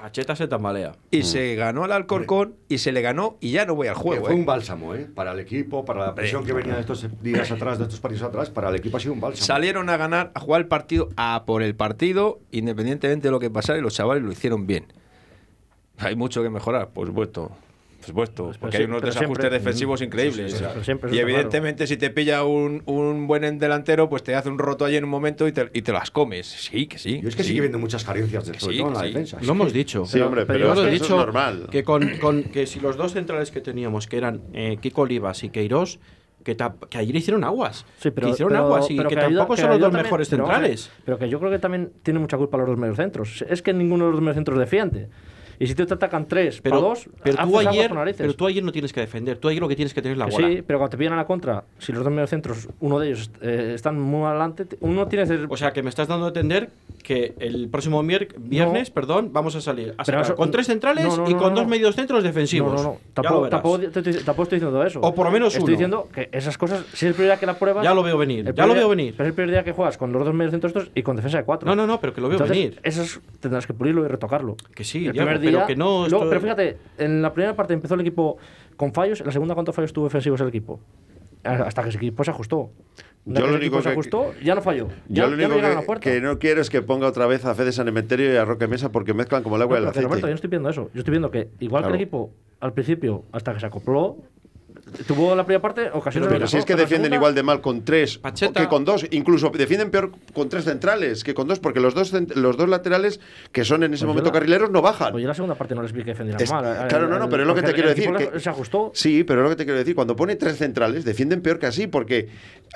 Pacheta 0.00 0.34
se 0.34 0.48
tambalea. 0.48 0.92
y 1.10 1.22
se 1.24 1.54
ganó 1.54 1.84
al 1.84 1.92
Alcorcón 1.92 2.54
y 2.68 2.78
se 2.78 2.90
le 2.92 3.02
ganó 3.02 3.36
y 3.40 3.50
ya 3.50 3.66
no 3.66 3.74
voy 3.74 3.88
al 3.88 3.94
Que 3.94 4.00
juego. 4.00 4.24
fue 4.26 4.34
¿eh? 4.34 4.38
un 4.38 4.46
bálsamo, 4.46 4.94
¿eh? 4.94 5.06
Para 5.14 5.32
el 5.32 5.40
equipo, 5.40 5.84
para 5.84 6.06
la 6.06 6.14
presión 6.14 6.44
que 6.44 6.52
venía 6.52 6.74
de 6.74 6.80
estos 6.80 7.06
días 7.22 7.50
atrás, 7.50 7.78
de 7.78 7.84
estos 7.84 8.00
partidos 8.00 8.28
atrás, 8.28 8.50
para 8.50 8.70
el 8.70 8.76
equipo 8.76 8.96
ha 8.96 9.00
sido 9.00 9.12
un 9.12 9.20
bálsamo. 9.20 9.44
Salieron 9.46 9.88
a 9.90 9.96
ganar, 9.96 10.30
a 10.34 10.40
jugar 10.40 10.62
el 10.62 10.66
partido, 10.68 11.08
a 11.16 11.44
por 11.46 11.62
el 11.62 11.74
partido, 11.74 12.40
independientemente 12.50 13.28
de 13.28 13.32
lo 13.32 13.40
que 13.40 13.50
pasara, 13.50 13.78
y 13.78 13.82
los 13.82 13.94
chavales 13.94 14.22
lo 14.22 14.32
hicieron 14.32 14.66
bien. 14.66 14.86
Hay 15.98 16.16
mucho 16.16 16.42
que 16.42 16.48
mejorar, 16.50 16.88
por 16.90 17.06
supuesto. 17.06 17.50
Supuesto, 18.10 18.44
Pues, 18.44 18.58
porque 18.58 18.76
pero 18.78 18.84
hay 18.84 18.90
unos 18.90 19.02
desajustes 19.02 19.36
siempre- 19.42 19.58
defensivos 19.58 20.00
Mm. 20.00 20.04
increíbles. 20.04 20.52
Sí, 20.52 20.58
sí, 20.58 20.64
pero 20.94 21.06
eso 21.08 21.14
y 21.14 21.18
evidentemente, 21.18 21.86
si 21.86 21.96
te 21.96 22.10
pilla 22.10 22.44
un, 22.44 22.82
un 22.86 23.26
buen 23.26 23.58
delantero, 23.58 24.08
pues 24.08 24.22
te 24.22 24.34
hace 24.34 24.48
un 24.48 24.58
roto 24.58 24.84
allí 24.84 24.96
en 24.96 25.04
un 25.04 25.10
momento 25.10 25.48
y 25.48 25.52
te, 25.52 25.70
y 25.72 25.82
te 25.82 25.92
las 25.92 26.10
comes. 26.10 26.46
Sí, 26.46 26.86
que 26.86 26.98
sí. 26.98 27.20
Yo 27.22 27.28
es 27.28 27.36
que 27.36 27.42
sí. 27.42 27.48
sigue 27.50 27.60
viendo 27.60 27.78
muchas 27.78 28.04
carencias, 28.04 28.46
de, 28.46 28.52
Que 28.52 28.60
sobre 28.60 28.74
sí, 28.76 28.80
todo 28.82 28.88
en 28.88 28.94
que 28.94 28.98
la 29.00 29.04
sí. 29.06 29.12
defensa. 29.12 29.38
Lo 29.42 29.52
hemos 29.52 29.72
dicho. 29.72 30.04
Sí, 30.06 30.20
hombre, 30.20 30.46
pero 30.46 30.58
yo 30.58 30.74
lo 30.74 30.86
he 30.86 30.90
dicho 30.90 31.16
normal. 31.16 31.68
Que, 31.70 31.82
con, 31.84 32.08
con- 32.18 32.42
que 32.44 32.66
si 32.66 32.80
los 32.80 32.96
dos 32.96 33.12
centrales 33.12 33.50
que 33.50 33.60
teníamos, 33.60 34.06
que 34.06 34.16
eran 34.18 34.42
eh, 34.52 34.76
Kiko 34.80 35.02
Olivas 35.02 35.42
y 35.44 35.50
Queiroz, 35.50 35.98
que, 36.42 36.56
que 36.88 36.98
ayer 36.98 37.14
hicieron 37.14 37.44
aguas. 37.44 37.84
Sí, 37.98 38.10
pero, 38.10 38.26
que 38.28 38.32
hicieron 38.32 38.52
pero- 38.52 38.64
aguas 38.64 38.90
y 38.90 38.96
pero 38.96 39.08
que, 39.10 39.14
ayuda- 39.16 39.26
tampoco 39.40 39.54
que 39.54 39.60
son 39.60 39.68
los 39.70 39.74
ayuda 39.76 39.86
dos 39.88 39.92
también- 39.92 40.04
mejores 40.06 40.28
pero 40.30 40.44
centrales. 40.46 40.90
Pero 41.04 41.18
que 41.18 41.28
yo 41.28 41.38
creo 41.38 41.50
que 41.50 41.58
también 41.58 41.92
tiene 42.02 42.18
mucha 42.18 42.36
culpa 42.38 42.56
los 42.58 42.66
dos 42.66 42.78
mediocentros. 42.78 43.44
Es 43.48 43.62
que 43.62 43.72
ninguno 43.74 44.06
de 44.06 44.12
los 44.12 44.20
mediocentros 44.20 44.58
defiende. 44.58 45.08
Y 45.62 45.66
si 45.66 45.74
te 45.74 45.82
atacan 45.82 46.26
tres 46.26 46.60
Pero, 46.62 46.76
para 46.76 46.88
dos, 46.88 47.06
pero, 47.22 47.36
tú 47.46 47.58
ayer, 47.58 47.92
pero 48.16 48.34
tú 48.34 48.46
ayer 48.46 48.64
no 48.64 48.72
tienes 48.72 48.94
que 48.94 49.00
defender. 49.00 49.36
Tú 49.36 49.48
ayer 49.48 49.60
lo 49.60 49.68
que 49.68 49.76
tienes 49.76 49.92
que 49.92 50.00
tener 50.00 50.14
es 50.14 50.18
la 50.18 50.24
Que 50.24 50.32
bola. 50.32 50.48
Sí, 50.48 50.62
pero 50.66 50.78
cuando 50.78 50.90
te 50.90 50.96
pillan 50.96 51.12
a 51.12 51.16
la 51.16 51.26
contra, 51.26 51.64
si 51.78 51.92
los 51.92 52.02
dos 52.02 52.10
mediocentros, 52.10 52.66
uno 52.80 52.98
de 52.98 53.08
ellos 53.08 53.30
eh, 53.42 53.72
están 53.74 54.00
muy 54.00 54.24
adelante, 54.26 54.64
te- 54.64 54.78
uno 54.80 55.06
tiene 55.06 55.26
que 55.28 55.44
O 55.50 55.56
sea, 55.58 55.72
que 55.72 55.82
me 55.82 55.90
estás 55.90 56.08
dando 56.08 56.24
a 56.24 56.28
entender 56.28 56.70
que 57.02 57.34
el 57.40 57.68
próximo 57.68 58.02
viernes, 58.38 58.90
perdón, 58.90 59.30
vamos 59.34 59.54
a 59.54 59.60
salir 59.60 59.94
a 59.98 60.04
sacar 60.04 60.22
eso- 60.22 60.34
con 60.34 60.50
tres 60.50 60.66
centrales 60.66 61.04
no, 61.04 61.16
no, 61.24 61.30
y 61.30 61.34
con 61.34 61.54
dos 61.54 61.66
medios 61.66 61.94
centros 61.94 62.22
defensivos. 62.22 62.72
No, 62.72 62.76
no, 62.78 62.82
no. 62.94 62.98
Tampoco, 63.12 63.48
tampoco, 63.50 63.78
te- 63.80 64.02
te- 64.02 64.12
tampoco 64.14 64.42
estoy 64.44 64.56
diciendo 64.60 64.82
eso. 64.82 65.00
O 65.02 65.14
por 65.14 65.26
lo 65.26 65.32
menos 65.32 65.48
Estoy 65.54 65.64
uno. 65.64 65.70
diciendo 65.72 66.08
que 66.14 66.30
esas 66.32 66.56
cosas, 66.56 66.84
si 66.94 67.06
es 67.06 67.12
prioridad 67.14 67.38
que 67.38 67.44
la 67.46 67.58
pruebas. 67.58 67.84
Ya 67.84 67.92
lo 67.92 68.02
veo 68.02 68.16
venir, 68.16 68.40
el 68.40 68.46
ya 68.46 68.52
primer 68.52 68.68
lo 68.68 68.74
día- 68.74 68.80
veo 68.82 68.88
venir. 68.88 69.14
Pero 69.14 69.24
es 69.24 69.28
el 69.28 69.34
primer 69.34 69.50
día 69.50 69.62
que 69.64 69.72
juegas 69.72 69.98
con 69.98 70.10
los 70.12 70.24
dos 70.24 70.32
mediocentros 70.34 70.70
estos 70.74 70.90
y 70.94 71.02
con 71.02 71.16
defensa 71.16 71.36
de 71.36 71.44
cuatro. 71.44 71.68
No, 71.68 71.76
no, 71.76 71.86
no, 71.86 72.00
pero 72.00 72.14
que 72.14 72.22
lo 72.22 72.28
veo 72.28 72.36
Entonces, 72.38 72.56
venir. 72.56 72.80
Esas 72.82 73.20
tendrás 73.40 73.66
que 73.66 73.74
pulirlo 73.74 74.04
y 74.04 74.08
retocarlo. 74.08 74.56
Que 74.74 74.84
sí, 74.84 75.06
el 75.06 75.12
primer 75.12 75.40
pero 75.58 75.66
que 75.66 75.76
no 75.76 76.08
luego- 76.08 76.28
pero 76.28 76.40
fíjate, 76.40 76.76
en 76.98 77.22
la 77.22 77.32
primera 77.32 77.54
parte 77.56 77.74
empezó 77.74 77.94
el 77.94 78.00
equipo 78.00 78.38
con 78.76 78.92
fallos, 78.92 79.20
en 79.20 79.26
la 79.26 79.32
segunda, 79.32 79.54
¿cuántos 79.54 79.74
fallos 79.74 79.92
tuvo 79.92 80.04
defensivos 80.04 80.40
el 80.40 80.48
equipo? 80.48 80.80
Hasta 81.42 81.82
que 81.82 81.88
ese 81.88 81.98
equipo 81.98 82.22
se 82.22 82.30
ajustó. 82.30 82.70
Yo 83.24 83.40
lo 83.46 83.48
el 83.48 83.56
equipo 83.56 83.76
único 83.76 83.78
se 83.78 83.88
que- 83.88 83.92
ajustó, 83.92 84.32
ya 84.42 84.54
no 84.54 84.62
falló. 84.62 84.88
Ya, 85.08 85.24
Yo 85.24 85.30
lo 85.30 85.36
ya 85.36 85.46
único 85.46 85.60
no 85.84 85.94
que, 85.94 86.00
que 86.00 86.20
no 86.20 86.38
quiero 86.38 86.60
es 86.60 86.70
que 86.70 86.80
ponga 86.82 87.06
otra 87.06 87.26
vez 87.26 87.44
a 87.44 87.54
Fede 87.54 87.72
San 87.72 87.88
Emeterio 87.88 88.32
y 88.32 88.36
a 88.36 88.44
Roque 88.44 88.66
Mesa 88.66 88.92
porque 88.92 89.14
mezclan 89.14 89.42
como 89.42 89.56
el 89.56 89.62
agua 89.62 89.76
y 89.76 89.78
el 89.78 89.84
No, 89.84 89.90
aceite. 89.90 90.06
Roberto, 90.06 90.26
yo 90.26 90.30
no 90.32 90.34
estoy 90.34 90.50
viendo 90.50 90.68
eso. 90.70 90.90
Yo 90.94 90.98
estoy 91.00 91.12
viendo 91.12 91.30
que, 91.30 91.48
igual 91.60 91.82
Claro. 91.82 91.92
que 91.92 91.96
el 91.98 92.02
equipo, 92.02 92.30
al 92.60 92.72
principio, 92.72 93.24
hasta 93.32 93.52
que 93.54 93.60
se 93.60 93.66
acopló, 93.66 94.16
tuvo 95.06 95.34
la 95.34 95.44
primera 95.44 95.60
parte 95.62 95.90
ocasiones 95.92 96.28
de 96.30 96.34
Pero 96.36 96.46
si 96.46 96.56
es 96.58 96.64
que 96.64 96.72
pero 96.74 96.82
defienden 96.82 97.10
segunda- 97.10 97.16
igual 97.16 97.34
de 97.34 97.42
mal 97.42 97.60
con 97.60 97.84
tres 97.84 98.18
Pacheta. 98.18 98.60
que 98.60 98.68
con 98.68 98.84
dos, 98.84 99.06
incluso 99.10 99.50
defienden 99.50 99.90
peor 99.90 100.12
con 100.34 100.48
tres 100.48 100.64
centrales 100.64 101.24
que 101.24 101.34
con 101.34 101.48
dos, 101.48 101.58
porque 101.58 101.80
los 101.80 101.94
dos, 101.94 102.12
los 102.36 102.56
dos 102.56 102.68
laterales 102.68 103.20
que 103.52 103.64
son 103.64 103.82
en 103.82 103.94
ese 103.94 104.04
Pues 104.04 104.08
momento 104.08 104.28
la- 104.30 104.32
carrileros 104.34 104.70
no 104.70 104.82
bajan. 104.82 105.12
Pues 105.12 105.22
yo 105.22 105.28
la 105.28 105.34
segunda 105.34 105.54
parte 105.54 105.74
no 105.74 105.82
les 105.82 105.92
vi 105.92 106.00
que 106.00 106.10
defendieran 106.10 106.42
Es- 106.42 106.50
mal. 106.50 106.86
claro, 106.88 107.08
no, 107.08 107.18
no, 107.18 107.28
pero 107.28 107.42
es 107.42 107.46
lo 107.48 107.54
que 107.54 107.62
te 107.62 107.72
quiero 107.72 107.88
decir. 107.88 108.10
que- 108.14 108.40
Se 108.40 108.48
ajustó. 108.50 108.90
Sí, 108.94 109.24
pero 109.24 109.40
es 109.40 109.44
lo 109.44 109.50
que 109.50 109.56
te 109.56 109.64
quiero 109.64 109.78
decir. 109.78 109.94
Cuando 109.94 110.16
pone 110.16 110.36
tres 110.36 110.56
centrales, 110.56 111.04
defienden 111.04 111.42
peor 111.42 111.58
que 111.58 111.66
así, 111.66 111.86
porque 111.86 112.28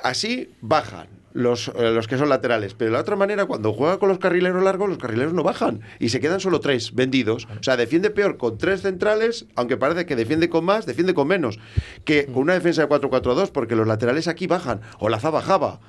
así 0.03 0.49
bajan 0.61 1.07
los, 1.35 1.67
eh, 1.75 1.91
los 1.91 2.07
que 2.07 2.17
son 2.17 2.29
laterales. 2.29 2.73
Pero 2.73 2.89
de 2.89 2.93
la 2.93 3.01
otra 3.01 3.15
manera, 3.15 3.45
cuando 3.45 3.73
juega 3.73 3.99
con 3.99 4.09
los 4.09 4.17
carrileros 4.17 4.63
largos, 4.63 4.89
los 4.89 4.97
carrileros 4.97 5.33
no 5.33 5.43
bajan 5.43 5.81
y 5.99 6.09
se 6.09 6.19
quedan 6.19 6.39
solo 6.39 6.59
tres 6.59 6.95
vendidos. 6.95 7.45
O 7.59 7.63
sea, 7.63 7.77
defiende 7.77 8.09
peor 8.09 8.37
con 8.37 8.57
tres 8.57 8.81
centrales, 8.81 9.45
aunque 9.55 9.77
parece 9.77 10.05
que 10.05 10.15
defiende 10.15 10.49
con 10.49 10.65
más, 10.65 10.85
defiende 10.85 11.13
con 11.13 11.27
menos, 11.27 11.59
que 12.05 12.25
con 12.25 12.43
una 12.43 12.53
defensa 12.53 12.81
de 12.83 12.89
4-4-2, 12.89 13.51
porque 13.51 13.75
los 13.75 13.85
laterales 13.85 14.27
aquí 14.27 14.47
bajan, 14.47 14.81
o 14.97 15.09
la 15.09 15.19
bajaba. 15.19 15.79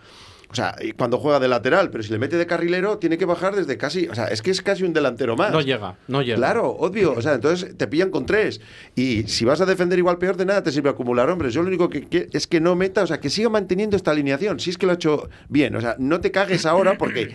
O 0.50 0.54
sea, 0.54 0.76
cuando 0.96 1.18
juega 1.18 1.40
de 1.40 1.48
lateral, 1.48 1.90
pero 1.90 2.04
si 2.04 2.10
le 2.10 2.18
mete 2.18 2.36
de 2.36 2.46
carrilero, 2.46 2.98
tiene 2.98 3.18
que 3.18 3.24
bajar 3.24 3.54
desde 3.54 3.76
casi. 3.76 4.08
O 4.08 4.14
sea, 4.14 4.26
es 4.26 4.42
que 4.42 4.50
es 4.50 4.62
casi 4.62 4.84
un 4.84 4.92
delantero 4.92 5.36
más. 5.36 5.52
No 5.52 5.60
llega, 5.60 5.96
no 6.08 6.22
llega. 6.22 6.36
Claro, 6.36 6.70
obvio. 6.70 7.12
O 7.12 7.22
sea, 7.22 7.34
entonces 7.34 7.76
te 7.76 7.86
pillan 7.86 8.10
con 8.10 8.26
tres. 8.26 8.60
Y 8.94 9.24
si 9.24 9.44
vas 9.44 9.60
a 9.60 9.66
defender 9.66 9.98
igual 9.98 10.18
peor, 10.18 10.36
de 10.36 10.46
nada 10.46 10.62
te 10.62 10.72
sirve 10.72 10.90
acumular 10.90 11.28
hombres. 11.28 11.52
Yo 11.52 11.62
lo 11.62 11.68
único 11.68 11.90
que 11.90 12.04
quiero 12.04 12.28
es 12.32 12.46
que 12.46 12.60
no 12.60 12.76
meta, 12.76 13.02
o 13.02 13.06
sea, 13.06 13.18
que 13.20 13.30
siga 13.30 13.48
manteniendo 13.48 13.96
esta 13.96 14.12
alineación. 14.12 14.60
Si 14.60 14.70
es 14.70 14.78
que 14.78 14.86
lo 14.86 14.92
ha 14.92 14.96
hecho 14.96 15.28
bien. 15.48 15.74
O 15.76 15.80
sea, 15.80 15.96
no 15.98 16.20
te 16.20 16.30
cagues 16.30 16.66
ahora 16.66 16.96
porque. 16.98 17.34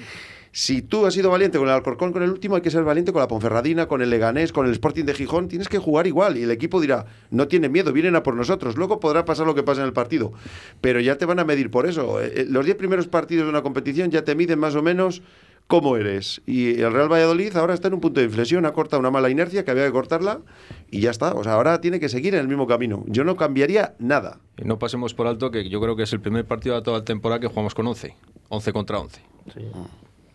Si 0.54 0.82
tú 0.82 1.06
has 1.06 1.14
sido 1.14 1.30
valiente 1.30 1.58
con 1.58 1.68
el 1.68 1.74
Alcorcón, 1.74 2.12
con 2.12 2.24
el 2.24 2.30
último, 2.30 2.56
hay 2.56 2.62
que 2.62 2.72
ser 2.72 2.84
valiente 2.84 3.14
con 3.14 3.22
la 3.22 3.28
Ponferradina, 3.30 3.88
con 3.88 4.02
el 4.02 4.10
Leganés, 4.10 4.52
con 4.52 4.66
el 4.66 4.74
Sporting 4.74 5.06
de 5.06 5.14
Gijón. 5.14 5.48
Tienes 5.48 5.70
que 5.70 5.78
jugar 5.78 6.08
igual 6.08 6.38
y 6.38 6.44
el 6.44 6.52
equipo 6.52 6.82
dirá, 6.82 7.06
no 7.30 7.48
tienen 7.48 7.72
miedo, 7.72 7.94
vienen 7.94 8.18
a 8.18 8.24
por 8.24 8.36
nosotros. 8.36 8.76
Luego 8.76 9.00
podrá 9.00 9.24
pasar 9.24 9.46
lo 9.48 9.56
que 9.56 9.64
pase 9.64 9.80
en 9.80 9.88
el 9.88 9.94
partido. 9.94 10.34
Pero 10.82 11.00
ya 11.00 11.18
te 11.18 11.26
van 11.26 11.40
a 11.40 11.46
medir 11.46 11.72
por 11.72 11.88
eso. 11.88 12.22
Eh, 12.22 12.34
eh, 12.36 12.46
Los 12.50 12.66
10 12.66 12.76
primeros 12.76 13.08
partidos 13.08 13.46
de 13.46 13.50
una 13.50 13.62
competición 13.62 14.12
ya 14.12 14.26
te 14.26 14.36
miden 14.36 14.60
más 14.60 14.76
o 14.76 14.82
menos 14.82 15.22
cómo 15.68 15.96
eres. 15.96 16.42
Y 16.46 16.82
el 16.82 16.92
Real 16.92 17.10
Valladolid 17.10 17.56
ahora 17.56 17.74
está 17.74 17.88
en 17.88 17.94
un 17.94 18.02
punto 18.02 18.20
de 18.20 18.26
inflexión, 18.26 18.66
ha 18.66 18.74
cortado 18.74 19.00
una 19.00 19.10
mala 19.10 19.30
inercia 19.30 19.64
que 19.64 19.72
había 19.72 19.86
que 19.86 19.94
cortarla 19.94 20.42
y 20.90 21.00
ya 21.00 21.12
está. 21.12 21.34
O 21.34 21.46
sea, 21.46 21.54
ahora 21.54 21.80
tiene 21.80 22.02
que 22.02 22.10
seguir 22.10 22.36
en 22.36 22.42
el 22.42 22.50
mismo 22.50 22.68
camino. 22.68 23.06
Yo 23.08 23.24
no 23.24 23.38
cambiaría 23.38 23.96
nada. 24.00 24.40
Y 24.58 24.66
no 24.66 24.78
pasemos 24.78 25.14
por 25.14 25.28
alto 25.28 25.50
que 25.50 25.70
yo 25.70 25.80
creo 25.80 25.96
que 25.96 26.04
es 26.04 26.12
el 26.12 26.20
primer 26.20 26.44
partido 26.44 26.76
de 26.76 26.82
toda 26.82 27.00
la 27.00 27.06
temporada 27.06 27.40
que 27.40 27.48
jugamos 27.48 27.74
con 27.74 27.88
11. 27.88 28.14
11 28.50 28.74
contra 28.74 29.00
11. 29.00 29.22
Sí. 29.54 29.62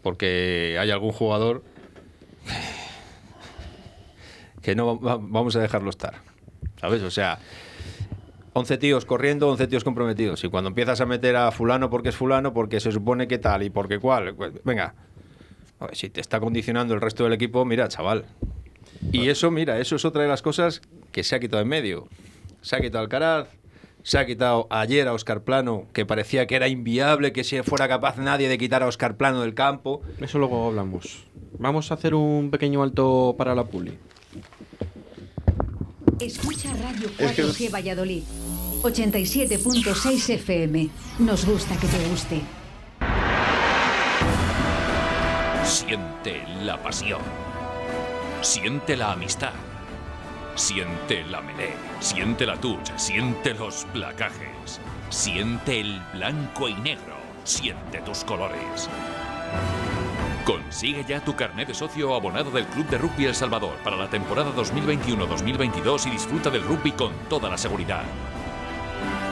Porque 0.06 0.76
hay 0.78 0.88
algún 0.92 1.10
jugador 1.10 1.64
que 4.62 4.76
no 4.76 5.00
va- 5.00 5.18
vamos 5.20 5.56
a 5.56 5.60
dejarlo 5.60 5.90
estar. 5.90 6.14
¿Sabes? 6.80 7.02
O 7.02 7.10
sea, 7.10 7.40
11 8.52 8.78
tíos 8.78 9.04
corriendo, 9.04 9.48
11 9.48 9.66
tíos 9.66 9.82
comprometidos. 9.82 10.44
Y 10.44 10.48
cuando 10.48 10.68
empiezas 10.68 11.00
a 11.00 11.06
meter 11.06 11.34
a 11.34 11.50
fulano 11.50 11.90
porque 11.90 12.10
es 12.10 12.14
fulano, 12.14 12.54
porque 12.54 12.78
se 12.78 12.92
supone 12.92 13.26
que 13.26 13.38
tal 13.38 13.64
y 13.64 13.70
porque 13.70 13.98
cual, 13.98 14.32
pues, 14.36 14.52
venga. 14.62 14.94
Si 15.90 16.08
te 16.08 16.20
está 16.20 16.38
condicionando 16.38 16.94
el 16.94 17.00
resto 17.00 17.24
del 17.24 17.32
equipo, 17.32 17.64
mira, 17.64 17.88
chaval. 17.88 18.26
Y 19.10 19.28
eso, 19.28 19.50
mira, 19.50 19.80
eso 19.80 19.96
es 19.96 20.04
otra 20.04 20.22
de 20.22 20.28
las 20.28 20.40
cosas 20.40 20.82
que 21.10 21.24
se 21.24 21.34
ha 21.34 21.40
quitado 21.40 21.62
en 21.62 21.68
medio. 21.68 22.06
Se 22.62 22.76
ha 22.76 22.80
quitado 22.80 23.02
Alcaraz, 23.02 23.48
se 24.06 24.18
ha 24.18 24.24
quitado 24.24 24.68
ayer 24.70 25.08
a 25.08 25.12
Oscar 25.14 25.42
Plano, 25.42 25.86
que 25.92 26.06
parecía 26.06 26.46
que 26.46 26.54
era 26.54 26.68
inviable 26.68 27.32
que 27.32 27.42
se 27.42 27.64
fuera 27.64 27.88
capaz 27.88 28.18
nadie 28.18 28.48
de 28.48 28.56
quitar 28.56 28.84
a 28.84 28.86
Oscar 28.86 29.16
Plano 29.16 29.40
del 29.40 29.52
campo. 29.54 30.00
Eso 30.20 30.38
luego 30.38 30.68
hablamos. 30.68 31.24
Vamos 31.58 31.90
a 31.90 31.94
hacer 31.94 32.14
un 32.14 32.52
pequeño 32.52 32.84
alto 32.84 33.34
para 33.36 33.56
la 33.56 33.64
puli. 33.64 33.98
Escucha 36.20 36.72
Radio 36.74 37.08
Es 37.18 37.32
que- 37.32 37.42
4G 37.42 37.68
Valladolid. 37.74 38.22
87.6 38.82 40.30
FM. 40.30 40.88
Nos 41.18 41.44
gusta 41.44 41.74
que 41.76 41.88
te 41.88 42.08
guste. 42.08 42.40
Siente 45.64 46.44
la 46.62 46.80
pasión. 46.80 47.20
Siente 48.40 48.96
la 48.96 49.10
amistad. 49.14 49.50
Siente 50.56 51.22
la 51.24 51.40
melé. 51.42 51.74
Siente 52.00 52.46
la 52.46 52.56
touch. 52.56 52.90
Siente 52.96 53.52
los 53.52 53.84
placajes. 53.92 54.80
Siente 55.10 55.80
el 55.80 56.00
blanco 56.14 56.66
y 56.68 56.74
negro. 56.74 57.18
Siente 57.44 58.00
tus 58.00 58.24
colores. 58.24 58.88
Consigue 60.46 61.04
ya 61.06 61.20
tu 61.20 61.36
carnet 61.36 61.68
de 61.68 61.74
socio 61.74 62.10
o 62.10 62.14
abonado 62.14 62.50
del 62.50 62.64
Club 62.66 62.88
de 62.88 62.96
Rugby 62.96 63.26
El 63.26 63.34
Salvador 63.34 63.76
para 63.84 63.96
la 63.96 64.08
temporada 64.08 64.50
2021-2022 64.56 66.06
y 66.06 66.10
disfruta 66.10 66.48
del 66.48 66.62
rugby 66.62 66.92
con 66.92 67.12
toda 67.28 67.50
la 67.50 67.58
seguridad. 67.58 68.04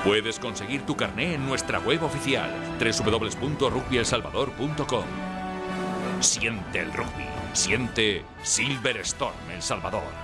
Puedes 0.04 0.38
conseguir 0.38 0.84
tu 0.84 0.94
carné 0.94 1.32
en 1.34 1.46
nuestra 1.46 1.78
web 1.78 2.02
oficial 2.02 2.50
www.rugbyelsalvador.com. 2.78 5.04
Siente 6.20 6.80
el 6.80 6.92
rugby. 6.92 7.24
Siente 7.54 8.26
Silver 8.42 8.98
Storm 8.98 9.50
El 9.50 9.62
Salvador. 9.62 10.23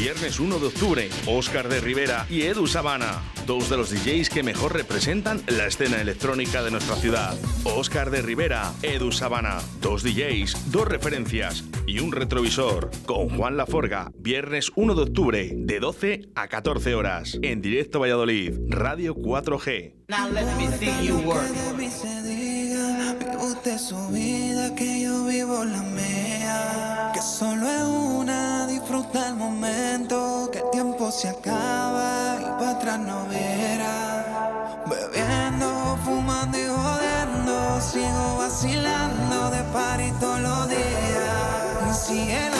Viernes 0.00 0.40
1 0.40 0.58
de 0.58 0.66
octubre, 0.66 1.10
Óscar 1.26 1.68
de 1.68 1.78
Rivera 1.78 2.24
y 2.30 2.44
Edu 2.44 2.66
Sabana, 2.66 3.20
dos 3.46 3.68
de 3.68 3.76
los 3.76 3.90
DJs 3.90 4.30
que 4.30 4.42
mejor 4.42 4.72
representan 4.72 5.42
la 5.46 5.66
escena 5.66 6.00
electrónica 6.00 6.62
de 6.62 6.70
nuestra 6.70 6.96
ciudad. 6.96 7.36
Óscar 7.64 8.10
de 8.10 8.22
Rivera, 8.22 8.72
Edu 8.80 9.12
Sabana, 9.12 9.58
dos 9.82 10.02
DJs, 10.02 10.72
dos 10.72 10.88
referencias 10.88 11.64
y 11.86 12.00
un 12.00 12.12
retrovisor. 12.12 12.90
Con 13.04 13.28
Juan 13.28 13.58
Laforga, 13.58 14.10
viernes 14.16 14.72
1 14.74 14.94
de 14.94 15.02
octubre, 15.02 15.50
de 15.54 15.80
12 15.80 16.30
a 16.34 16.48
14 16.48 16.94
horas. 16.94 17.38
En 17.42 17.60
directo 17.60 18.00
Valladolid, 18.00 18.54
Radio 18.68 19.14
4G. 19.14 19.92
Now 20.08 20.30
let 20.30 20.46
me 20.56 20.66
see 20.78 21.06
you 21.06 21.18
work. 21.18 21.42
usted 23.38 23.76
su 23.76 24.08
vida, 24.08 24.74
que 24.74 25.02
yo 25.02 25.26
vivo 25.26 25.62
la 25.62 25.82
mía. 25.82 26.99
Solo 27.20 27.68
es 27.68 27.82
una, 27.82 28.66
disfruta 28.66 29.28
el 29.28 29.34
momento, 29.34 30.48
que 30.50 30.60
el 30.60 30.70
tiempo 30.70 31.10
se 31.10 31.28
acaba 31.28 32.38
y 32.40 32.44
para 32.44 32.70
atrás 32.70 32.98
no 32.98 33.26
verá. 33.26 34.80
Bebiendo, 34.86 35.98
fumando 36.02 36.56
y 36.56 36.66
jodiendo, 36.66 37.80
sigo 37.82 38.36
vacilando 38.38 39.50
de 39.50 39.62
party 39.64 40.12
todos 40.18 40.40
los 40.40 40.68
días. 40.70 42.06
Cielo. 42.06 42.56
Cielo. 42.56 42.59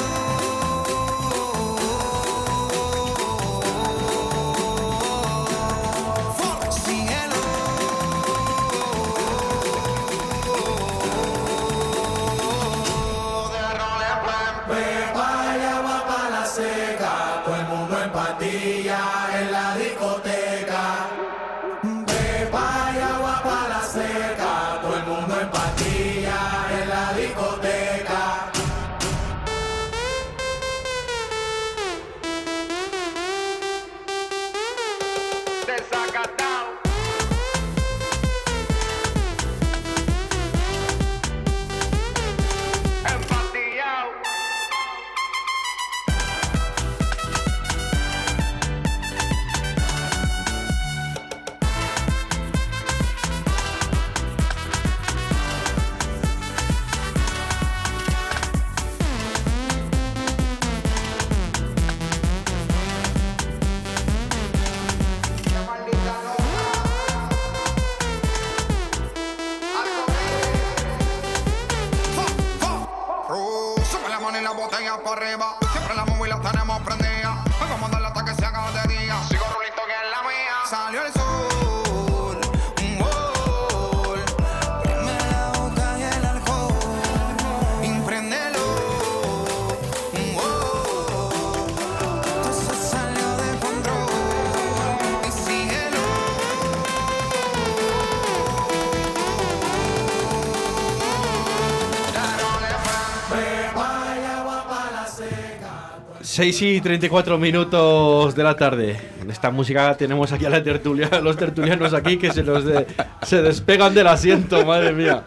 6 106.41 106.63
y 106.63 106.81
34 106.81 107.37
minutos 107.37 108.35
de 108.35 108.43
la 108.43 108.57
tarde. 108.57 108.97
En 109.21 109.31
esta 109.31 109.51
música 109.51 109.95
tenemos 109.99 110.33
aquí 110.33 110.47
a 110.47 110.49
la 110.49 110.63
tertulia, 110.63 111.11
los 111.23 111.37
tertulianos 111.37 111.93
aquí 111.93 112.17
que 112.17 112.33
se, 112.33 112.43
los 112.43 112.65
de- 112.65 112.87
se 113.21 113.43
despegan 113.43 113.93
del 113.93 114.07
asiento, 114.07 114.65
madre 114.65 114.95
mía. 114.95 115.23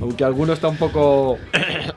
Aunque 0.00 0.24
alguno 0.24 0.52
está 0.52 0.66
un 0.66 0.76
poco 0.76 1.38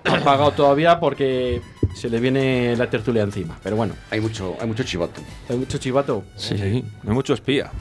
apagado 0.06 0.52
todavía 0.52 1.00
porque 1.00 1.62
se 1.96 2.12
le 2.12 2.20
viene 2.20 2.76
la 2.76 2.88
tertulia 2.92 3.24
encima. 3.24 3.58
Pero 3.64 3.76
bueno. 3.76 3.96
Hay 4.12 4.20
mucho, 4.22 4.56
hay 4.62 4.68
mucho 4.68 4.84
chivato. 4.84 5.20
Hay 5.50 5.58
mucho 5.58 5.80
chivato. 5.80 6.24
Sí, 6.36 6.56
sí. 6.56 6.86
Hay 7.08 7.10
mucho 7.12 7.34
espía. 7.34 7.72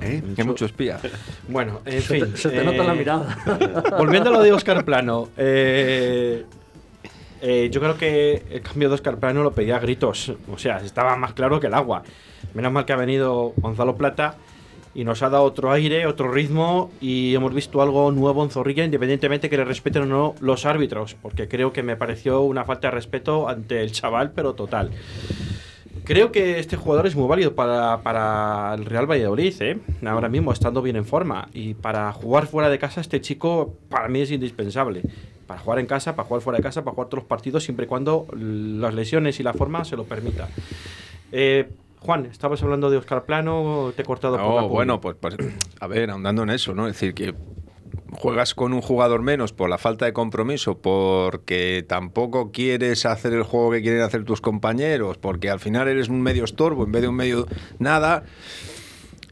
¿Eh? 0.00 0.22
Hay 0.38 0.44
mucho 0.44 0.64
espía. 0.64 1.00
Bueno, 1.48 1.80
en 1.84 2.02
Se 2.02 2.20
fin. 2.20 2.30
te- 2.30 2.36
se 2.38 2.50
te 2.50 2.62
nota 2.62 2.84
la 2.84 2.94
mirada. 2.94 3.36
Volviendo 3.98 4.30
a 4.30 4.34
lo 4.34 4.42
de 4.42 4.52
Oscar 4.52 4.84
Plano. 4.84 5.28
eh, 5.36 6.44
eh, 7.40 7.68
yo 7.70 7.80
creo 7.80 7.96
que 7.96 8.42
el 8.50 8.60
cambio 8.60 8.88
de 8.88 8.94
Oscar 8.96 9.18
Plano 9.18 9.42
lo 9.42 9.52
pedía 9.52 9.76
a 9.76 9.80
gritos. 9.80 10.32
O 10.52 10.58
sea, 10.58 10.78
estaba 10.78 11.16
más 11.16 11.32
claro 11.32 11.60
que 11.60 11.68
el 11.68 11.74
agua. 11.74 12.02
Menos 12.54 12.72
mal 12.72 12.84
que 12.84 12.92
ha 12.92 12.96
venido 12.96 13.52
Gonzalo 13.56 13.96
Plata 13.96 14.36
y 14.94 15.04
nos 15.04 15.22
ha 15.22 15.30
dado 15.30 15.44
otro 15.44 15.70
aire, 15.70 16.06
otro 16.06 16.32
ritmo 16.32 16.90
y 17.00 17.34
hemos 17.34 17.54
visto 17.54 17.80
algo 17.80 18.10
nuevo 18.10 18.42
en 18.42 18.50
Zorrilla, 18.50 18.84
independientemente 18.84 19.48
que 19.48 19.56
le 19.56 19.64
respeten 19.64 20.02
o 20.02 20.06
no 20.06 20.34
los 20.40 20.66
árbitros, 20.66 21.14
porque 21.20 21.48
creo 21.48 21.72
que 21.72 21.82
me 21.82 21.96
pareció 21.96 22.40
una 22.42 22.64
falta 22.64 22.88
de 22.88 22.92
respeto 22.92 23.48
ante 23.48 23.82
el 23.82 23.92
chaval, 23.92 24.32
pero 24.32 24.54
total. 24.54 24.90
Creo 26.10 26.32
que 26.32 26.58
este 26.58 26.76
jugador 26.76 27.06
es 27.06 27.14
muy 27.14 27.28
válido 27.28 27.54
para, 27.54 28.02
para 28.02 28.74
el 28.74 28.84
Real 28.84 29.08
Valladolid, 29.08 29.54
¿eh? 29.60 29.78
ahora 30.04 30.28
mismo 30.28 30.52
estando 30.52 30.82
bien 30.82 30.96
en 30.96 31.04
forma. 31.04 31.48
Y 31.52 31.74
para 31.74 32.12
jugar 32.12 32.48
fuera 32.48 32.68
de 32.68 32.80
casa, 32.80 33.00
este 33.00 33.20
chico 33.20 33.76
para 33.88 34.08
mí 34.08 34.20
es 34.20 34.32
indispensable. 34.32 35.02
Para 35.46 35.60
jugar 35.60 35.78
en 35.78 35.86
casa, 35.86 36.16
para 36.16 36.26
jugar 36.26 36.42
fuera 36.42 36.56
de 36.56 36.64
casa, 36.64 36.82
para 36.82 36.96
jugar 36.96 37.10
todos 37.10 37.22
los 37.22 37.28
partidos, 37.28 37.62
siempre 37.62 37.84
y 37.84 37.88
cuando 37.88 38.26
las 38.32 38.92
lesiones 38.92 39.38
y 39.38 39.44
la 39.44 39.54
forma 39.54 39.84
se 39.84 39.94
lo 39.94 40.02
permita. 40.02 40.48
Eh, 41.30 41.68
Juan, 42.00 42.26
estabas 42.26 42.60
hablando 42.64 42.90
de 42.90 42.96
Oscar 42.96 43.24
Plano, 43.24 43.92
te 43.94 44.02
he 44.02 44.04
cortado 44.04 44.36
por 44.36 44.56
la 44.56 44.62
bueno, 44.62 45.00
pues, 45.00 45.14
pues, 45.14 45.36
a 45.78 45.86
ver, 45.86 46.10
ahondando 46.10 46.42
en 46.42 46.50
eso, 46.50 46.74
¿no? 46.74 46.88
Es 46.88 46.94
decir, 46.94 47.14
que 47.14 47.36
juegas 48.12 48.54
con 48.54 48.72
un 48.72 48.82
jugador 48.82 49.22
menos 49.22 49.52
por 49.52 49.68
la 49.68 49.78
falta 49.78 50.04
de 50.04 50.12
compromiso, 50.12 50.78
porque 50.78 51.84
tampoco 51.88 52.50
quieres 52.50 53.06
hacer 53.06 53.32
el 53.32 53.42
juego 53.42 53.72
que 53.72 53.82
quieren 53.82 54.02
hacer 54.02 54.24
tus 54.24 54.40
compañeros, 54.40 55.18
porque 55.18 55.50
al 55.50 55.60
final 55.60 55.88
eres 55.88 56.08
un 56.08 56.20
medio 56.20 56.44
estorbo 56.44 56.84
en 56.84 56.92
vez 56.92 57.02
de 57.02 57.08
un 57.08 57.16
medio 57.16 57.46
nada. 57.78 58.24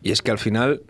Y 0.02 0.12
es 0.12 0.22
que 0.22 0.30
al 0.30 0.38
final 0.38 0.82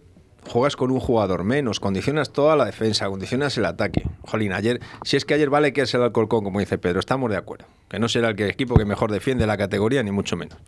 juegas 0.49 0.77
con 0.77 0.91
un 0.91 1.01
jugador 1.01 1.45
menos, 1.45 1.81
condicionas 1.81 2.33
toda 2.33 2.57
la 2.57 2.65
defensa, 2.65 3.07
condicionas 3.09 3.57
el 3.59 3.65
ataque. 3.65 4.05
Jolín, 4.23 4.53
ayer, 4.53 4.81
si 5.05 5.17
es 5.17 5.25
que 5.25 5.35
ayer 5.35 5.51
vale 5.51 5.73
que 5.73 5.83
es 5.83 5.95
el 5.95 6.03
Alcorcón, 6.03 6.45
como 6.45 6.61
dice 6.61 6.79
Pedro, 6.79 7.01
estamos 7.01 7.31
de 7.31 7.37
acuerdo. 7.37 7.67
Que 7.89 7.99
no 7.99 8.09
será 8.09 8.31
el 8.31 8.41
equipo 8.41 8.77
que 8.77 8.85
mejor 8.85 9.13
defiende 9.13 9.47
la 9.47 9.57
categoría, 9.57 10.03
ni 10.03 10.11
mucho 10.11 10.37
menos. 10.37 10.59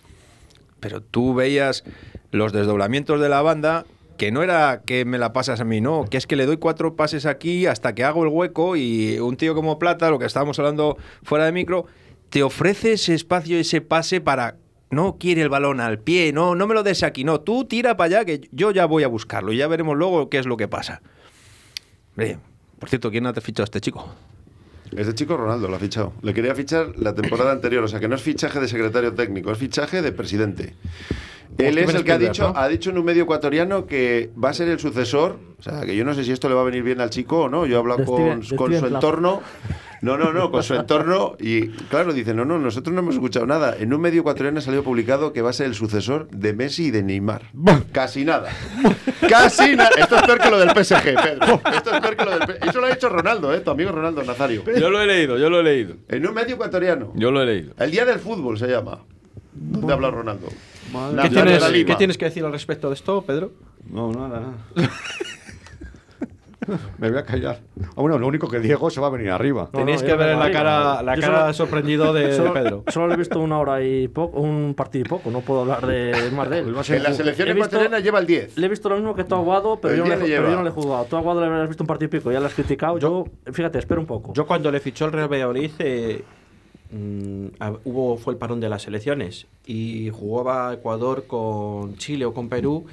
Pero 0.81 1.03
tú 1.03 1.35
veías 1.35 1.85
los 2.31 2.53
desdoblamientos 2.53 3.21
de 3.21 3.29
la 3.29 3.43
banda, 3.43 3.85
que 4.21 4.31
no 4.31 4.43
era 4.43 4.83
que 4.85 5.07
me 5.07 5.17
la 5.17 5.33
pasas 5.33 5.61
a 5.61 5.65
mí, 5.65 5.81
no, 5.81 6.05
que 6.05 6.19
es 6.19 6.27
que 6.27 6.37
le 6.37 6.45
doy 6.45 6.59
cuatro 6.59 6.95
pases 6.95 7.25
aquí 7.25 7.65
hasta 7.65 7.95
que 7.95 8.05
hago 8.05 8.23
el 8.23 8.29
hueco 8.29 8.77
y 8.77 9.19
un 9.19 9.39
tío 9.39 9.55
como 9.55 9.79
Plata, 9.79 10.11
lo 10.11 10.19
que 10.19 10.27
estábamos 10.27 10.59
hablando 10.59 10.99
fuera 11.23 11.47
de 11.47 11.53
micro, 11.53 11.87
te 12.29 12.43
ofrece 12.43 12.93
ese 12.93 13.15
espacio, 13.15 13.59
ese 13.59 13.81
pase 13.81 14.21
para... 14.21 14.57
No 14.91 15.17
quiere 15.19 15.41
el 15.41 15.49
balón 15.49 15.81
al 15.81 16.01
pie, 16.01 16.35
no, 16.35 16.55
no 16.55 16.67
me 16.67 16.75
lo 16.75 16.83
des 16.83 17.03
aquí, 17.03 17.25
no, 17.25 17.41
tú 17.41 17.65
tira 17.65 17.97
para 17.97 18.19
allá 18.19 18.25
que 18.27 18.47
yo 18.53 18.73
ya 18.73 18.85
voy 18.85 19.05
a 19.05 19.09
buscarlo 19.09 19.55
y 19.55 19.57
ya 19.57 19.69
veremos 19.69 19.97
luego 19.97 20.29
qué 20.29 20.39
es 20.39 20.45
lo 20.45 20.59
que 20.59 20.69
pasa. 20.69 21.01
Hombre, 22.11 22.37
por 22.79 22.91
cierto, 22.91 23.11
¿quién 23.11 23.27
ha 23.27 23.33
fichado 23.33 23.63
a 23.63 23.65
este 23.65 23.81
chico? 23.81 24.07
Este 24.95 25.15
chico 25.15 25.39
Ronaldo 25.39 25.67
lo 25.67 25.77
ha 25.77 25.79
fichado. 25.79 26.13
Le 26.21 26.35
quería 26.35 26.55
fichar 26.55 26.93
la 26.99 27.15
temporada 27.15 27.53
anterior, 27.53 27.85
o 27.85 27.89
sea 27.89 28.01
que 28.01 28.09
no 28.09 28.17
es 28.17 28.23
fichaje 28.23 28.61
de 28.61 28.69
secretario 28.69 29.15
técnico, 29.15 29.51
es 29.51 29.57
fichaje 29.57 30.03
de 30.03 30.13
presidente. 30.13 30.75
Él 31.59 31.73
Steven 31.75 31.89
es 31.91 31.95
el 31.97 32.05
que 32.05 32.13
ha 32.13 32.19
dicho, 32.19 32.53
¿no? 32.53 32.59
ha 32.59 32.69
dicho 32.69 32.91
en 32.91 32.99
un 32.99 33.05
medio 33.05 33.25
ecuatoriano 33.25 33.87
que 33.87 34.31
va 34.43 34.51
a 34.51 34.55
ser 34.55 34.69
el 34.69 34.79
sucesor. 34.79 35.37
O 35.59 35.63
sea, 35.63 35.83
que 35.83 35.95
yo 35.95 36.05
no 36.05 36.15
sé 36.15 36.25
si 36.25 36.33
esto 36.33 36.49
le 36.49 36.55
va 36.55 36.63
a 36.63 36.65
venir 36.65 36.83
bien 36.83 37.01
al 37.01 37.11
chico 37.11 37.41
o 37.45 37.49
no. 37.49 37.67
Yo 37.67 37.77
he 37.77 37.79
hablado 37.79 38.05
con, 38.05 38.43
Steven- 38.43 38.79
su 38.81 38.87
entorno. 38.87 39.43
No, 40.03 40.17
no, 40.17 40.33
no, 40.33 40.51
con 40.51 40.63
su 40.63 40.75
entorno. 40.75 41.37
Y 41.39 41.69
claro, 41.91 42.15
dice, 42.15 42.33
no, 42.33 42.47
no, 42.47 42.59
nosotros 42.59 42.95
no 42.95 43.01
hemos 43.01 43.15
escuchado 43.17 43.45
nada. 43.45 43.77
En 43.79 43.93
un 43.93 44.01
medio 44.01 44.21
ecuatoriano 44.23 44.59
ha 44.59 44.63
salido 44.63 44.83
publicado 44.83 45.35
que 45.35 45.43
va 45.43 45.51
a 45.51 45.53
ser 45.53 45.67
el 45.67 45.75
sucesor 45.75 46.29
de 46.31 46.55
Messi 46.55 46.87
y 46.87 46.91
de 46.91 47.03
Neymar. 47.03 47.43
Casi 47.93 48.25
nada. 48.25 48.49
Casi 49.29 49.77
nada. 49.77 49.91
Esto 49.99 50.17
es 50.17 50.23
peor 50.23 50.39
que 50.39 50.51
lo 50.51 50.59
del 50.59 50.71
PSG, 50.71 51.03
Pedro. 51.03 51.61
Esto 51.75 51.93
es 51.95 52.01
peor 52.01 52.17
que 52.17 52.25
lo 52.25 52.31
del 52.31 52.41
PSG. 52.43 52.69
Eso 52.71 52.81
lo 52.81 52.87
ha 52.87 52.91
dicho 52.91 53.09
Ronaldo, 53.11 53.53
¿eh? 53.55 53.61
Tu 53.61 53.71
amigo 53.71 53.93
Ronaldo 53.93 54.23
Nazario. 54.25 54.63
Yo 54.79 54.89
lo 54.89 55.03
he 55.03 55.07
leído, 55.07 55.37
yo 55.37 55.51
lo 55.51 55.61
he 55.61 55.63
leído. 55.65 55.97
En 56.09 56.27
un 56.27 56.33
medio 56.33 56.55
ecuatoriano. 56.55 57.13
Yo 57.15 57.31
lo 57.31 57.43
he 57.43 57.47
leído. 57.47 57.75
El 57.79 57.91
día 57.91 58.07
del 58.07 58.21
fútbol 58.21 58.57
se 58.59 58.69
llama. 58.69 59.01
¿Dónde 59.53 59.93
habla 59.93 60.11
Ronaldo? 60.11 60.49
¿Qué 61.23 61.31
tienes, 61.31 61.73
de 61.73 61.85
qué 61.85 61.95
tienes 61.97 62.19
que 62.19 62.25
decir 62.27 62.45
al 62.45 62.53
respecto 62.53 62.89
de 62.89 62.95
esto, 62.95 63.23
Pedro? 63.23 63.53
No, 63.89 64.13
nada, 64.13 64.41
nada. 64.41 64.91
Me 66.99 67.11
voy 67.11 67.19
a 67.19 67.25
callar. 67.25 67.61
Ah, 67.83 68.03
bueno, 68.03 68.19
lo 68.19 68.27
único 68.27 68.49
que 68.49 68.61
Diego 68.61 68.91
se 68.91 69.01
va 69.01 69.07
a 69.07 69.11
venir 69.11 69.31
arriba. 69.31 69.71
Tenéis 69.73 70.03
que 70.03 70.15
ver 70.15 70.37
la 70.37 70.51
cara, 70.51 71.03
la 71.03 71.17
cara 71.17 71.53
sorprendido 71.53 72.13
de, 72.13 72.29
de 72.29 72.37
solo, 72.37 72.53
Pedro. 72.53 72.85
Solo 72.89 73.09
le 73.09 73.15
he 73.15 73.17
visto 73.17 73.41
una 73.41 73.59
hora 73.59 73.83
y 73.83 74.09
poco, 74.09 74.41
un 74.41 74.75
partido 74.75 75.07
y 75.07 75.09
poco, 75.09 75.31
no 75.31 75.41
puedo 75.41 75.63
hablar 75.63 75.87
de 75.87 76.31
más 76.33 76.51
de 76.51 76.59
él. 76.59 76.69
En 76.69 77.03
la 77.03 77.13
selección 77.13 77.49
ecuatoriana 77.49 78.01
lleva 78.01 78.19
el 78.19 78.27
10. 78.27 78.59
Le 78.59 78.67
he 78.67 78.69
visto 78.69 78.89
lo 78.89 78.97
mismo 78.97 79.15
que 79.15 79.25
tú 79.25 79.35
Aguado, 79.35 79.81
pero, 79.81 79.95
yo 79.95 80.05
no, 80.05 80.09
10 80.09 80.19
le, 80.19 80.29
le 80.29 80.37
pero 80.37 80.51
yo 80.51 80.57
no 80.57 80.63
le 80.63 80.69
he 80.69 80.73
jugado. 80.73 81.05
Tú 81.07 81.17
Aguado 81.17 81.41
le 81.41 81.63
has 81.63 81.69
visto 81.69 81.83
un 81.83 81.89
partido 81.89 82.09
y 82.09 82.19
pico, 82.19 82.31
ya 82.31 82.41
lo 82.41 82.47
has 82.47 82.55
criticado. 82.55 82.99
Yo, 82.99 83.25
fíjate, 83.51 83.79
espera 83.79 83.99
un 83.99 84.07
poco. 84.07 84.33
Yo 84.35 84.47
cuando 84.47 84.71
le 84.71 84.81
fichó 84.81 85.07
el 85.07 85.13
Real 85.13 85.29
Valladolid 85.33 85.71
eh, 85.79 86.23
mm, 86.93 87.47
a- 87.61 87.77
hubo 87.85 88.17
fue 88.17 88.33
el 88.35 88.39
parón 88.39 88.61
de 88.61 88.69
las 88.69 88.83
selecciones 88.83 89.47
y 89.67 90.11
jugaba 90.11 90.73
Ecuador 90.75 91.25
con 91.27 91.97
Chile 91.97 92.25
o 92.25 92.35
con 92.35 92.49
Perú 92.49 92.87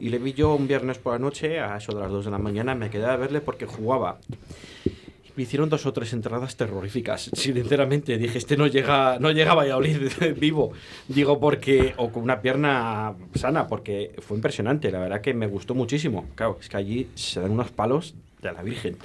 y 0.00 0.08
le 0.08 0.18
vi 0.18 0.32
yo 0.32 0.54
un 0.54 0.66
viernes 0.68 0.98
por 0.98 1.12
la 1.14 1.18
noche 1.18 1.60
a 1.60 1.76
eso 1.76 1.92
de 1.92 2.00
las 2.00 2.10
2 2.10 2.24
de 2.24 2.30
la 2.30 2.38
mañana 2.38 2.74
me 2.74 2.90
quedé 2.90 3.06
a 3.06 3.16
verle 3.16 3.40
porque 3.40 3.66
jugaba 3.66 4.18
me 5.36 5.42
hicieron 5.42 5.68
dos 5.68 5.84
o 5.84 5.92
tres 5.92 6.12
entradas 6.12 6.54
terroríficas. 6.56 7.28
Sinceramente, 7.32 8.16
dije, 8.18 8.38
este 8.38 8.56
no 8.56 8.68
llega, 8.68 9.18
no 9.18 9.32
llega 9.32 9.50
a 9.50 9.54
Valladolid 9.56 9.96
vivo. 10.38 10.70
Digo, 11.08 11.40
porque, 11.40 11.92
o 11.96 12.12
con 12.12 12.22
una 12.22 12.40
pierna 12.40 13.14
sana, 13.34 13.66
porque 13.66 14.12
fue 14.20 14.36
impresionante. 14.36 14.92
La 14.92 15.00
verdad 15.00 15.20
que 15.20 15.34
me 15.34 15.48
gustó 15.48 15.74
muchísimo. 15.74 16.26
Claro, 16.36 16.56
es 16.60 16.68
que 16.68 16.76
allí 16.76 17.08
se 17.16 17.40
dan 17.40 17.50
unos 17.50 17.72
palos 17.72 18.14
de 18.42 18.52
la 18.52 18.62
Virgen. 18.62 18.96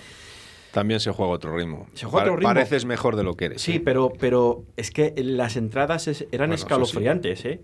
También 0.71 0.99
se 0.99 1.11
juega 1.11 1.31
otro 1.31 1.55
ritmo. 1.57 1.87
Se 1.93 2.05
juega 2.05 2.25
otro 2.25 2.35
ritmo. 2.37 2.49
Pareces 2.49 2.85
mejor 2.85 3.15
de 3.15 3.23
lo 3.23 3.35
que 3.35 3.45
eres. 3.45 3.61
Sí, 3.61 3.73
¿eh? 3.75 3.81
pero, 3.83 4.11
pero 4.19 4.63
es 4.77 4.91
que 4.91 5.13
las 5.17 5.55
entradas 5.57 6.07
es- 6.07 6.21
eran 6.31 6.49
Bueno, 6.49 6.53
eso 6.55 6.61
sí. 6.61 6.65
escalofriantes, 6.73 7.45
¿eh? 7.45 7.61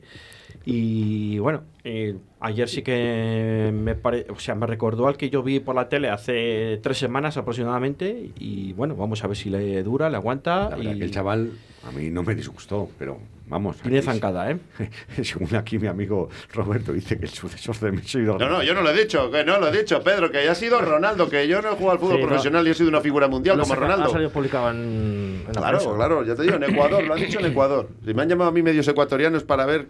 Y 0.68 1.38
bueno, 1.39 1.64
eh, 1.84 2.16
ayer 2.39 2.68
sí 2.68 2.82
que 2.82 3.72
me, 3.74 3.93
pare- 3.93 4.26
o 4.30 4.39
sea, 4.39 4.56
me 4.56 4.66
recordó 4.66 5.08
al 5.08 5.16
que 5.18 5.30
yo 5.30 5.43
vi 5.43 5.60
por 5.60 5.76
la 5.76 5.89
tele 5.89 6.10
hace 6.10 6.80
tres 6.82 6.97
semanas 6.97 7.38
aproximadamente. 7.38 8.32
Y 8.39 8.74
bueno, 8.74 8.95
vamos 8.95 9.24
a 9.24 9.28
ver 9.28 9.38
si 9.38 9.49
le 9.51 9.84
dura, 9.84 10.10
le 10.10 10.18
aguanta. 10.18 10.70
La 10.72 10.76
verdad 10.78 10.93
y 10.95 10.97
que 10.99 11.06
el 11.06 11.12
chaval 11.12 11.51
a 11.88 11.91
mí 11.91 12.10
no 12.10 12.24
me 12.24 12.34
disgustó, 12.34 12.89
pero 12.97 13.20
vamos. 13.47 13.77
Tiene 13.77 13.97
aquí- 13.99 14.05
zancada, 14.07 14.51
¿eh? 14.51 14.57
Según 15.23 15.53
aquí 15.55 15.77
mi 15.79 15.87
amigo 15.87 16.29
Roberto 16.53 16.91
dice 16.93 17.17
que 17.17 17.25
el 17.25 17.31
sucesor 17.31 17.77
de 17.79 17.91
Messi... 17.91 18.17
No, 18.19 18.37
no, 18.37 18.63
yo 18.63 18.73
no 18.73 18.81
lo 18.81 18.89
he 18.91 18.97
dicho, 18.97 19.29
que 19.31 19.43
no 19.43 19.59
lo 19.59 19.67
he 19.69 19.77
dicho, 19.77 20.01
Pedro, 20.03 20.31
que 20.31 20.47
ha 20.49 20.55
sido 20.55 20.79
Ronaldo, 20.81 21.29
que 21.29 21.47
yo 21.47 21.61
no 21.61 21.69
he 21.71 21.75
jugado 21.75 21.91
al 21.91 21.99
fútbol 21.99 22.15
Sí, 22.17 22.21
no. 22.23 22.27
profesional 22.27 22.67
y 22.67 22.71
he 22.71 22.73
sido 22.73 22.89
una 22.89 23.01
figura 23.01 23.27
mundial 23.27 23.55
como 23.59 23.65
saca- 23.73 23.81
Ronaldo. 23.81 24.05
Ha 24.05 24.09
salido 24.11 24.29
publicado 24.31 24.69
en, 24.71 24.77
en 24.77 25.43
la 25.47 25.51
Claro, 25.53 25.77
prensa. 25.77 25.95
claro, 25.95 26.23
ya 26.25 26.35
te 26.35 26.43
digo, 26.43 26.55
en 26.55 26.63
Ecuador, 26.63 27.03
lo 27.03 27.13
han 27.13 27.19
dicho 27.19 27.39
en 27.39 27.45
Ecuador. 27.45 27.89
Y 28.05 28.13
me 28.13 28.21
han 28.23 28.29
llamado 28.29 28.49
a 28.49 28.53
mí 28.53 28.61
medios 28.61 28.87
ecuatorianos 28.87 29.43
para 29.43 29.65
ver 29.65 29.87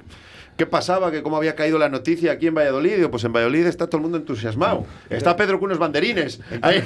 qué 0.56 0.66
pasaba, 0.66 1.12
que 1.12 1.22
cómo 1.22 1.38
había 1.38 1.56
caído 1.56 1.78
la 1.78 1.90
noticia 1.90 2.32
aquí 2.32 2.48
en 2.48 2.56
Valladolid. 2.56 2.96
Digo, 2.96 3.12
pues 3.12 3.24
en 3.24 3.34
Valladolid 3.34 3.66
está 3.68 3.88
todo 3.88 3.98
el 3.98 4.04
mundo 4.04 4.18
entusiasmado. 4.18 4.86
Está 5.10 5.36
Pedro 5.36 5.60
con 5.60 5.68
unos 5.68 5.80
banderines. 5.80 6.40
Ahí, 6.62 6.84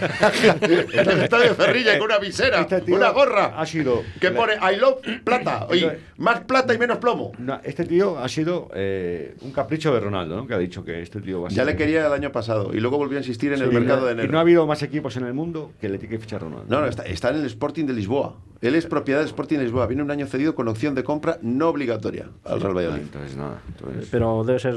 en 0.93 1.09
el 1.09 1.22
estadio 1.22 1.53
Cerrilla 1.53 1.97
con 1.97 2.05
una 2.05 2.20
visera, 2.20 2.61
Este 2.61 2.91
una 2.91 3.09
gorra. 3.09 3.59
Ha 3.59 3.65
sido... 3.65 4.03
Que 4.20 4.32
pone 4.32 4.53
I 4.55 4.78
love 4.80 4.99
plata. 5.24 5.67
Oye, 5.70 5.99
más 6.17 6.41
plata 6.41 6.74
y 6.74 6.78
menos 6.78 6.97
plomo. 6.97 7.32
No, 7.38 7.59
este 7.63 7.86
tío 7.86 8.17
ha 8.20 8.28
sido 8.30 8.70
eh, 8.74 9.36
un 9.41 9.51
capricho 9.51 9.93
de 9.93 9.99
Ronaldo, 9.99 10.36
¿no? 10.36 10.47
Que 10.47 10.53
ha 10.53 10.57
dicho 10.59 10.84
que 10.84 11.01
este 11.01 11.22
tío 11.22 11.41
va 11.41 11.47
a 11.49 11.51
Ya 11.51 11.65
le 11.65 11.76
quería 11.76 12.05
el 12.07 12.13
año 12.13 12.32
pasado 12.32 12.72
y 12.74 12.80
luego 12.80 12.97
volvió 12.97 13.17
a 13.17 13.22
insistir 13.22 13.53
en 13.53 13.61
el 13.61 13.72
mercado 13.72 14.05
de 14.05 14.13
Y 14.13 14.15
no 14.15 14.22
enero. 14.24 14.38
ha 14.38 14.41
habido 14.41 14.67
más 14.67 14.82
equipos 14.84 15.15
en 15.17 15.26
el 15.26 15.34
mundo 15.34 15.72
que 15.80 15.89
le 15.89 15.97
tiene 15.97 16.15
que 16.15 16.22
fichar 16.22 16.41
a 16.41 16.45
Ronaldo. 16.45 16.65
No, 16.67 16.82
no, 16.82 16.88
está, 16.88 17.03
está 17.03 17.30
en 17.30 17.38
el 17.38 17.45
Sporting 17.45 17.86
de 17.86 17.93
Lisboa. 17.93 18.36
Él 18.62 18.76
es 18.76 18.86
propiedad 18.86 19.20
del 19.20 19.28
Sporting 19.30 19.57
de 19.57 19.64
Lisboa. 19.64 19.88
Viene 19.88 20.03
un 20.03 20.12
año 20.12 20.28
cedido 20.28 20.53
con 20.53 20.68
opción 20.68 20.93
de 20.95 21.03
compra 21.03 21.38
no 21.41 21.70
obligatoria 21.70 22.28
al 22.43 22.60
Real 22.60 22.76
Valladolid. 22.76 23.01
Entonces, 23.03 23.38
nada. 23.38 23.62
Entonces... 23.68 24.07
Pero 24.12 24.43
debe 24.43 24.60
ser 24.60 24.76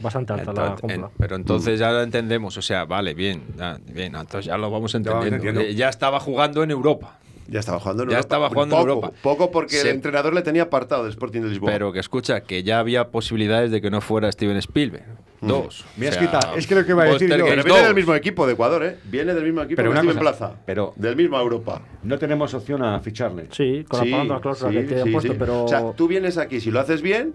bastante 0.00 0.32
alta 0.34 0.52
la 0.52 0.74
compra. 0.76 0.94
en- 0.94 1.04
pero 1.18 1.34
entonces 1.36 1.78
ya 1.80 1.90
lo 1.90 2.02
entendemos, 2.02 2.56
o 2.56 2.62
sea, 2.62 2.84
vale, 2.84 3.14
bien, 3.14 3.42
ya, 3.56 3.78
bien, 3.92 4.14
entonces 4.14 4.44
ya 4.44 4.56
lo 4.56 4.70
vamos 4.70 4.94
entendiendo. 4.94 5.26
entendiendo. 5.36 5.60
Eh, 5.62 5.74
Ya 5.74 5.88
estaba 5.88 6.20
jugando 6.20 6.62
en 6.62 6.70
Europa, 6.70 7.18
Ya 7.48 7.60
estaba 7.60 7.78
jugando 7.78 8.02
en 8.02 8.08
Ya 8.10 8.16
Europa. 8.16 8.20
estaba 8.26 8.48
jugando 8.48 8.74
en 8.76 8.80
Poco, 8.82 8.92
Europa. 8.94 9.12
Poco 9.22 9.50
porque 9.50 9.76
Se- 9.76 9.88
el 9.90 9.96
entrenador 9.96 10.34
le 10.34 10.42
tenía 10.42 10.62
apartado 10.64 11.02
del 11.04 11.10
Sporting 11.12 11.42
de 11.42 11.48
Lisboa. 11.48 11.70
pero 11.70 11.92
que 11.92 12.00
escucha 12.00 12.40
que 12.40 12.62
ya 12.62 12.78
había 12.78 13.08
posibilidades 13.10 13.70
de 13.70 13.80
que 13.80 13.90
no 13.90 14.00
fuera 14.00 14.30
Steven 14.32 14.56
Spielberg. 14.56 15.04
Dos. 15.42 15.84
Mira, 15.96 16.10
O 16.10 16.14
sea, 16.14 16.40
es 16.56 16.66
que 16.66 16.74
lo 16.74 16.84
que 16.84 16.90
iba 16.92 17.02
a 17.04 17.06
decir 17.06 17.28
yo- 17.28 17.44
Pero 17.46 17.62
viene 17.62 17.82
del 17.84 17.94
mismo 17.94 18.14
equipo 18.14 18.46
de 18.46 18.54
Ecuador, 18.54 18.82
¿eh? 18.84 18.96
Viene 19.04 19.34
del 19.34 19.44
mismo 19.44 19.60
equipo 19.62 19.76
Pero 19.76 19.90
que 19.92 19.98
una 19.98 20.04
cosa, 20.08 20.20
Plaza. 20.20 20.52
pero- 20.64 20.92
Del 20.96 21.14
mismo 21.14 21.38
Europa. 21.38 21.82
No 22.02 22.18
tenemos 22.18 22.52
opción 22.54 22.82
a 22.82 22.98
ficharle. 23.00 23.46
Sí, 23.52 23.84
con 23.86 24.00
la, 24.00 24.10
pagando 24.10 24.34
la 24.34 24.40
cláusula 24.40 24.70
que 24.72 24.82
te 24.82 25.02
han 25.02 25.12
puesto, 25.12 25.34
pero. 25.38 25.64
O 25.64 25.68
sea, 25.68 25.92
tú 25.92 26.08
vienes 26.08 26.38
aquí, 26.38 26.58
si 26.60 26.70
lo 26.70 26.80
haces 26.80 27.02
bien, 27.02 27.34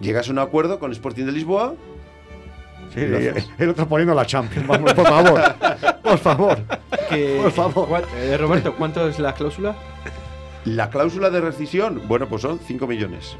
llegas 0.00 0.28
a 0.28 0.32
un 0.32 0.38
acuerdo 0.38 0.78
con 0.78 0.92
Sporting 0.92 1.24
de 1.24 1.32
Lisboa. 1.32 1.74
Sí, 2.94 3.00
el 3.58 3.68
otro 3.70 3.86
poniendo 3.88 4.14
la 4.14 4.26
Champions. 4.26 4.66
Vamos, 4.66 4.92
por 4.94 5.06
favor. 5.06 5.40
por 6.02 6.18
favor. 6.18 6.58
Que- 7.08 7.38
Por 7.42 7.52
favor. 7.52 7.88
¿cuál- 7.88 8.04
eh, 8.16 8.36
Roberto, 8.36 8.74
¿cuánto 8.76 9.08
es 9.08 9.18
la 9.18 9.34
cláusula? 9.34 9.74
La 10.64 10.90
cláusula 10.90 11.30
de 11.30 11.40
rescisión, 11.40 12.02
bueno, 12.06 12.28
pues 12.28 12.42
son 12.42 12.58
5 12.58 12.86
millones. 12.86 13.36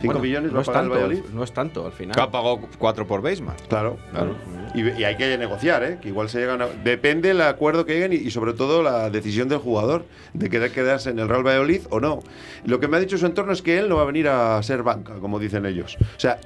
5 0.00 0.12
Bueno, 0.12 0.20
millones 0.20 0.52
no 0.52 0.56
va 0.56 0.60
a 0.60 0.62
es 0.62 0.68
el 0.68 0.74
tanto, 0.74 0.90
Valladolid. 0.90 1.20
no 1.32 1.42
es 1.42 1.52
tanto 1.52 1.86
al 1.86 1.92
final. 1.92 2.14
Que 2.14 2.20
ha 2.20 2.30
pagado 2.30 2.60
cuatro 2.78 3.06
por 3.06 3.22
Baseman. 3.22 3.56
Claro, 3.68 3.96
claro. 4.12 4.34
Y, 4.74 4.82
y 4.90 5.04
hay 5.04 5.16
que 5.16 5.38
negociar, 5.38 5.82
¿eh? 5.84 5.98
Que 6.02 6.08
igual 6.08 6.28
se 6.28 6.38
llegan 6.38 6.60
a... 6.60 6.66
Depende 6.66 7.30
el 7.30 7.40
acuerdo 7.40 7.86
que 7.86 7.94
lleguen 7.94 8.12
y, 8.12 8.16
y 8.16 8.30
sobre 8.30 8.52
todo 8.52 8.82
la 8.82 9.08
decisión 9.08 9.48
del 9.48 9.58
jugador 9.58 10.04
de 10.34 10.50
querer 10.50 10.70
quedarse 10.70 11.08
en 11.08 11.18
el 11.18 11.28
Real 11.28 11.46
Valladolid 11.46 11.80
o 11.88 11.98
no. 11.98 12.18
Lo 12.66 12.78
que 12.78 12.88
me 12.88 12.98
ha 12.98 13.00
dicho 13.00 13.16
su 13.16 13.24
entorno 13.24 13.52
es 13.52 13.62
que 13.62 13.78
él 13.78 13.88
no 13.88 13.96
va 13.96 14.02
a 14.02 14.06
venir 14.06 14.28
a 14.28 14.62
ser 14.62 14.82
banca, 14.82 15.14
como 15.14 15.38
dicen 15.38 15.64
ellos. 15.64 15.96
O 15.98 16.20
sea, 16.20 16.38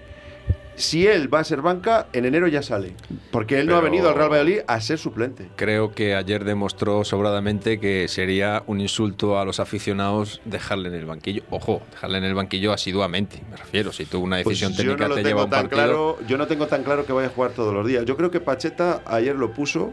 si 0.81 1.07
él 1.07 1.33
va 1.33 1.41
a 1.41 1.45
ser 1.45 1.63
banca, 1.63 2.07
en 2.13 2.25
enero 2.25 2.49
ya 2.49 2.63
sale. 2.63 2.95
Porque 3.31 3.61
él 3.61 3.67
no 3.67 3.77
ha 3.77 3.81
venido 3.81 4.09
al 4.09 4.15
Real 4.17 4.31
Valladolid 4.31 4.61
a 4.67 4.81
ser 4.81 4.99
suplente. 4.99 5.49
Creo 5.57 5.93
que 5.93 6.15
ayer 6.15 6.45
demostró 6.45 7.05
sobradamente 7.05 7.79
que 7.79 8.09
sería 8.09 8.63
un 8.67 8.81
insulto 8.81 9.39
a 9.39 9.45
los 9.45 9.61
aficionados 9.61 10.41
dejarle 10.45 10.89
en 10.89 10.95
el 10.95 11.05
banquillo. 11.07 11.43
Ojo, 11.51 11.83
dejarle 11.93 12.19
en 12.19 12.25
el 12.25 12.35
banquillo 12.35 12.73
asiduamente, 12.73 13.41
me 13.51 13.57
refiero. 13.57 13.93
Si 13.93 14.05
tú 14.07 14.21
una 14.21 14.43
Pues 14.43 14.59
decisión 14.61 14.73
yo 14.73 14.77
técnica 14.97 15.09
no 15.09 15.15
te 15.15 15.23
lleva 15.23 15.43
a 15.43 15.45
un 15.45 15.51
partido. 15.51 15.71
claro, 15.71 16.19
yo 16.27 16.39
no 16.39 16.47
tengo 16.47 16.67
tan 16.67 16.83
claro 16.83 17.07
que 17.07 17.13
vaya 17.13 17.29
a 17.29 17.31
jugar 17.31 17.53
todos 17.53 17.73
los 17.73 17.87
días. 17.87 18.05
Yo 18.05 18.17
creo 18.17 18.31
que 18.31 18.41
Pacheta 18.41 19.03
ayer 19.07 19.37
lo 19.37 19.53
puso, 19.53 19.93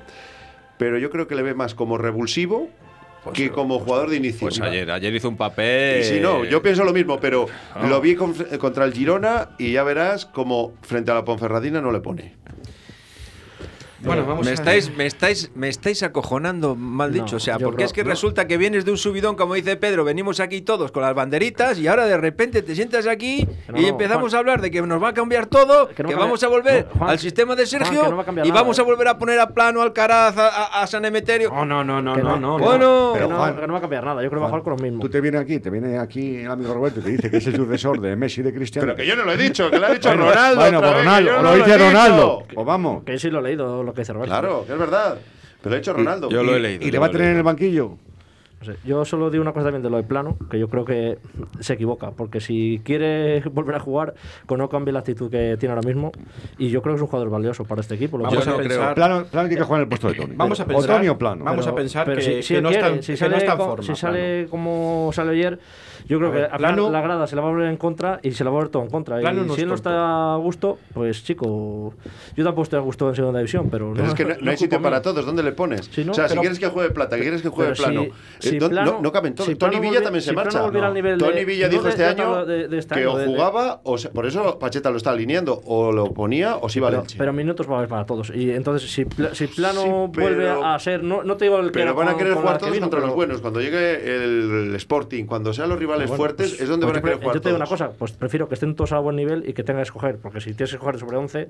pero 0.78 0.98
yo 0.98 1.10
creo 1.10 1.28
que 1.28 1.36
le 1.36 1.42
ve 1.44 1.54
más 1.54 1.74
como 1.76 1.98
revulsivo 1.98 2.70
que 3.34 3.50
como 3.52 3.80
jugador 3.80 4.10
de 4.10 4.18
inicio. 4.18 4.40
Pues 4.48 4.60
ayer, 4.62 4.90
ayer 4.92 5.14
hizo 5.16 5.30
un 5.30 5.38
papel. 5.38 6.02
Y 6.02 6.04
si 6.04 6.20
no, 6.20 6.44
yo 6.46 6.62
pienso 6.62 6.84
lo 6.84 6.94
mismo, 6.94 7.20
pero 7.20 7.46
Ah. 7.74 7.88
lo 7.88 8.00
vi 8.02 8.16
con- 8.16 8.34
contra 8.60 8.86
el 8.86 8.94
Girona 8.94 9.50
y 9.58 9.72
ya 9.74 9.84
verás 9.84 10.26
como 10.26 10.74
frente 10.82 11.12
a 11.12 11.14
la 11.16 11.26
Ponferradina 11.26 11.82
no 11.82 11.92
le 11.92 12.00
pone. 12.00 12.34
Bueno, 14.02 14.26
vamos 14.26 14.46
me 14.46 14.52
a- 14.52 14.54
estáis, 14.54 14.96
me 14.96 15.06
estáis, 15.06 15.52
me 15.56 15.70
estáis 15.70 16.04
acojonando, 16.04 16.76
mal 16.76 17.10
No, 17.10 17.16
dicho. 17.24 17.38
o 17.38 17.40
sea, 17.40 17.58
porque 17.58 17.78
creo- 17.78 17.86
es 17.88 17.94
que 17.94 18.04
no. 18.04 18.10
resulta 18.12 18.48
que 18.48 18.58
vienes 18.58 18.86
de 18.86 18.92
un 18.92 18.98
subidón, 18.98 19.36
como 19.36 19.56
dice 19.56 19.76
Pedro, 19.78 20.04
venimos 20.04 20.40
aquí 20.40 20.62
todos 20.62 20.92
con 20.92 21.02
las 21.04 21.16
banderitas 21.16 21.80
y 21.80 21.88
ahora 21.88 22.06
de 22.06 22.18
repente 22.18 22.62
te 22.62 22.76
sientas 22.76 23.08
aquí 23.08 23.48
no, 23.68 23.78
y 23.80 23.82
no, 23.84 23.88
empezamos 23.90 24.30
Juan. 24.32 24.36
a 24.36 24.40
hablar 24.40 24.62
de 24.62 24.72
que 24.72 24.82
nos 24.82 25.02
va 25.02 25.10
a 25.10 25.14
cambiar 25.14 25.48
todo, 25.48 25.90
que, 25.90 26.04
vamos 26.04 26.44
a 26.44 26.48
volver 26.48 26.86
no, 26.94 27.00
Juan, 27.00 27.10
al 27.12 27.20
sistema 27.20 27.56
de 27.56 27.66
Sergio 27.66 28.16
va 28.16 28.24
y 28.32 28.36
nada, 28.36 28.52
vamos 28.54 28.78
¿eh? 28.78 28.82
a 28.82 28.86
volver 28.86 29.08
a 29.08 29.18
poner 29.18 29.40
a 29.40 29.50
plano 29.50 29.82
al 29.82 29.94
Caraz, 29.94 30.38
a, 30.38 30.48
a- 30.48 30.82
a 30.84 30.88
San 30.88 31.04
Emeterio. 31.06 31.50
No, 31.52 31.66
no, 31.66 31.84
no, 31.84 32.02
no, 32.02 32.14
que 32.16 32.22
no, 32.22 32.38
no. 32.40 32.58
Bueno, 32.60 33.14
que 33.16 33.22
no, 33.28 33.38
Juan, 33.38 33.56
que 33.56 33.68
no 33.68 33.74
va 33.74 33.80
a 33.80 33.82
cambiar 33.82 34.04
nada. 34.06 34.22
Yo 34.22 34.30
creo 34.30 34.40
que 34.40 34.42
va 34.42 34.48
a 34.48 34.50
jugar 34.50 34.64
con 34.64 34.74
los 34.74 34.82
mismos. 34.82 35.02
Tú 35.02 35.10
te 35.10 35.22
vienes 35.22 35.42
aquí, 35.42 35.60
te 35.60 35.70
viene 35.70 35.98
aquí 35.98 36.38
el 36.38 36.52
amigo 36.52 36.74
Roberto 36.74 37.00
y 37.00 37.04
te 37.04 37.10
dice 37.12 37.32
que 37.32 37.38
es 37.38 37.48
el 37.48 37.56
sucesor 37.56 38.00
de 38.00 38.16
Messi 38.16 38.42
y 38.42 38.44
de 38.44 38.54
Cristiano. 38.54 38.86
Pero 38.88 38.96
que 38.98 39.06
yo 39.08 39.16
no 39.16 39.24
lo 39.24 39.32
he 39.32 39.38
dicho, 39.38 39.70
que 39.72 39.80
lo 39.80 39.88
ha 39.88 39.92
dicho 39.92 40.14
Ronaldo. 40.14 40.62
Bueno, 40.62 40.80
pues 40.82 40.94
Ronaldo, 40.94 41.40
o 41.40 41.42
lo 41.44 41.56
dice. 41.56 41.78
Ronaldo. 41.78 42.44
Pues 42.54 42.66
vamos. 42.66 43.04
Que 43.04 43.18
sí 43.18 43.30
lo 43.30 43.40
he 43.40 43.44
leído 43.44 43.84
lo 43.88 43.94
que 43.94 44.02
dice 44.02 44.14
Roberto. 44.14 44.32
Claro, 44.32 44.64
que 44.66 44.74
es 44.74 44.80
verdad. 44.80 45.18
Pero 45.62 45.70
lo 45.72 45.76
ha 45.76 45.80
dicho 45.80 45.94
Ronaldo. 45.94 46.30
Yo 46.30 46.44
lo 46.44 46.56
he 46.56 46.60
Y- 46.60 46.62
leído. 46.62 46.84
¿Y 46.84 46.86
le 46.88 46.92
yo 46.96 47.02
va 47.02 47.08
a 47.08 47.12
tener 47.12 47.32
en 47.32 47.38
el 47.38 47.44
banquillo? 47.44 47.98
No 48.60 48.66
sé, 48.66 48.76
Yo 48.84 49.06
solo 49.06 49.30
digo 49.30 49.44
una 49.44 49.54
cosa 49.54 49.66
también 49.66 49.84
de 49.84 49.90
lo 49.92 49.98
de 49.98 50.04
plano, 50.04 50.36
que 50.50 50.58
yo 50.58 50.68
creo 50.68 50.84
que 50.84 51.20
se 51.60 51.74
equivoca, 51.74 52.10
porque 52.10 52.40
si 52.42 52.82
quiere 52.84 53.40
volver 53.52 53.76
a 53.76 53.80
jugar, 53.80 54.16
que 54.48 54.58
no 54.58 54.68
cambie 54.68 54.92
la 54.92 55.00
actitud 55.00 55.30
que 55.30 55.58
tiene 55.60 55.76
ahora 55.76 55.88
mismo, 55.88 56.12
y 56.58 56.70
yo 56.70 56.82
creo 56.82 56.96
que 56.96 56.98
es 56.98 57.02
un 57.04 57.08
jugador 57.08 57.30
valioso 57.30 57.66
para 57.66 57.82
este 57.82 57.94
equipo. 57.94 58.18
Lo 58.18 58.24
Vamos 58.24 58.44
que 58.44 58.50
a 58.50 58.58
pensar- 58.58 58.96
Plano, 58.96 59.26
plano 59.26 59.48
tiene 59.48 59.62
que 59.62 59.64
jugar 59.66 59.82
en 59.82 59.84
el 59.84 59.90
puesto 59.90 60.08
de 60.08 60.16
Tony. 60.16 60.34
Vamos 60.36 60.60
a 60.60 60.64
O 60.64 60.68
pensar. 60.68 60.96
Tony 60.96 61.08
o 61.08 61.18
plano. 61.20 61.46
Vamos 61.46 61.66
pero- 61.66 61.74
a 61.74 61.78
pensar 61.78 62.06
pero 62.06 62.18
que, 62.18 62.24
si, 62.24 62.42
si 62.42 62.48
que 62.54 62.58
él 62.58 62.64
no, 62.64 62.70
quiere, 62.70 62.84
está, 62.84 62.96
en- 62.98 63.04
si 63.04 63.12
que 63.12 63.18
sale, 63.18 63.32
no 63.32 63.38
está 63.38 63.52
en 63.52 63.58
co- 63.60 63.66
forma. 63.68 63.84
si 63.84 63.96
sale 63.96 64.48
como 64.50 65.12
sale 65.14 65.32
ayer, 65.34 65.60
yo 66.08 66.18
creo 66.18 66.30
A 66.30 66.34
que 66.34 66.38
ver, 66.42 66.50
al 66.52 66.58
Plano- 66.58 66.90
la 66.90 67.02
grada 67.02 67.28
se 67.28 67.36
la 67.36 67.42
va 67.42 67.48
a 67.50 67.52
volver 67.52 67.70
en 67.70 67.78
contra 67.78 68.20
y 68.24 68.32
se 68.32 68.44
la 68.44 68.50
va 68.50 68.56
a 68.56 68.60
volver 68.60 68.72
todo 68.72 68.84
en 68.84 68.90
contra. 68.90 69.20
Plano 69.20 69.44
y 69.44 69.48
no 69.48 69.54
si 69.56 69.62
él 69.62 69.68
no 69.68 69.76
está 69.76 70.34
a 70.34 70.38
gusto, 70.38 70.78
pues 70.94 71.24
chico, 71.24 71.94
yo 72.36 72.44
tampoco 72.44 72.64
estoy 72.64 72.78
a 72.80 72.82
gusto 72.82 73.10
en 73.10 73.16
segunda 73.16 73.40
división, 73.40 73.70
pero, 73.70 73.94
Pero 73.96 74.08
es 74.08 74.14
que 74.14 74.26
no, 74.26 74.36
no 74.42 74.52
hay 74.52 74.58
sitio 74.58 74.82
para 74.82 75.02
todos, 75.02 75.26
¿dónde 75.26 75.44
le 75.44 75.52
pones? 75.52 75.90
O 76.10 76.14
sea, 76.14 76.28
si 76.30 76.38
quieres 76.38 76.60
que 76.60 76.68
juegue 76.68 76.92
plata, 76.92 77.16
que 77.18 77.22
quieres 77.24 77.42
que 77.42 77.50
juegue 77.50 77.74
plano, 77.74 78.06
si- 78.40 78.56
Eh, 78.56 78.60
¿dónde- 78.60 78.82
no, 78.84 79.02
no 79.02 79.12
caben 79.12 79.36
todos. 79.36 79.50
si 79.50 79.56
Tony 79.56 79.72
Plano 79.78 79.90
Villa 79.90 80.02
también 80.04 80.22
se 80.22 80.30
si 80.30 80.36
Plano 80.36 80.52
marcha. 80.52 81.18
Tony 81.18 81.46
Villa 81.46 81.70
dijo 81.70 81.88
este 81.88 82.06
año 82.06 82.42
este 82.50 82.96
que 82.96 83.08
o 83.08 83.16
jugaba, 83.26 83.82
o 83.84 83.98
se- 83.98 84.10
por 84.10 84.26
eso 84.26 84.58
Pacheta 84.60 84.90
lo 84.90 84.98
está 84.98 85.12
alineando, 85.12 85.62
o 85.66 85.92
lo 85.92 86.14
ponía 86.14 86.58
o 86.58 86.70
se 86.70 86.80
iba 86.80 86.88
al 86.90 87.04
pero, 87.18 87.34
minutos 87.34 87.70
va 87.70 87.76
a 87.76 87.78
haber 87.80 87.90
para 87.90 88.06
todos. 88.06 88.32
Y 88.34 88.52
entonces, 88.52 88.90
si, 88.92 89.06
Pla- 89.06 89.34
si 89.34 89.48
Plano 89.48 90.08
vuelve 90.08 90.50
a 90.50 90.78
ser. 90.80 91.04
No, 91.04 91.24
te 91.38 91.46
digo 91.46 91.60
el 91.60 91.68
que 91.68 91.80
Pero 91.80 91.94
van 91.96 92.08
a 92.10 92.18
querer 92.18 92.34
jugar 92.34 92.58
que 92.58 92.66
todos 92.68 92.80
contra 92.80 93.00
los 93.00 93.14
buenos. 93.14 93.42
Cuando 93.42 93.62
llegue 93.62 94.16
el, 94.16 94.74
Sporting, 94.76 95.26
cuando 95.26 95.54
sean 95.54 95.70
los 95.70 95.78
rivales 95.80 95.97
Bueno, 96.06 96.18
fuertes, 96.18 96.50
pues- 96.52 96.62
es 96.62 96.70
donde 96.70 96.86
pues 96.86 96.94
van 96.94 96.98
a 96.98 97.00
yo 97.00 97.04
querer 97.06 97.18
jugar 97.20 97.36
Yo 97.36 97.42
te 97.42 97.50
digo 97.50 97.56
una 97.58 97.66
cosa, 97.68 97.92
pues 97.92 98.12
prefiero 98.12 98.48
que 98.48 98.54
estén 98.54 98.76
todos 98.76 98.92
a 98.92 99.00
buen 99.00 99.16
nivel 99.16 99.44
y 99.48 99.54
que 99.54 99.64
tengas 99.64 99.82
que 99.82 99.88
escoger, 99.88 100.18
porque 100.18 100.40
si 100.40 100.54
tienes 100.54 100.70
que 100.72 100.76
escoger 100.78 101.00
sobre 101.00 101.18
11, 101.18 101.50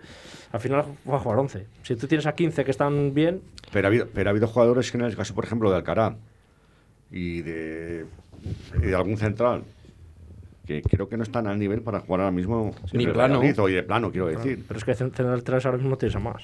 al 0.52 0.60
final 0.60 0.86
vas 1.06 1.16
a 1.16 1.20
jugar 1.20 1.39
11. 1.39 1.66
Si 1.84 1.95
tú 1.95 2.08
tienes 2.08 2.26
a 2.26 2.34
15 2.34 2.64
que 2.66 2.72
están 2.72 3.14
bien, 3.14 3.41
Pero 3.72 3.88
ha 3.88 3.89
habido, 3.89 4.08
pero 4.14 4.30
ha 4.30 4.32
habido 4.32 4.48
jugadores 4.48 4.91
que 4.91 4.98
en 4.98 5.04
el 5.04 5.16
caso, 5.16 5.36
por 5.36 5.43
ejemplo, 5.45 5.70
de 5.70 5.76
Alcaraz 5.78 6.16
y 7.12 7.41
de, 7.41 8.06
y 8.82 8.86
de 8.86 8.95
algún 8.95 9.18
central 9.18 9.64
que 10.66 10.82
creo 10.82 11.08
que 11.08 11.16
no 11.16 11.24
están 11.24 11.48
al 11.48 11.58
nivel 11.58 11.82
para 11.82 12.02
jugar 12.02 12.22
ahora 12.22 12.32
mismo 12.32 12.76
Ni 12.91 13.06
de 13.06 13.14
plano. 13.14 13.36
Valladolid, 13.39 13.60
o 13.62 13.68
de 13.68 13.84
plano, 13.84 14.12
quiero 14.12 14.28
decir. 14.28 14.66
pero 14.68 14.78
es 14.78 14.84
que 14.84 14.93
centrales 14.95 15.66
ahora 15.66 15.78
mismo 15.78 15.91
no 15.91 15.98
tienes 15.98 16.16
a 16.16 16.20
más. 16.20 16.43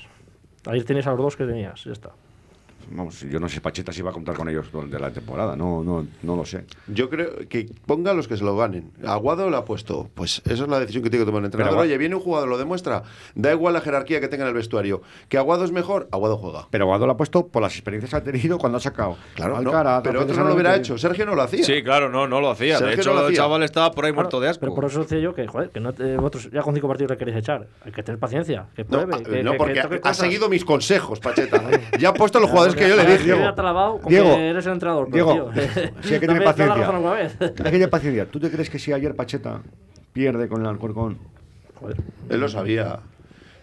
Ayer 0.66 0.86
tenías 0.86 1.06
a 1.08 1.12
los 1.12 1.20
dos 1.20 1.36
que 1.36 1.45
tenías, 1.45 1.84
ya 1.84 1.91
está. 1.91 2.12
Vamos, 2.91 3.21
yo 3.21 3.39
no 3.39 3.49
sé 3.49 3.61
Pacheta 3.61 3.91
si 3.91 4.01
va 4.01 4.09
a 4.11 4.13
contar 4.13 4.36
con 4.36 4.47
ellos 4.49 4.71
durante 4.71 4.99
la 4.99 5.11
temporada, 5.11 5.55
no, 5.55 5.84
no, 5.84 6.05
no 6.23 6.36
lo 6.36 6.45
sé. 6.45 6.65
Yo 6.88 7.09
creo 7.09 7.47
que 7.49 7.69
ponga 7.86 8.13
los 8.13 8.27
que 8.27 8.38
se 8.38 8.43
lo 8.43 8.55
ganen. 8.57 8.91
Aguado 9.05 9.49
lo 9.49 9.57
ha 9.57 9.65
puesto. 9.65 10.09
Pues 10.13 10.41
esa 10.45 10.63
es 10.63 10.69
la 10.69 10.79
decisión 10.79 11.03
que 11.03 11.09
tiene 11.09 11.23
que 11.23 11.27
tomar 11.27 11.39
el 11.41 11.45
entrenador. 11.45 11.73
Aguado- 11.73 11.88
Oye, 11.88 11.97
viene 11.97 12.15
un 12.15 12.21
jugador, 12.21 12.49
lo 12.49 12.57
demuestra. 12.57 13.03
Da 13.36 13.51
igual 13.51 13.73
la 13.73 13.81
jerarquía 13.81 14.19
que 14.21 14.27
tenga 14.27 14.43
en 14.43 14.49
el 14.49 14.53
vestuario. 14.55 15.01
Que 15.29 15.38
Aguado 15.38 15.63
es 15.65 15.71
mejor, 15.71 16.07
Aguado 16.11 16.38
juega. 16.38 16.67
Pero 16.71 16.86
Guado 16.86 17.05
lo 17.05 17.13
ha 17.13 17.17
puesto 17.17 17.47
por 17.47 17.61
las 17.61 17.73
experiencias 17.73 18.09
que 18.11 18.15
ha 18.17 18.23
tenido 18.23 18.57
cuando 18.57 18.77
ha 18.77 18.81
sacado. 18.81 19.17
Claro, 19.36 19.61
no, 19.61 19.71
cara, 19.71 20.01
pero 20.03 20.21
otro 20.21 20.36
no 20.36 20.43
lo 20.45 20.53
hubiera 20.53 20.75
hecho. 20.75 20.97
Sergio 20.97 21.25
no 21.25 21.36
lo 21.36 21.41
hacía. 21.43 21.63
Sí, 21.63 21.84
claro, 21.84 22.09
no, 22.09 22.27
no 22.27 22.39
lo 22.41 22.49
hacía. 22.51 22.77
Sergio 22.77 22.89
de 22.91 22.95
no 22.97 23.01
hecho, 23.01 23.13
lo 23.13 23.19
el 23.21 23.25
hacía. 23.27 23.38
chaval 23.38 23.63
estaba 23.63 23.91
por 23.91 24.05
ahí 24.05 24.11
Claro, 24.11 24.23
muerto 24.23 24.39
de 24.39 24.49
asco. 24.49 24.59
Pero 24.61 24.75
por 24.75 24.86
eso 24.86 24.99
decía 25.01 25.19
yo 25.19 25.34
que, 25.34 25.47
joder, 25.47 25.69
que 25.69 25.79
no 25.79 25.93
te- 25.93 26.15
vosotros 26.17 26.49
ya 26.51 26.61
con 26.61 26.73
cinco 26.73 26.88
partidos 26.88 27.11
le 27.11 27.17
queréis 27.17 27.38
echar. 27.38 27.67
Hay 27.86 27.91
que 27.91 28.03
tener 28.03 28.19
paciencia, 28.19 28.67
que 28.75 28.84
No, 28.84 28.89
pruebe. 29.07 29.23
que, 29.23 29.43
no, 29.43 29.51
que- 29.51 29.57
porque 29.57 29.79
ha 29.79 29.89
cosas. 29.89 30.17
seguido 30.17 30.49
mis 30.49 30.63
consejos, 30.65 31.19
Pacheta. 31.19 31.61
ya 31.99 32.09
ha 32.09 32.13
puesto 32.13 32.39
los 32.39 32.49
jugadores 32.49 32.72
que 32.76 32.89
yo 32.89 32.95
le 32.95 33.17
dije. 33.17 33.32
Alabado 33.34 33.99
con 33.99 34.09
Diego, 34.09 34.36
que 34.36 34.49
eres 34.49 34.65
el 34.65 34.74
entrenador. 34.74 35.11
Diego, 35.11 35.51
tío, 35.53 35.63
sí 36.01 36.13
hay 36.13 36.19
que 36.19 36.28
tener 36.28 36.43
paciencia. 36.43 36.88
Hay 37.30 37.47
que 37.47 37.71
tener 37.71 37.89
paciencia. 37.89 38.26
¿Tú 38.26 38.39
te 38.39 38.49
crees 38.51 38.69
que 38.69 38.80
si 38.80 38.93
ayer 38.93 39.15
Pacheta 39.15 39.61
pierde 40.11 40.47
con 40.47 40.61
el 40.61 40.67
Alcorcón? 40.67 41.17
Joder. 41.80 41.97
Él 42.30 42.39
lo 42.39 42.47
sabía. 42.47 42.99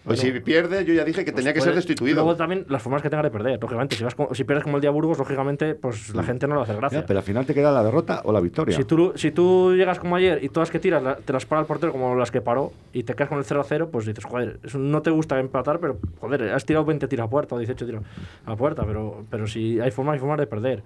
Pues 0.03 0.19
si 0.19 0.31
pierde, 0.39 0.83
yo 0.83 0.93
ya 0.95 1.03
dije 1.03 1.23
que 1.23 1.31
tenía 1.31 1.53
que 1.53 1.61
ser 1.61 1.73
Pues, 1.73 1.85
destituido. 1.85 2.15
Luego 2.23 2.35
también 2.35 2.65
las 2.69 2.81
formas 2.81 3.01
que 3.03 3.09
tenga 3.09 3.21
de 3.21 3.29
perder, 3.29 3.59
lógicamente. 3.61 3.95
Si, 3.95 4.03
vas 4.03 4.15
con- 4.15 4.33
si 4.33 4.43
pierdes 4.43 4.63
como 4.63 4.77
el 4.77 4.81
día 4.81 4.89
Burgos, 4.89 5.17
lógicamente, 5.19 5.75
pues 5.75 6.13
la 6.15 6.23
gente 6.23 6.47
no 6.47 6.59
a 6.59 6.63
hacer 6.63 6.77
gracia. 6.77 7.01
Ya, 7.01 7.05
pero 7.05 7.19
al 7.19 7.25
final 7.25 7.45
te 7.45 7.53
queda 7.53 7.71
la 7.71 7.83
derrota 7.83 8.21
o 8.23 8.31
la 8.31 8.39
victoria. 8.39 8.75
Si 8.75 8.83
tú, 8.83 9.13
si 9.15 9.31
tú 9.31 9.73
llegas 9.75 9.99
como 9.99 10.15
ayer 10.15 10.43
y 10.43 10.49
todas 10.49 10.71
que 10.71 10.79
tiras 10.79 11.03
la- 11.03 11.17
te 11.17 11.31
las 11.33 11.45
para 11.45 11.61
el 11.61 11.67
portero 11.67 11.91
como 11.91 12.15
las 12.15 12.31
que 12.31 12.41
paró 12.41 12.73
y 12.93 13.03
te 13.03 13.13
quedas 13.13 13.29
con 13.29 13.37
el 13.37 13.45
0-0, 13.45 13.89
pues 13.91 14.05
dices, 14.07 14.25
joder, 14.25 14.59
eso 14.63 14.79
no 14.79 15.01
te 15.03 15.11
gusta 15.11 15.39
empatar, 15.39 15.79
pero 15.79 15.99
joder, 16.19 16.51
has 16.51 16.65
tirado 16.65 16.83
20 16.85 17.07
tiros 17.07 17.25
a 17.27 17.29
puerta 17.29 17.55
o 17.55 17.59
18 17.59 17.85
tiros 17.85 18.03
a 18.45 18.55
puerta, 18.55 18.83
pero, 18.85 19.25
pero 19.29 19.45
si 19.45 19.79
hay 19.79 19.91
formas, 19.91 20.13
hay 20.13 20.19
formas 20.19 20.39
de 20.39 20.47
perder. 20.47 20.83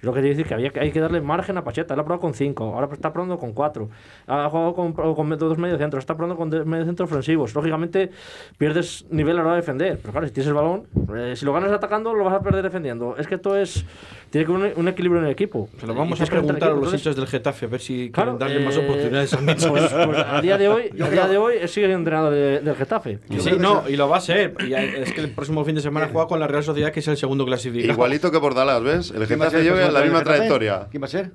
Yo 0.00 0.06
lo 0.06 0.12
que 0.12 0.20
quiero 0.20 0.28
decir 0.28 0.42
es 0.42 0.48
que 0.48 0.54
había, 0.54 0.72
hay 0.80 0.92
que 0.92 1.00
darle 1.00 1.20
margen 1.20 1.56
a 1.58 1.64
Pacheta. 1.64 1.94
Él 1.94 2.00
ha 2.00 2.04
probado 2.04 2.20
con 2.20 2.34
5, 2.34 2.64
ahora 2.74 2.88
está 2.92 3.12
probando 3.12 3.36
con 3.36 3.52
4. 3.52 3.88
Ha 4.28 4.48
jugado 4.48 4.74
con, 4.74 4.92
con 4.92 5.38
dos 5.38 5.58
mediocentros, 5.58 6.02
está 6.02 6.16
probando 6.16 6.36
con 6.36 6.48
mediocentros 6.68 7.10
ofensivos. 7.10 7.54
Lógicamente 7.54 8.10
pierdes 8.58 9.06
nivel 9.10 9.36
a 9.38 9.40
la 9.40 9.46
hora 9.46 9.54
de 9.54 9.60
defender. 9.60 9.98
Pero 10.00 10.12
claro, 10.12 10.26
si 10.26 10.32
tienes 10.32 10.48
el 10.48 10.54
balón, 10.54 10.86
eh, 11.16 11.34
si 11.34 11.44
lo 11.44 11.52
ganas 11.52 11.72
atacando, 11.72 12.14
lo 12.14 12.24
vas 12.24 12.34
a 12.34 12.40
perder 12.40 12.62
defendiendo. 12.62 13.16
Es 13.16 13.26
que 13.26 13.34
esto 13.34 13.56
es. 13.56 13.84
Tiene 14.30 14.46
que 14.46 14.52
haber 14.52 14.72
un, 14.74 14.80
un 14.80 14.88
equilibrio 14.88 15.20
en 15.20 15.26
el 15.26 15.32
equipo. 15.32 15.68
Se 15.80 15.86
lo 15.86 15.94
vamos 15.94 16.20
a 16.20 16.26
preguntar 16.26 16.70
a 16.70 16.74
los 16.74 16.92
hinchas 16.92 17.16
del 17.16 17.26
Getafe 17.26 17.66
a 17.66 17.68
ver 17.68 17.80
si 17.80 18.10
Claro, 18.10 18.36
quieren 18.36 18.54
darle 18.54 18.66
más 18.66 18.76
eh, 18.76 18.84
oportunidades 18.84 19.32
a 19.32 19.38
pues, 19.38 19.64
pues 19.92 20.18
a 20.18 20.40
día 20.42 20.58
de 20.58 20.68
hoy, 20.68 20.90
a 21.00 21.08
día 21.10 21.26
de 21.28 21.36
hoy 21.38 21.54
sigue 21.68 21.90
entrenador 21.92 22.32
de- 22.34 22.60
del 22.60 22.74
Getafe. 22.76 23.18
Sí, 23.38 23.50
no, 23.58 23.88
y 23.88 23.96
lo 23.96 24.08
va 24.08 24.18
a 24.18 24.20
ser. 24.20 24.54
Y 24.66 24.74
es 24.74 25.12
que 25.12 25.20
el 25.22 25.30
próximo 25.30 25.64
fin 25.64 25.74
de 25.76 25.80
semana 25.80 26.08
juega 26.12 26.28
con 26.28 26.38
la 26.40 26.46
Real 26.46 26.62
Sociedad, 26.62 26.92
que 26.92 27.00
es 27.00 27.08
el 27.08 27.16
segundo 27.16 27.44
clasificado. 27.46 27.92
Igualito 27.92 28.30
que 28.30 28.38
Bordalás, 28.38 28.82
¿ves? 28.82 29.10
El 29.12 29.26
¿Quién 29.26 29.40
va 29.40 29.46
a 29.46 29.50
Getafe 29.50 29.68
el 29.68 29.74
lleva 29.76 29.90
la 29.90 30.02
misma 30.02 30.22
trayectoria. 30.22 30.86
¿Quién 30.90 31.02
va 31.02 31.06
a 31.06 31.10
ser? 31.10 31.30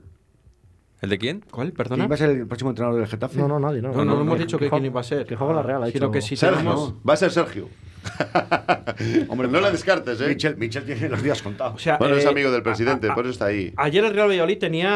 ¿El 1.04 1.10
de 1.10 1.18
quién? 1.18 1.43
¿Cuál? 1.51 1.74
Perdona. 1.74 2.04
¿Quién 2.04 2.12
va 2.12 2.16
a 2.16 2.18
ser 2.18 2.30
el 2.30 2.47
próximo 2.47 2.70
entrenador 2.70 2.97
del 2.97 3.10
Getafe? 3.10 3.38
No, 3.38 3.45
no, 3.49 3.60
nadie, 3.60 3.82
no. 3.82 3.89
No, 3.91 4.06
no, 4.06 4.16
no 4.16 4.22
hemos 4.22 4.39
dicho 4.39 4.58
que 4.58 4.70
quién 4.70 4.86
iba 4.86 5.01
a 5.01 5.04
ser. 5.04 5.26
Que 5.26 5.36
juega 5.36 5.54
la 5.54 5.62
Real, 5.62 5.84
ha 5.84 5.88
Sino 5.88 6.08
dicho. 6.08 6.12
que 6.12 6.22
si 6.22 6.38
Sergio, 6.38 6.58
tenemos... 6.60 6.93
va 7.08 7.14
a 7.14 7.18
ser 7.18 7.30
Sergio. 7.30 7.68
Hombre, 9.28 9.49
no 9.49 9.60
la 9.60 9.70
descartes, 9.70 10.22
¿eh? 10.22 10.30
Michel, 10.30 10.56
Michel 10.56 10.86
tiene 10.86 11.10
los 11.10 11.22
días 11.22 11.41
contados. 11.41 11.76
O 11.76 11.80
sea, 11.80 11.97
Bueno, 11.97 12.16
es 12.16 12.24
eh, 12.24 12.30
amigo 12.30 12.51
del 12.51 12.64
presidente, 12.64 13.10
por 13.12 13.26
eso 13.26 13.32
está 13.32 13.47
ahí. 13.47 13.74
Ayer 13.76 14.06
el 14.06 14.14
Real 14.14 14.30
Valladolid 14.30 14.58
tenía 14.60 14.89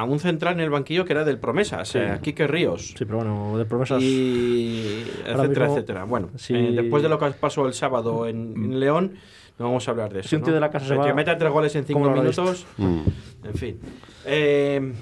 a 0.00 0.04
un 0.04 0.18
central 0.18 0.54
en 0.54 0.60
el 0.60 0.68
banquillo 0.68 1.06
que 1.06 1.14
era 1.14 1.24
del 1.24 1.38
Promesas, 1.38 1.88
Sí. 1.88 1.98
eh, 2.00 2.18
Quique 2.20 2.46
Ríos. 2.46 2.88
Sí, 2.88 3.06
pero 3.06 3.16
bueno, 3.16 3.56
de 3.56 3.64
promesas. 3.64 4.02
Y 4.02 5.04
etcétera, 5.24 5.48
mismo, 5.48 5.64
etcétera. 5.74 6.04
Bueno, 6.04 6.28
sí. 6.36 6.54
eh, 6.54 6.72
después 6.82 7.02
de 7.02 7.08
lo 7.08 7.18
que 7.18 7.30
pasó 7.30 7.66
el 7.66 7.72
sábado 7.72 8.26
en, 8.26 8.52
en 8.56 8.78
León, 8.78 9.14
no 9.58 9.64
vamos 9.66 9.88
a 9.88 9.90
hablar 9.92 10.12
de 10.12 10.20
eso. 10.20 10.28
Si 10.28 10.36
un 10.36 10.42
tío 10.42 10.50
¿no? 10.50 10.54
de 10.56 10.60
la 10.60 10.70
casa 10.70 10.86
se 10.86 10.94
Que 10.94 10.98
va, 11.00 11.14
meta 11.14 11.38
tres 11.38 11.50
goles 11.50 11.74
en 11.76 11.84
cinco 11.84 12.00
¿cómo 12.00 12.04
lo 12.06 12.10
habrá 12.10 12.22
minutos. 12.22 12.66
En 12.78 13.54
fin. 13.54 13.78
Eh, 14.26 14.92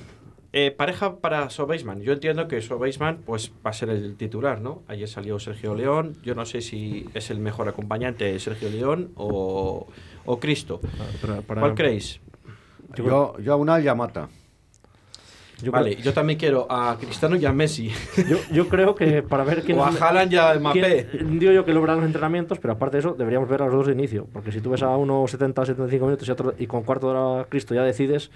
eh, 0.52 0.70
pareja 0.70 1.16
para 1.16 1.48
Sobeisman. 1.50 2.02
Yo 2.02 2.12
entiendo 2.12 2.46
que 2.48 2.60
Sobeisman 2.60 3.18
pues, 3.24 3.52
va 3.64 3.70
a 3.70 3.72
ser 3.72 3.88
el 3.88 4.16
titular, 4.16 4.60
¿no? 4.60 4.82
Ayer 4.88 5.08
salió 5.08 5.38
Sergio 5.38 5.74
León. 5.74 6.16
Yo 6.22 6.34
no 6.34 6.44
sé 6.44 6.60
si 6.60 7.06
es 7.14 7.30
el 7.30 7.38
mejor 7.38 7.68
acompañante 7.68 8.38
Sergio 8.38 8.68
León 8.68 9.12
o, 9.16 9.86
o 10.24 10.40
Cristo. 10.40 10.80
Pero 11.20 11.42
para- 11.42 11.60
¿Cuál 11.62 11.74
creéis? 11.74 12.20
Yo, 12.96 13.38
yo 13.38 13.52
a 13.52 13.56
Unal 13.56 13.82
ya 13.82 13.94
mata. 13.94 14.28
Yo 15.62 15.70
vale, 15.70 15.94
yo 15.94 16.12
también 16.12 16.38
quiero 16.40 16.66
a 16.68 16.98
Cristiano 16.98 17.36
y 17.36 17.46
a 17.46 17.52
Messi. 17.52 17.88
Yo, 18.28 18.36
yo 18.52 18.68
creo 18.68 18.96
que 18.96 19.22
para 19.28 19.44
ver 19.44 19.62
quién 19.62 19.78
O 19.78 19.84
a 19.84 19.90
Haaland 19.90 20.32
y 20.32 20.36
a 20.36 20.54
Mbappé. 20.58 21.08
Digo 21.24 21.52
yo 21.52 21.64
que 21.64 21.72
logran 21.72 21.98
los 21.98 22.06
entrenamientos, 22.06 22.58
pero 22.58 22.74
aparte 22.74 22.96
de 22.96 23.00
eso, 23.00 23.14
deberíamos 23.14 23.48
ver 23.48 23.62
a 23.62 23.66
los 23.66 23.74
dos 23.74 23.86
de 23.86 23.92
inicio. 23.92 24.26
Porque 24.32 24.50
si 24.50 24.60
tú 24.60 24.70
ves 24.70 24.82
a 24.82 24.88
uno 24.96 25.24
70 25.26 25.64
75 25.64 26.04
minutos 26.04 26.26
y, 26.26 26.30
otro, 26.32 26.54
y 26.58 26.66
con 26.66 26.82
cuarto 26.82 27.06
de 27.12 27.16
hora 27.16 27.46
Cristo 27.48 27.76
ya 27.76 27.84
decides, 27.84 28.32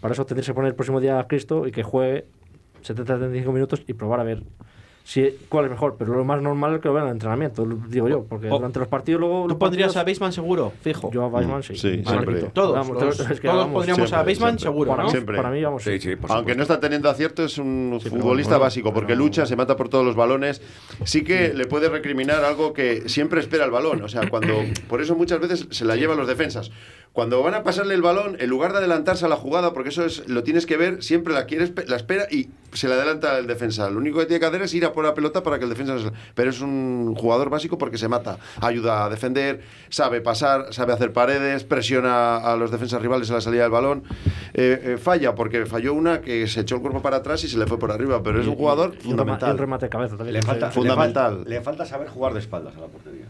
para 0.00 0.14
eso 0.14 0.24
tendrías 0.26 0.46
que 0.46 0.54
poner 0.54 0.68
el 0.70 0.74
próximo 0.74 1.00
día 1.00 1.18
a 1.18 1.26
Cristo 1.26 1.66
y 1.66 1.72
que 1.72 1.82
juegue 1.82 2.24
70 2.82 3.14
75 3.14 3.52
minutos 3.52 3.82
y 3.86 3.92
probar 3.94 4.20
a 4.20 4.24
ver 4.24 4.42
si, 5.06 5.36
cuál 5.50 5.66
es 5.66 5.70
mejor. 5.70 5.96
Pero 5.98 6.14
lo 6.14 6.24
más 6.24 6.40
normal 6.40 6.76
es 6.76 6.80
que 6.80 6.88
lo 6.88 6.94
vean 6.94 7.04
en 7.04 7.10
el 7.10 7.14
entrenamiento, 7.16 7.66
digo 7.90 8.08
yo. 8.08 8.24
Porque 8.24 8.48
O- 8.50 8.56
durante 8.56 8.78
los 8.78 8.88
partidos 8.88 9.20
luego. 9.20 9.42
¿Tú 9.42 9.48
los 9.48 9.58
pondrías 9.58 9.88
partidos- 9.88 10.00
a 10.00 10.04
Beisman 10.04 10.32
seguro? 10.32 10.72
Fijo. 10.80 11.10
Yo 11.12 11.24
a 11.24 11.26
Weissman 11.26 11.62
sí. 11.62 11.76
Sí, 11.76 11.96
Vale, 12.02 12.22
siempre. 12.22 12.50
Todos, 12.54 12.74
Vamos, 12.74 13.02
los- 13.02 13.20
es 13.20 13.38
que 13.40 13.48
todos 13.48 13.58
vamos, 13.60 13.74
pondríamos 13.74 14.12
a 14.12 14.24
siempre, 14.24 14.34
siempre. 14.34 14.62
seguro, 14.62 14.90
Para 14.92 15.02
¿no? 15.02 15.10
Siempre. 15.10 15.36
para 15.36 15.50
mí, 15.50 15.62
vamos. 15.62 15.82
Sí, 15.82 16.00
sí, 16.00 16.16
por 16.16 16.32
Aunque 16.32 16.54
no 16.54 16.62
está 16.62 16.80
teniendo 16.80 17.10
acierto, 17.10 17.44
es 17.44 17.58
un 17.58 17.98
futbolista 18.02 18.52
bueno, 18.54 18.64
básico, 18.64 18.94
porque 18.94 19.08
pero- 19.12 19.18
lucha, 19.24 19.44
se 19.44 19.56
mata 19.56 19.76
por 19.76 19.90
todos 19.90 20.06
los 20.06 20.16
balones. 20.16 20.62
Sí 21.04 21.22
que 21.22 21.52
le 21.52 21.66
puede 21.66 21.90
recriminar 21.90 22.42
algo 22.42 22.72
que 22.72 23.06
siempre 23.06 23.40
espera 23.40 23.66
el 23.66 23.70
balón. 23.70 24.02
O 24.02 24.08
sea, 24.08 24.30
cuando. 24.30 24.54
Por 24.88 25.02
eso 25.02 25.14
muchas 25.16 25.38
veces 25.38 25.66
se 25.70 25.84
la 25.84 25.96
llevan 25.96 26.16
los 26.16 26.26
defensas. 26.28 26.70
Cuando 27.14 27.40
van 27.44 27.54
a 27.54 27.62
pasarle 27.62 27.94
el 27.94 28.02
balón, 28.02 28.36
en 28.40 28.50
lugar 28.50 28.72
de 28.72 28.78
adelantarse 28.78 29.24
a 29.24 29.28
la 29.28 29.36
jugada, 29.36 29.72
porque 29.72 29.90
eso 29.90 30.04
es 30.04 30.28
lo 30.28 30.42
tienes 30.42 30.66
que 30.66 30.76
ver, 30.76 31.00
siempre 31.00 31.32
la 31.32 31.46
quieres, 31.46 31.72
la 31.86 31.94
espera 31.94 32.26
y 32.28 32.48
se 32.72 32.88
le 32.88 32.94
adelanta 32.94 33.38
el 33.38 33.46
defensa. 33.46 33.88
Lo 33.88 33.98
único 33.98 34.18
que 34.18 34.26
tiene 34.26 34.40
que 34.40 34.46
hacer 34.46 34.62
es 34.62 34.74
ir 34.74 34.84
a 34.84 34.92
por 34.92 35.04
la 35.04 35.14
pelota 35.14 35.44
para 35.44 35.58
que 35.58 35.62
el 35.64 35.70
defensa. 35.70 35.96
se- 35.96 36.10
Pero 36.34 36.50
es 36.50 36.60
un 36.60 37.14
jugador 37.16 37.50
básico 37.50 37.78
porque 37.78 37.98
se 37.98 38.08
mata. 38.08 38.38
Ayuda 38.60 39.04
a 39.04 39.10
defender, 39.10 39.60
sabe 39.90 40.20
pasar, 40.22 40.74
sabe 40.74 40.92
hacer 40.92 41.12
paredes, 41.12 41.62
presiona 41.62 42.38
a 42.38 42.56
los 42.56 42.72
defensas 42.72 43.00
rivales 43.00 43.30
a 43.30 43.34
la 43.34 43.40
salida 43.40 43.62
del 43.62 43.70
balón. 43.70 44.02
Eh, 44.52 44.80
eh, 44.82 44.98
falla 45.00 45.36
porque 45.36 45.66
falló 45.66 45.94
una 45.94 46.20
que 46.20 46.48
se 46.48 46.62
echó 46.62 46.74
el 46.74 46.80
cuerpo 46.80 47.00
para 47.00 47.18
atrás 47.18 47.44
y 47.44 47.48
se 47.48 47.58
le 47.58 47.68
fue 47.68 47.78
por 47.78 47.92
arriba. 47.92 48.24
Pero 48.24 48.40
es 48.40 48.48
un 48.48 48.56
jugador 48.56 48.92
Y 48.96 48.98
y 48.98 49.10
fundamental. 49.10 49.52
un 49.52 49.58
remate 49.58 49.86
de 49.86 49.90
cabeza 49.90 50.16
también. 50.16 50.34
Le 50.34 50.42
falta, 50.42 50.72
Fundamental. 50.72 51.30
Le 51.32 51.36
falta, 51.36 51.50
le 51.50 51.60
falta 51.60 51.86
saber 51.86 52.08
jugar 52.08 52.32
de 52.34 52.40
espaldas 52.40 52.74
a 52.76 52.80
la 52.80 52.88
portería. 52.88 53.26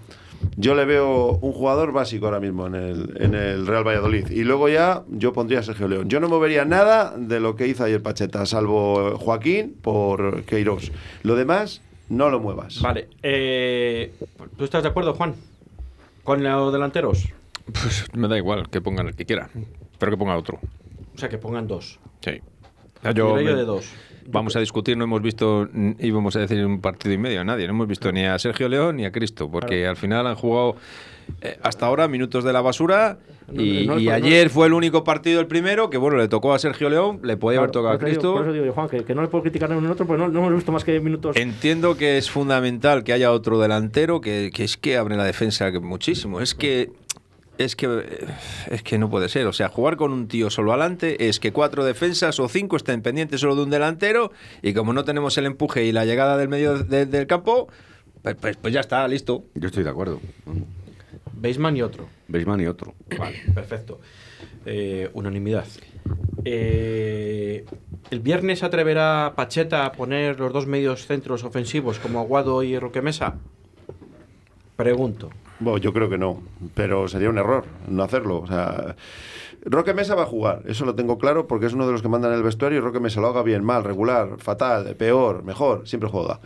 Yo 0.56 0.74
le 0.74 0.84
veo 0.84 1.32
un 1.40 1.52
jugador 1.52 1.92
básico 1.92 2.26
ahora 2.26 2.40
mismo 2.40 2.66
en 2.66 2.74
el, 2.74 3.16
en 3.20 3.34
el 3.34 3.66
Real 3.66 3.84
Valladolid. 3.86 4.30
Y 4.30 4.44
luego 4.44 4.68
ya 4.68 5.02
yo 5.08 5.32
pondría 5.32 5.60
a 5.60 5.62
Sergio 5.62 5.88
León. 5.88 6.08
Yo 6.08 6.20
no 6.20 6.28
movería 6.28 6.64
nada 6.64 7.14
de 7.16 7.40
lo 7.40 7.56
que 7.56 7.66
hizo 7.66 7.84
ayer 7.84 8.02
Pacheta, 8.02 8.46
salvo 8.46 9.16
Joaquín 9.18 9.76
por 9.82 10.42
Queiroz. 10.44 10.92
Lo 11.22 11.34
demás, 11.36 11.80
no 12.08 12.30
lo 12.30 12.40
muevas. 12.40 12.80
Vale. 12.80 13.08
eh, 13.22 14.12
¿Tú 14.56 14.64
estás 14.64 14.82
de 14.82 14.88
acuerdo, 14.90 15.14
Juan? 15.14 15.34
Con 16.22 16.42
los 16.42 16.72
delanteros. 16.72 17.28
Pues 17.66 18.06
me 18.14 18.28
da 18.28 18.36
igual 18.36 18.68
que 18.70 18.80
pongan 18.80 19.08
el 19.08 19.14
que 19.14 19.24
quiera, 19.24 19.48
pero 19.98 20.12
que 20.12 20.18
ponga 20.18 20.36
otro. 20.36 20.58
O 21.14 21.18
sea, 21.18 21.28
que 21.28 21.38
pongan 21.38 21.66
dos. 21.66 21.98
Sí. 22.20 22.40
Yo 23.14 23.34
me- 23.36 23.42
de 23.42 23.64
dos. 23.64 23.90
Vamos 24.28 24.56
a 24.56 24.60
discutir, 24.60 24.96
no 24.96 25.04
hemos 25.04 25.22
visto, 25.22 25.68
íbamos 25.98 26.34
a 26.36 26.40
decir 26.40 26.64
un 26.64 26.80
partido 26.80 27.14
y 27.14 27.18
medio 27.18 27.40
a 27.40 27.44
nadie, 27.44 27.66
no 27.66 27.72
hemos 27.74 27.88
visto 27.88 28.10
ni 28.12 28.24
a 28.24 28.38
Sergio 28.38 28.68
León 28.68 28.96
ni 28.96 29.04
a 29.04 29.12
Cristo, 29.12 29.50
porque 29.50 29.86
al 29.86 29.96
final 29.96 30.26
han 30.26 30.34
jugado 30.34 30.76
eh, 31.42 31.58
hasta 31.62 31.86
ahora 31.86 32.08
minutos 32.08 32.44
de 32.44 32.52
la 32.52 32.60
basura 32.60 33.18
y, 33.52 33.86
No, 33.86 33.94
no, 33.94 34.00
y 34.00 34.04
no, 34.06 34.10
no. 34.10 34.16
ayer 34.16 34.48
fue 34.50 34.66
el 34.66 34.72
único 34.72 35.04
partido, 35.04 35.40
el 35.40 35.46
primero, 35.46 35.90
que 35.90 35.98
bueno, 35.98 36.16
le 36.16 36.28
tocó 36.28 36.54
a 36.54 36.58
Sergio 36.58 36.88
León, 36.88 37.20
le 37.22 37.36
podía 37.36 37.58
haber 37.58 37.70
tocado 37.70 37.94
a 37.94 37.98
digo- 37.98 38.04
Cristo. 38.06 38.32
Por 38.34 38.42
eso 38.42 38.52
digo 38.52 38.64
yo, 38.66 38.72
Juan, 38.72 38.88
que, 38.88 39.04
que 39.04 39.14
no 39.14 39.22
le 39.22 39.28
puedo 39.28 39.42
criticar 39.42 39.68
ni 39.70 39.86
otro, 39.86 40.06
porque 40.06 40.22
no, 40.22 40.28
no 40.28 40.38
hemos 40.40 40.54
visto 40.54 40.72
más 40.72 40.84
que 40.84 40.98
minutos. 41.00 41.36
Entiendo 41.36 41.96
que 41.96 42.16
es 42.18 42.30
fundamental 42.30 43.04
que 43.04 43.12
haya 43.12 43.30
otro 43.32 43.58
delantero, 43.60 44.20
que, 44.20 44.50
que 44.54 44.64
es 44.64 44.76
que 44.76 44.96
abre 44.96 45.16
la 45.16 45.24
defensa 45.24 45.70
muchísimo. 45.80 46.40
Es 46.40 46.54
que 46.54 46.90
es 47.58 47.76
que 47.76 48.26
es 48.70 48.82
que 48.82 48.98
no 48.98 49.08
puede 49.10 49.28
ser. 49.28 49.46
O 49.46 49.52
sea, 49.52 49.68
jugar 49.68 49.96
con 49.96 50.12
un 50.12 50.28
tío 50.28 50.50
solo 50.50 50.72
adelante 50.72 51.28
es 51.28 51.40
que 51.40 51.52
cuatro 51.52 51.84
defensas 51.84 52.38
o 52.40 52.48
cinco 52.48 52.76
estén 52.76 53.02
pendientes 53.02 53.40
solo 53.40 53.56
de 53.56 53.62
un 53.62 53.70
delantero 53.70 54.32
y 54.62 54.74
como 54.74 54.92
no 54.92 55.04
tenemos 55.04 55.36
el 55.38 55.46
empuje 55.46 55.84
y 55.84 55.92
la 55.92 56.04
llegada 56.04 56.36
del 56.36 56.48
medio 56.48 56.78
de- 56.78 57.06
del 57.06 57.26
campo, 57.26 57.68
pues, 58.22 58.36
pues, 58.40 58.56
pues 58.56 58.72
ya 58.74 58.80
está, 58.80 59.06
listo. 59.08 59.44
Yo 59.54 59.68
estoy 59.68 59.84
de 59.84 59.90
acuerdo. 59.90 60.20
Baseman 61.32 61.76
y 61.76 61.82
otro. 61.82 62.08
Baseman 62.28 62.60
y 62.60 62.66
otro. 62.66 62.94
Vale, 63.18 63.38
perfecto. 63.54 64.00
Eh, 64.66 65.10
unanimidad. 65.12 65.66
Eh, 66.44 67.64
¿El 68.10 68.20
viernes 68.20 68.60
se 68.60 68.66
atreverá 68.66 69.32
Pacheta 69.36 69.84
a 69.84 69.92
poner 69.92 70.38
los 70.40 70.52
dos 70.52 70.66
medios 70.66 71.06
centros 71.06 71.44
ofensivos 71.44 71.98
como 71.98 72.18
Aguado 72.20 72.62
y 72.62 72.78
Roque 72.78 73.02
Mesa? 73.02 73.36
Pregunto. 74.76 75.30
Bueno, 75.60 75.78
yo 75.78 75.92
creo 75.92 76.10
que 76.10 76.18
no, 76.18 76.42
pero 76.74 77.08
sería 77.08 77.30
un 77.30 77.38
error 77.38 77.64
no 77.88 78.02
hacerlo. 78.02 78.40
O 78.40 78.46
sea, 78.46 78.96
Roque 79.64 79.94
Mesa 79.94 80.14
va 80.14 80.24
a 80.24 80.26
jugar, 80.26 80.62
eso 80.66 80.84
lo 80.84 80.94
tengo 80.94 81.18
claro 81.18 81.46
porque 81.46 81.66
es 81.66 81.72
uno 81.72 81.86
de 81.86 81.92
los 81.92 82.02
que 82.02 82.08
mandan 82.08 82.32
el 82.32 82.42
vestuario 82.42 82.78
y 82.78 82.80
Roque 82.80 83.00
Mesa 83.00 83.20
lo 83.20 83.28
haga 83.28 83.42
bien, 83.42 83.64
mal, 83.64 83.84
regular, 83.84 84.36
fatal, 84.38 84.94
peor, 84.96 85.44
mejor, 85.44 85.86
siempre 85.88 86.10
juega. 86.10 86.40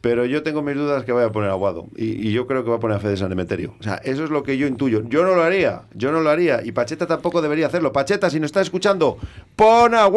Pero 0.00 0.24
yo 0.24 0.42
tengo 0.42 0.62
mis 0.62 0.76
dudas 0.76 1.04
que 1.04 1.12
vaya 1.12 1.26
a 1.26 1.32
poner 1.32 1.50
a 1.50 1.56
y, 1.96 2.32
yo 2.32 2.46
creo 2.46 2.64
que 2.64 2.70
va 2.70 2.76
a 2.76 2.80
poner 2.80 2.96
a 2.96 3.00
Fede 3.00 3.18
San 3.18 3.32
Emeterio. 3.32 3.74
O 3.78 3.82
sea, 3.82 3.96
eso 3.96 4.24
es 4.24 4.30
lo 4.30 4.42
que 4.42 4.56
yo 4.56 4.66
intuyo. 4.66 5.02
Yo 5.06 5.24
no 5.24 5.34
lo 5.34 5.42
haría, 5.42 5.82
yo 5.94 6.10
no 6.10 6.20
lo 6.20 6.30
haría 6.30 6.62
y 6.64 6.72
Pacheta 6.72 7.06
tampoco 7.06 7.42
debería 7.42 7.66
hacerlo. 7.66 7.92
Pacheta, 7.92 8.30
si 8.30 8.40
nos 8.40 8.48
está 8.48 8.62
escuchando, 8.62 9.18
pon 9.56 9.94
a 9.94 10.08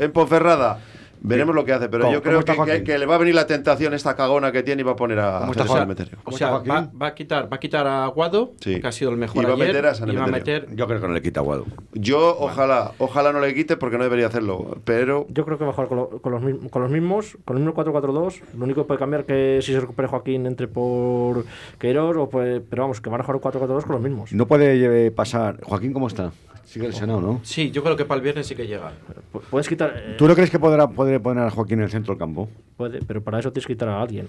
en 0.00 0.12
Ponferrada. 0.12 0.80
Veremos 1.24 1.54
lo 1.54 1.64
que 1.64 1.72
hace, 1.72 1.88
pero 1.88 2.04
¿Cómo- 2.04 2.14
yo 2.14 2.22
creo 2.22 2.44
que, 2.44 2.82
que- 2.84 2.98
le 2.98 3.06
va 3.06 3.14
a 3.14 3.18
venir 3.18 3.34
la 3.34 3.46
tentación 3.46 3.94
esta 3.94 4.16
cagona 4.16 4.50
que 4.50 4.62
tiene 4.64 4.80
y 4.80 4.84
va 4.84 4.92
a 4.92 4.96
poner 4.96 5.20
a 5.20 5.38
¿Cómo 5.40 5.52
está 5.52 5.64
Joaquín? 5.66 5.84
Emeterio. 5.84 6.18
O 6.24 6.32
sea, 6.32 6.50
va, 6.58 6.90
va 7.00 7.06
a 7.06 7.14
quitar, 7.14 7.50
va 7.52 7.56
a 7.56 7.60
quitar 7.60 7.86
a 7.86 8.04
Aguado, 8.04 8.52
Sí. 8.60 8.80
que 8.80 8.86
ha 8.88 8.92
sido 8.92 9.10
el 9.12 9.16
mejor 9.16 9.42
Y 9.44 9.46
va 9.46 9.52
a 9.54 9.56
meter 9.56 9.86
a 9.86 9.94
San 9.94 10.10
y 10.10 10.16
va 10.16 10.24
a 10.24 10.28
Emeterio. 10.28 10.62
meter 10.62 10.76
Yo 10.76 10.86
creo 10.88 11.00
que 11.00 11.06
no 11.08 11.14
le 11.14 11.22
quita 11.22 11.40
Aguado. 11.40 11.64
Yo 11.92 12.36
ojalá, 12.40 12.92
ojalá 12.98 13.32
no 13.32 13.40
le 13.40 13.54
quite 13.54 13.76
porque 13.76 13.98
no 13.98 14.04
debería 14.04 14.26
hacerlo, 14.26 14.78
pero 14.84 15.26
Yo 15.28 15.44
creo 15.44 15.58
que 15.58 15.64
va 15.64 15.70
a 15.70 15.74
jugar 15.74 15.88
con, 15.88 15.98
lo- 15.98 16.08
con 16.20 16.32
los, 16.32 16.42
mismos, 16.42 16.70
con 16.72 16.82
los 16.82 16.90
mismos, 16.90 17.38
con 17.44 17.56
el 17.56 17.62
mismo 17.62 17.74
4-4-2. 17.74 18.42
Lo 18.58 18.64
único 18.64 18.82
que 18.82 18.88
puede 18.88 18.98
cambiar 18.98 19.24
que 19.24 19.60
si 19.62 19.72
se 19.72 19.80
recupere 19.80 20.08
Joaquín 20.08 20.46
entre 20.46 20.66
por 20.68 21.44
Queiroz, 21.78 22.16
o 22.16 22.28
puede- 22.28 22.60
pero 22.60 22.82
vamos, 22.82 23.00
que 23.00 23.08
van 23.10 23.20
a 23.20 23.24
jugar 23.24 23.40
4-4-2 23.40 23.84
con 23.84 23.92
los 23.94 24.02
mismos. 24.02 24.32
No 24.32 24.46
puede 24.46 25.06
eh, 25.06 25.10
pasar. 25.12 25.60
Joaquín, 25.62 25.92
¿cómo 25.92 26.08
está? 26.08 26.32
Sigue 26.72 26.88
lesionado, 26.88 27.20
¿no? 27.20 27.40
Sí, 27.42 27.70
yo 27.70 27.82
creo 27.82 27.96
que 27.96 28.06
para 28.06 28.16
el 28.16 28.22
viernes 28.22 28.46
sí 28.46 28.54
que 28.54 28.66
llega. 28.66 28.92
Pu- 29.32 29.42
Puedes 29.50 29.68
quitar. 29.68 29.92
eh, 29.94 30.14
¿Tú 30.16 30.26
no 30.26 30.34
crees 30.34 30.50
que 30.50 30.58
podrá 30.58 30.88
poder 30.88 31.20
poner 31.20 31.44
a 31.44 31.50
Joaquín 31.50 31.78
en 31.80 31.84
el 31.84 31.90
centro 31.90 32.14
del 32.14 32.18
campo? 32.18 32.48
puede, 32.78 33.00
pero 33.06 33.22
para 33.22 33.38
eso 33.40 33.52
tienes 33.52 33.66
que 33.66 33.74
quitar 33.74 33.90
a 33.90 34.00
alguien. 34.00 34.26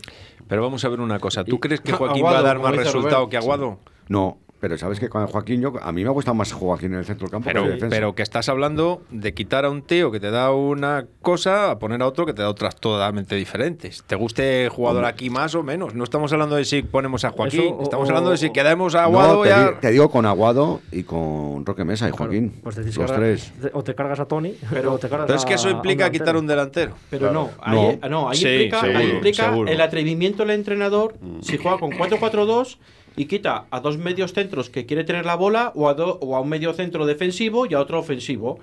Pero 0.47 0.61
vamos 0.61 0.83
a 0.83 0.89
ver 0.89 0.99
una 0.99 1.19
cosa. 1.19 1.45
¿Tú 1.45 1.55
Y- 1.55 1.59
crees 1.59 1.79
que 1.79 1.91
Joaquín 1.93 2.17
Aguado, 2.17 2.35
va 2.35 2.39
a 2.41 2.43
dar 2.43 2.59
más 2.59 2.75
resultado 2.75 3.15
Robert. 3.15 3.31
que 3.31 3.37
Aguado? 3.37 3.79
No, 4.09 4.37
pero 4.63 4.77
sabes 4.77 4.97
que 4.97 5.09
con 5.09 5.27
Joaquín, 5.27 5.59
yo, 5.59 5.73
a 5.81 5.91
mí 5.91 6.03
me 6.03 6.07
ha 6.07 6.13
gustado 6.13 6.35
más 6.35 6.53
Joaquín 6.53 6.93
en 6.93 6.99
el 6.99 7.05
centro 7.05 7.25
del 7.25 7.31
campo 7.31 7.47
Pero, 7.49 7.63
que 7.63 7.67
de 7.67 7.73
defensa. 7.75 7.93
pero 7.93 8.15
que 8.15 8.23
estás 8.23 8.47
hablando 8.47 9.01
de 9.09 9.33
quitar 9.33 9.65
a 9.65 9.69
un 9.69 9.81
tío 9.81 10.09
que 10.09 10.21
te 10.21 10.31
da 10.31 10.53
una 10.53 11.05
cosa 11.21 11.71
a 11.71 11.79
poner 11.79 12.01
a 12.01 12.07
otro 12.07 12.25
que 12.25 12.31
te 12.33 12.41
da 12.41 12.47
otras 12.47 12.77
totalmente 12.77 13.35
diferentes. 13.35 14.03
¿Te 14.07 14.15
guste 14.15 14.63
el 14.63 14.69
jugador 14.69 15.03
aquí 15.03 15.29
más 15.29 15.53
o 15.55 15.63
menos? 15.63 15.95
No 15.95 16.05
estamos 16.05 16.31
hablando 16.31 16.55
de 16.55 16.63
si 16.63 16.81
ponemos 16.81 17.25
a 17.25 17.31
Joaquín, 17.31 17.59
Eso, 17.59 17.75
o- 17.75 17.83
estamos 17.83 18.07
o- 18.07 18.11
hablando 18.11 18.31
de 18.31 18.37
si 18.37 18.51
quedamos 18.51 18.95
a 18.95 18.99
No, 19.01 19.03
Aguado 19.07 19.43
te, 19.43 19.49
ya. 19.49 19.67
di- 19.71 19.75
te 19.81 19.91
digo 19.91 20.09
con 20.09 20.25
Aguado 20.25 20.79
y 20.93 21.03
con 21.03 21.65
Roque 21.65 21.83
Mesa 21.83 22.07
y 22.07 22.11
Joaquín. 22.11 22.53
Pues 22.63 22.77
decís 22.77 22.95
los 22.95 23.07
que 23.07 23.11
ahora- 23.11 23.25
tres. 23.27 23.51
O 23.73 23.83
te 23.83 23.95
cargas 23.95 24.21
a 24.21 24.27
Tony, 24.29 24.53
Pero- 24.69 24.93
o 24.93 24.97
te 24.97 25.09
cargas 25.09 25.27
Pero 25.27 25.39
es 25.39 25.43
que 25.43 25.55
eso 25.55 25.67
a 25.67 25.71
implica 25.71 26.09
quitar 26.09 26.37
un 26.37 26.47
delantero. 26.47 26.93
Pero 27.09 27.33
no, 27.33 27.49
No. 27.67 27.89
ahí, 27.89 27.99
no, 28.09 28.29
ahí 28.29 28.37
Sí, 28.37 28.47
implica, 28.47 28.81
ahí 28.81 29.09
implica 29.11 29.53
el 29.67 29.81
atrevimiento 29.81 30.43
del 30.45 30.51
entrenador 30.51 31.15
si 31.41 31.57
juega 31.57 31.77
con 31.79 31.91
4-4-2 31.91 32.77
y 33.15 33.25
quita 33.25 33.65
a 33.71 33.79
dos 33.79 33.97
medios 33.97 34.33
centros 34.33 34.69
que 34.69 34.85
quiere 34.85 35.03
tener 35.03 35.25
la 35.25 35.35
bola 35.35 35.71
o 35.75 35.87
a, 35.89 35.93
do- 35.93 36.19
o 36.21 36.35
a 36.35 36.39
un 36.41 36.49
medio 36.49 36.73
centro 36.73 37.05
defensivo 37.05 37.65
y 37.65 37.73
a 37.73 37.79
otro 37.79 37.99
ofensivo. 37.99 38.59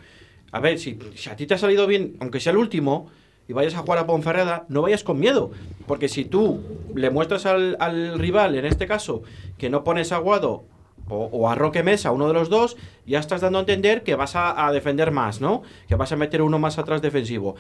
A 0.53 0.61
ver, 0.61 0.78
si, 0.78 0.98
si 1.14 1.30
a 1.30 1.36
ti 1.36 1.46
te 1.46 1.55
ha 1.55 1.59
salido 1.59 1.86
bien, 1.86 2.16
aunque 2.20 2.40
sea 2.40 2.51
el 2.53 2.59
último, 2.59 3.09
y 3.48 3.53
vayas 3.53 3.74
a 3.74 3.78
jugar 3.78 3.98
a 3.98 4.07
Ponferrada, 4.07 4.66
no 4.68 4.82
vayas 4.82 5.03
con 5.05 5.18
miedo. 5.18 5.51
Porque 5.86 6.09
si 6.09 6.24
tú 6.24 6.61
le 6.94 7.11
muestras 7.11 7.46
al, 7.46 7.76
al 7.80 8.18
rival, 8.18 8.55
en 8.57 8.64
este 8.64 8.86
caso, 8.86 9.22
que 9.59 9.70
no 9.70 9.82
pones 9.84 10.12
Aguado 10.12 10.64
o, 11.09 11.24
o 11.32 11.48
a 11.48 11.55
Roque 11.57 11.82
Mesa, 11.82 12.12
uno 12.12 12.28
de 12.28 12.34
los 12.34 12.48
dos, 12.48 12.76
ya 13.07 13.18
estás 13.18 13.40
dando 13.40 13.59
a 13.59 13.62
entender 13.62 14.03
que 14.05 14.14
vas 14.14 14.36
a, 14.36 14.66
a 14.66 14.72
defender 14.72 15.11
más, 15.11 15.40
¿no? 15.40 15.62
Que 15.88 15.96
vas 15.96 16.12
a 16.12 16.16
meter 16.16 16.42
uno 16.42 16.59
más 16.61 16.78
atrás 16.78 17.03
defensivo. 17.03 17.57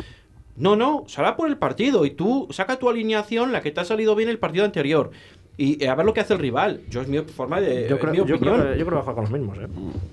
No, 0.56 0.76
no, 0.76 1.04
saldrá 1.08 1.36
por 1.36 1.48
el 1.48 1.56
partido 1.56 2.04
y 2.04 2.10
tú 2.10 2.46
saca 2.50 2.78
tu 2.78 2.88
alineación, 2.88 3.50
la 3.50 3.60
que 3.62 3.70
te 3.70 3.80
ha 3.80 3.84
salido 3.84 4.14
bien 4.14 4.28
el 4.28 4.38
partido 4.38 4.64
anterior. 4.64 5.10
Y 5.62 5.84
eh, 5.84 5.88
a 5.90 5.94
ver 5.94 6.06
lo 6.06 6.14
que 6.14 6.20
hace 6.20 6.32
el 6.32 6.38
rival. 6.38 6.80
Yo 6.88 7.02
es 7.02 7.08
mi 7.08 7.18
forma 7.18 7.60
de. 7.60 7.86
Yo 7.86 7.98
creo, 7.98 8.12
mi 8.12 8.16
yo, 8.16 8.24
creo 8.24 8.38
que, 8.38 8.78
yo 8.78 8.86
creo 8.86 8.86
que 8.86 8.90
va 8.94 8.98
a 9.00 9.02
jugar 9.02 9.14
con 9.16 9.24
los 9.24 9.30
mismos, 9.32 9.58
¿eh? 9.58 9.66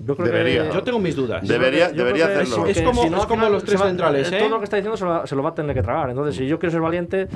Yo 0.04 0.14
creo 0.14 0.26
Debería. 0.28 0.68
que, 0.68 0.74
Yo 0.74 0.82
tengo 0.82 0.98
mis 0.98 1.16
dudas. 1.16 1.48
Debería- 1.48 1.88
debería 1.90 2.26
hacerlo. 2.26 2.66
Es 2.66 2.82
como- 2.82 3.02
si 3.02 3.08
no, 3.08 3.16
es 3.16 3.24
como 3.24 3.36
final 3.40 3.52
los 3.52 3.64
tres 3.64 3.80
va- 3.80 3.86
centrales, 3.86 4.30
¿eh? 4.30 4.38
Todo 4.40 4.48
lo 4.50 4.58
que 4.58 4.64
está 4.64 4.76
diciendo 4.76 4.98
se 4.98 5.04
lo, 5.06 5.26
se 5.26 5.34
lo 5.34 5.42
va 5.42 5.48
a 5.48 5.54
tener 5.54 5.74
que 5.74 5.82
tragar. 5.82 6.10
Entonces, 6.10 6.36
si 6.36 6.46
yo 6.46 6.58
quiero 6.58 6.70
ser 6.72 6.82
valiente. 6.82 7.28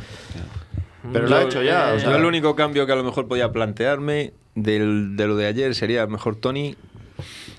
pero 1.12 1.26
lo 1.26 1.36
ha 1.36 1.42
hecho 1.42 1.62
ya. 1.62 1.94
o 1.96 1.98
sea, 1.98 2.10
Yo 2.10 2.16
el 2.16 2.24
único 2.26 2.54
cambio 2.54 2.84
que 2.86 2.92
a 2.92 2.96
lo 2.96 3.02
mejor 3.04 3.26
podía 3.28 3.50
plantearme 3.50 4.34
del- 4.54 5.16
de 5.16 5.26
lo 5.26 5.36
de 5.36 5.46
ayer 5.46 5.74
sería 5.74 6.06
mejor 6.06 6.36
Tony. 6.36 6.76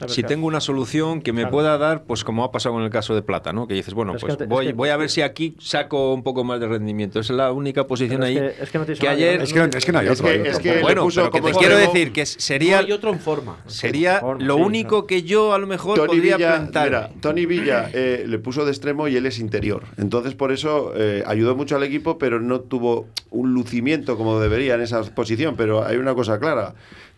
Si 0.07 0.23
tengo 0.23 0.47
una 0.47 0.59
solución 0.61 1.21
que 1.21 1.33
me 1.33 1.41
Claro. 1.41 1.51
pueda 1.51 1.77
dar, 1.77 2.03
pues 2.03 2.23
como 2.23 2.43
ha 2.43 2.51
pasado 2.51 2.75
con 2.75 2.83
el 2.83 2.89
caso 2.89 3.15
de 3.15 3.21
Plata, 3.21 3.53
¿no? 3.53 3.67
Que 3.67 3.73
dices, 3.73 3.93
bueno, 3.93 4.13
Es 4.15 4.21
que 4.21 4.27
pues 4.27 4.37
te- 4.37 4.43
es 4.45 4.49
voy, 4.49 4.67
que- 4.67 4.73
voy 4.73 4.89
a 4.89 4.97
ver 4.97 5.09
si 5.09 5.21
aquí 5.21 5.55
saco 5.59 6.13
un 6.13 6.23
poco 6.23 6.43
más 6.43 6.59
de 6.59 6.67
rendimiento. 6.67 7.19
Esa 7.19 7.33
es 7.33 7.37
la 7.37 7.51
única 7.51 7.87
posición 7.87 8.23
es 8.23 8.29
ahí. 8.29 8.35
que- 8.35 8.63
es 8.63 8.69
que 8.69 8.77
no 8.79 8.85
que 8.85 9.07
ayer. 9.07 9.41
Es 9.41 9.53
que, 9.53 9.59
no- 9.59 9.65
es 9.65 9.85
que 9.85 9.91
no 9.91 9.99
hay 9.99 10.07
Es 10.07 10.19
otro. 10.19 10.31
es 10.31 10.59
que- 10.59 10.81
bueno, 10.81 11.03
puso 11.03 11.21
pero 11.31 11.31
que 11.31 11.51
te 11.51 11.57
quiero 11.57 11.77
decir 11.77 12.11
que 12.11 12.25
sería, 12.25 12.77
No 12.81 12.85
hay 12.87 12.91
otro 12.91 13.09
en 13.11 13.19
forma. 13.19 13.57
sería 13.67 14.19
forma, 14.19 14.43
lo 14.43 14.55
sí, 14.55 14.61
único 14.61 15.07
que 15.07 15.23
yo 15.23 15.53
a 15.53 15.57
lo 15.57 15.67
mejor 15.67 15.95
Tony 15.97 16.07
podría 16.07 16.37
Villa, 16.37 16.49
plantar. 16.57 16.85
mira, 16.87 17.09
Tony 17.21 17.45
Villa 17.45 17.89
eh, 17.93 18.25
le 18.27 18.39
puso 18.39 18.65
de 18.65 18.71
extremo 18.71 19.07
y 19.07 19.15
él 19.15 19.25
es 19.25 19.39
interior. 19.39 19.83
Entonces, 19.97 20.35
por 20.35 20.51
eso 20.51 20.93
eh, 20.95 21.23
ayudó 21.25 21.55
mucho 21.55 21.75
al 21.75 21.83
equipo, 21.83 22.17
pero 22.17 22.39
no 22.39 22.59
tuvo 22.61 23.07
un 23.29 23.53
lucimiento 23.53 24.17
como 24.17 24.39
debería 24.39 24.75
en 24.75 24.81
esa 24.81 25.01
posición. 25.03 25.55
Pero 25.57 25.85
hay 25.85 25.97
una 25.97 26.13
cosa 26.15 26.39
clara. 26.39 26.73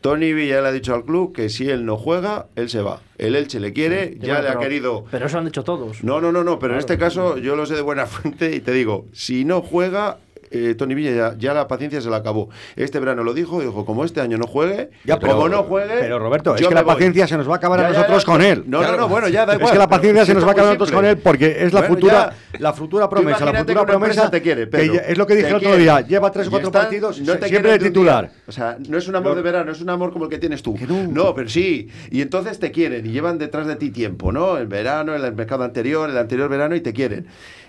Tony 0.05 0.33
Villa 0.33 0.61
le 0.61 0.67
ha 0.67 0.71
dicho 0.71 0.93
al 0.93 1.03
club 1.03 1.33
que 1.33 1.49
si 1.49 1.67
él 1.67 1.83
no 1.83 1.97
juega, 1.97 2.45
él 2.55 2.69
se 2.69 2.79
va. 2.79 3.01
El 3.17 3.35
Elche 3.35 3.59
le 3.59 3.73
quiere, 3.73 4.15
ya 4.19 4.35
bueno, 4.35 4.41
le 4.43 4.49
ha 4.49 4.59
querido... 4.59 5.05
Pero 5.09 5.25
eso 5.25 5.39
han 5.39 5.45
dicho 5.45 5.63
todos. 5.63 6.03
No, 6.03 6.21
no, 6.21 6.31
no, 6.31 6.43
no, 6.43 6.59
pero 6.59 6.75
en 6.75 6.79
este 6.79 6.99
caso 6.99 7.39
yo 7.39 7.55
lo 7.55 7.65
sé 7.65 7.73
de 7.73 7.81
buena 7.81 8.05
fuente 8.05 8.55
y 8.55 8.59
te 8.59 8.71
digo, 8.71 9.07
si 9.13 9.45
no 9.45 9.63
juega, 9.63 10.19
eh, 10.55 10.75
Tony 10.75 10.95
Villa 10.95 11.11
ya, 11.11 11.35
ya 11.37 11.53
la 11.53 11.67
paciencia 11.67 12.01
se 12.01 12.09
le 12.09 12.15
acabó. 12.15 12.49
Este 12.75 12.99
verano 12.99 13.23
lo 13.23 13.33
dijo, 13.33 13.61
dijo, 13.61 13.85
como 13.85 14.05
este 14.05 14.21
año 14.21 14.37
no 14.37 14.47
juegue, 14.47 14.89
Ya, 15.03 15.19
pero- 15.19 15.33
como 15.35 15.49
no 15.49 15.63
juegue... 15.63 15.95
Pero 15.99 16.19
Roberto, 16.19 16.55
es 16.55 16.67
que 16.67 16.73
la 16.73 16.83
voy". 16.83 16.93
paciencia 16.93 17.27
se 17.27 17.37
nos 17.37 17.47
va 17.49 17.53
a 17.53 17.57
acabar 17.57 17.79
Ya, 17.79 17.87
a 17.87 17.89
nosotros 17.91 18.25
con 18.25 18.41
él. 18.41 18.63
No, 18.67 18.81
no, 18.81 18.97
no, 18.97 19.07
bueno, 19.07 19.27
ya 19.27 19.45
da 19.45 19.53
Es 19.53 19.59
igual. 19.59 19.73
que 19.73 19.79
la 19.79 19.87
pero 19.87 19.97
paciencia 19.97 20.25
se 20.25 20.33
nos 20.33 20.43
va 20.43 20.47
a 20.47 20.51
es 20.51 20.53
acabar 20.55 20.69
a 20.71 20.73
nosotros 20.73 20.91
con 20.95 21.05
él 21.05 21.17
porque 21.17 21.57
es 21.65 21.73
la 21.73 21.81
Bueno, 21.81 21.95
futura, 21.95 22.33
la 22.59 22.73
futura 22.73 23.09
promesa. 23.09 23.45
La 23.45 23.59
futura 23.59 23.85
promesa 23.85 24.29
te 24.31 24.41
quiere, 24.41 24.69
ya- 24.71 25.01
es 25.01 25.17
lo 25.17 25.27
que 25.27 25.35
dije 25.35 25.49
el 25.49 25.55
otro 25.55 25.75
día. 25.75 26.01
Lleva 26.01 26.31
tres 26.31 26.47
o 26.47 26.51
cuatro 26.51 26.71
partidos 26.71 27.19
no 27.21 27.37
te 27.37 27.47
siempre 27.47 27.71
de 27.73 27.79
titular. 27.79 28.31
O 28.47 28.51
sea, 28.51 28.77
no 28.87 28.97
es 28.97 29.07
un 29.07 29.15
amor 29.15 29.35
de 29.35 29.41
verano, 29.41 29.71
es 29.71 29.81
un 29.81 29.89
amor 29.89 30.11
como 30.13 30.25
el 30.25 30.31
que 30.31 30.37
tienes 30.37 30.61
tú. 30.63 30.75
No. 31.11 31.33
pero 31.35 31.49
sí. 31.49 31.89
Y 32.11 32.21
entonces 32.21 32.59
te 32.59 32.71
quieren 32.71 33.05
y 33.05 33.09
llevan 33.09 33.37
detrás 33.37 33.67
de 33.67 33.75
ti 33.75 33.89
tiempo, 33.91 34.31
¿no? 34.31 34.57
El 34.57 34.67
verano, 34.67 35.15
el 35.15 35.33
mercado 35.33 35.63
anterior, 35.63 36.09
el 36.09 36.17
anterior 36.17 36.49
verano 36.49 36.75
y 36.75 36.81
te 36.81 36.93
quieren. 36.93 37.27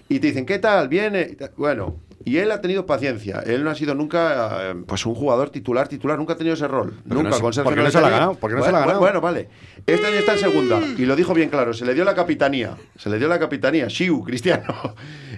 Y 0.08 0.20
te 0.20 0.28
dicen, 0.28 0.46
¿qué 0.46 0.58
tal? 0.58 0.88
Viene. 0.88 1.36
Bueno, 1.56 1.96
y 2.24 2.38
él 2.38 2.50
ha 2.50 2.60
tenido 2.60 2.86
paciencia. 2.86 3.40
Él 3.46 3.62
no 3.62 3.70
ha 3.70 3.74
sido 3.74 3.94
nunca 3.94 4.70
eh, 4.70 4.74
pues 4.86 5.06
un 5.06 5.14
jugador 5.14 5.50
titular, 5.50 5.86
titular. 5.88 6.18
Nunca 6.18 6.32
ha 6.32 6.36
tenido 6.36 6.54
ese 6.54 6.66
rol. 6.66 6.94
Porque 6.94 7.14
nunca. 7.14 7.28
no 7.30 7.34
se- 7.36 7.40
con 7.62 7.64
porque 7.64 7.82
no 7.82 7.90
se 7.90 8.00
la 8.00 8.06
ha 8.06 8.10
ganado, 8.10 8.34
porque 8.34 8.56
no 8.56 8.62
se 8.62 8.70
bueno, 8.70 8.72
la 8.72 8.78
ha 8.78 8.86
ganado. 8.86 9.00
Bueno, 9.00 9.20
vale. 9.20 9.48
Este 9.86 10.06
año 10.06 10.16
está 10.16 10.32
en 10.32 10.38
segunda. 10.40 10.80
Y 10.98 11.04
lo 11.06 11.14
dijo 11.14 11.34
bien 11.34 11.48
claro. 11.50 11.72
Se 11.74 11.84
le 11.84 11.94
dio 11.94 12.04
la 12.04 12.14
capitanía. 12.14 12.76
Se 12.98 13.08
le 13.10 13.18
dio 13.18 13.28
la 13.28 13.38
capitanía. 13.38 13.86
Shiu, 13.88 14.24
Cristiano. 14.24 14.74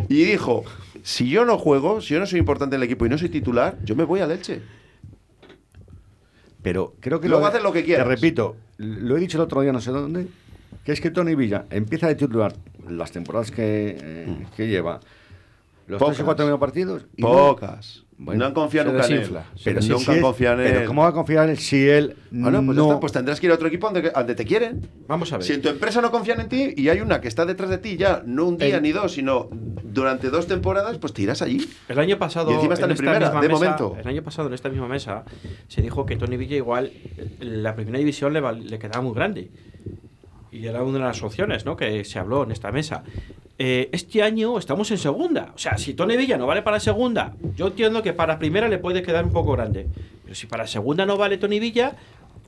Y 0.08 0.24
dijo, 0.24 0.64
si 1.02 1.28
yo 1.28 1.44
no 1.44 1.58
juego, 1.58 2.00
si 2.00 2.14
yo 2.14 2.20
no 2.20 2.26
soy 2.26 2.38
importante 2.38 2.76
en 2.76 2.82
el 2.82 2.86
equipo 2.86 3.04
y 3.04 3.08
no 3.10 3.18
soy 3.18 3.28
titular, 3.28 3.76
yo 3.84 3.94
me 3.94 4.04
voy 4.04 4.20
al 4.20 4.30
Elche. 4.30 4.62
Pero 6.62 6.94
creo 7.00 7.20
que 7.20 7.28
Luego 7.28 7.44
de- 7.44 7.50
haces 7.50 7.62
lo 7.62 7.72
que 7.72 7.84
quieras. 7.84 8.06
Te 8.06 8.14
repito, 8.14 8.56
lo 8.78 9.16
he 9.16 9.20
dicho 9.20 9.38
el 9.38 9.42
otro 9.42 9.60
día, 9.60 9.72
no 9.72 9.80
sé 9.80 9.90
dónde, 9.90 10.26
que 10.84 10.92
es 10.92 11.00
que 11.00 11.10
Tony 11.10 11.34
Villa 11.34 11.64
empieza 11.70 12.08
de 12.08 12.14
titular 12.14 12.54
las 12.88 13.12
temporadas 13.12 13.50
que, 13.50 13.96
eh, 14.00 14.46
que 14.56 14.66
lleva. 14.68 15.00
Los 15.88 15.98
Pocas. 15.98 16.14
tres 16.16 16.22
o 16.22 16.24
cuatro 16.26 16.44
primeros 16.44 16.60
partidos. 16.60 17.06
y 17.16 17.22
no- 17.22 17.28
Pocas. 17.28 18.04
Bueno, 18.20 18.40
no 18.40 18.46
han 18.46 18.52
confiado 18.52 18.90
nunca 18.92 19.06
en 19.06 19.12
él. 19.12 19.18
desinfla. 19.20 19.44
Pero 19.52 19.60
Pero 19.64 19.82
si- 19.82 19.88
nunca 19.90 20.14
si 20.14 20.20
confiado 20.20 20.60
en 20.60 20.66
pero 20.68 20.80
él. 20.80 20.86
¿cómo 20.88 21.02
va 21.02 21.08
a 21.08 21.12
confiar 21.12 21.44
en 21.44 21.50
él 21.50 21.58
si 21.58 21.88
él 21.88 22.16
Bueno, 22.32 22.64
pues, 22.66 22.76
ya 22.76 22.82
no... 22.82 22.88
está, 22.88 23.00
pues 23.00 23.12
tendrás 23.12 23.38
que 23.40 23.46
ir 23.46 23.52
a 23.52 23.54
otro 23.54 23.68
equipo 23.68 23.86
donde, 23.90 24.10
donde 24.10 24.34
te 24.34 24.44
quieren. 24.44 24.88
Vamos 25.06 25.32
a 25.32 25.36
ver. 25.38 25.46
Si 25.46 25.52
en 25.52 25.62
tu 25.62 25.68
empresa 25.68 26.00
no 26.02 26.10
confían 26.10 26.40
en 26.40 26.48
ti 26.48 26.74
y 26.76 26.88
hay 26.88 27.00
una 27.00 27.20
que 27.20 27.28
está 27.28 27.46
detrás 27.46 27.70
de 27.70 27.78
ti 27.78 27.96
ya, 27.96 28.22
no 28.26 28.44
un 28.46 28.58
día 28.58 28.76
El- 28.76 28.82
ni 28.82 28.90
dos, 28.92 29.12
sino 29.12 29.48
durante 29.84 30.30
dos 30.30 30.48
temporadas, 30.48 30.98
pues 30.98 31.12
te 31.12 31.22
irás 31.22 31.42
allí. 31.42 31.64
El 31.88 31.98
año 32.00 32.18
pasado, 32.18 32.50
Y 32.50 32.54
encima 32.54 32.74
están 32.74 32.90
en 32.90 32.94
esta 32.94 33.02
primera, 33.04 33.26
misma 33.26 33.40
de 33.40 33.48
mesa- 33.48 33.58
momento. 33.64 33.96
El 34.00 34.08
año 34.08 34.22
pasado, 34.24 34.48
en 34.48 34.54
esta 34.54 34.68
misma 34.68 34.88
mesa, 34.88 35.24
se 35.68 35.80
dijo 35.80 36.04
que 36.04 36.16
Tony 36.16 36.36
Villa 36.36 36.56
igual 36.56 36.90
la 37.38 37.76
primera 37.76 37.98
división 37.98 38.32
le, 38.32 38.40
le 38.52 38.78
quedaba 38.80 39.00
muy 39.00 39.14
grande. 39.14 39.50
Y 40.50 40.66
era 40.66 40.82
una 40.82 40.98
de 40.98 41.04
las 41.04 41.22
opciones 41.22 41.64
¿no? 41.64 41.76
que 41.76 42.04
se 42.04 42.18
habló 42.18 42.42
en 42.42 42.50
esta 42.50 42.72
mesa. 42.72 43.04
Eh, 43.60 43.88
este 43.90 44.22
año 44.22 44.56
estamos 44.56 44.88
en 44.92 44.98
segunda. 44.98 45.50
O 45.52 45.58
sea, 45.58 45.76
si 45.78 45.94
Tony 45.94 46.16
Villa 46.16 46.38
no 46.38 46.46
vale 46.46 46.62
para 46.62 46.78
segunda, 46.78 47.34
yo 47.56 47.66
entiendo 47.66 48.02
que 48.02 48.12
para 48.12 48.38
primera 48.38 48.68
le 48.68 48.78
puede 48.78 49.02
quedar 49.02 49.24
un 49.24 49.32
poco 49.32 49.52
grande. 49.52 49.88
Pero 50.22 50.34
si 50.36 50.46
para 50.46 50.68
segunda 50.68 51.04
no 51.04 51.16
vale 51.16 51.38
Tony 51.38 51.58
Villa, 51.58 51.96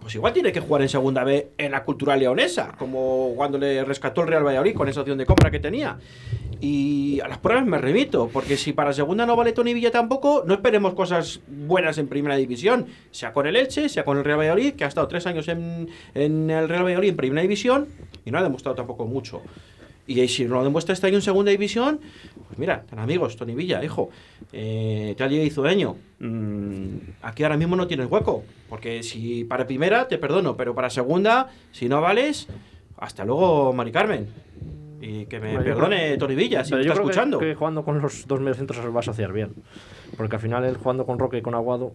pues 0.01 0.15
igual 0.15 0.33
tiene 0.33 0.53
que 0.53 0.61
jugar 0.61 0.83
en 0.83 0.89
segunda 0.89 1.25
B 1.25 1.51
en 1.59 1.73
la 1.73 1.83
cultural 1.83 2.21
leonesa, 2.21 2.73
como 2.79 3.33
cuando 3.35 3.59
le 3.59 3.85
rescató 3.85 4.23
el 4.23 4.29
Real 4.29 4.47
Valladolid 4.47 4.75
con 4.75 4.89
esa 4.89 5.01
opción 5.01 5.19
de 5.19 5.27
compra 5.27 5.51
que 5.51 5.59
tenía. 5.59 5.99
Y 6.61 7.19
a 7.21 7.27
las 7.27 7.39
pruebas 7.39 7.67
me 7.67 7.79
remito, 7.79 8.29
porque 8.33 8.57
si 8.57 8.73
para 8.73 8.93
segunda 8.93 9.27
no 9.27 9.35
vale 9.35 9.53
Tony 9.53 9.75
Villa 9.75 9.91
tampoco, 9.91 10.45
no 10.47 10.55
esperemos 10.55 10.95
cosas 10.95 11.41
buenas 11.49 11.99
en 11.99 12.07
primera 12.07 12.37
división, 12.37 12.87
sea 13.11 13.33
con 13.33 13.49
el 13.49 13.57
Elche, 13.57 13.89
sea 13.89 14.05
con 14.05 14.17
el 14.17 14.25
Real 14.25 14.39
Valladolid, 14.39 14.75
que 14.75 14.85
ha 14.85 14.89
estado 14.89 15.09
tres 15.09 15.27
años 15.27 15.49
en, 15.49 15.89
en 16.15 16.51
el 16.51 16.69
Real 16.69 16.85
Valladolid 16.85 17.09
en 17.09 17.17
primera 17.17 17.43
división 17.43 17.89
y 18.25 18.31
no 18.31 18.39
ha 18.39 18.43
demostrado 18.45 18.77
tampoco 18.77 19.07
mucho. 19.07 19.43
Y 20.11 20.27
si 20.27 20.45
no 20.45 20.57
lo 20.57 20.65
demuestra 20.65 20.93
este 20.93 21.07
año 21.07 21.17
en 21.19 21.23
segunda 21.23 21.53
división, 21.53 22.01
pues 22.49 22.59
mira, 22.59 22.83
tan 22.83 22.99
amigos, 22.99 23.37
Tony 23.37 23.55
Villa, 23.55 23.85
hijo, 23.85 24.11
eh, 24.53 25.15
te 25.17 25.33
hizo 25.45 25.63
daño. 25.63 25.95
Mm, 26.19 26.97
aquí 27.23 27.45
ahora 27.45 27.57
mismo 27.57 27.77
no 27.77 27.87
tienes 27.87 28.11
hueco, 28.11 28.43
porque 28.69 29.05
si 29.05 29.45
para 29.45 29.69
primera 29.69 30.09
te 30.09 30.19
perdono, 30.19 30.57
pero 30.57 30.75
para 30.75 30.91
segunda, 30.91 31.51
si 31.71 31.89
no 31.89 32.01
vales, 32.01 32.49
hasta 32.97 33.25
luego, 33.25 33.73
Mari 33.73 33.93
Carmen. 33.93 34.27
Y 35.01 35.27
que 35.27 35.39
me 35.39 35.57
perdone 35.61 36.17
Tony 36.17 36.35
Villa, 36.35 36.65
si 36.65 36.75
me 36.75 36.79
yo 36.79 36.91
está 36.91 36.95
creo 36.95 37.05
que- 37.07 37.11
escuchando. 37.13 37.39
Que, 37.39 37.55
jugando 37.55 37.85
con 37.85 38.01
los 38.03 38.27
dos 38.27 38.41
mediocentros 38.41 38.81
se 38.83 38.89
va 38.89 38.97
a 38.97 38.99
asociar 38.99 39.33
bien. 39.33 39.55
Porque 40.17 40.35
al 40.35 40.43
final 40.43 40.65
él 40.65 40.77
jugando 40.77 41.07
con 41.07 41.21
Roque 41.21 41.39
y 41.39 41.43
con 41.43 41.55
Aguado 41.55 41.93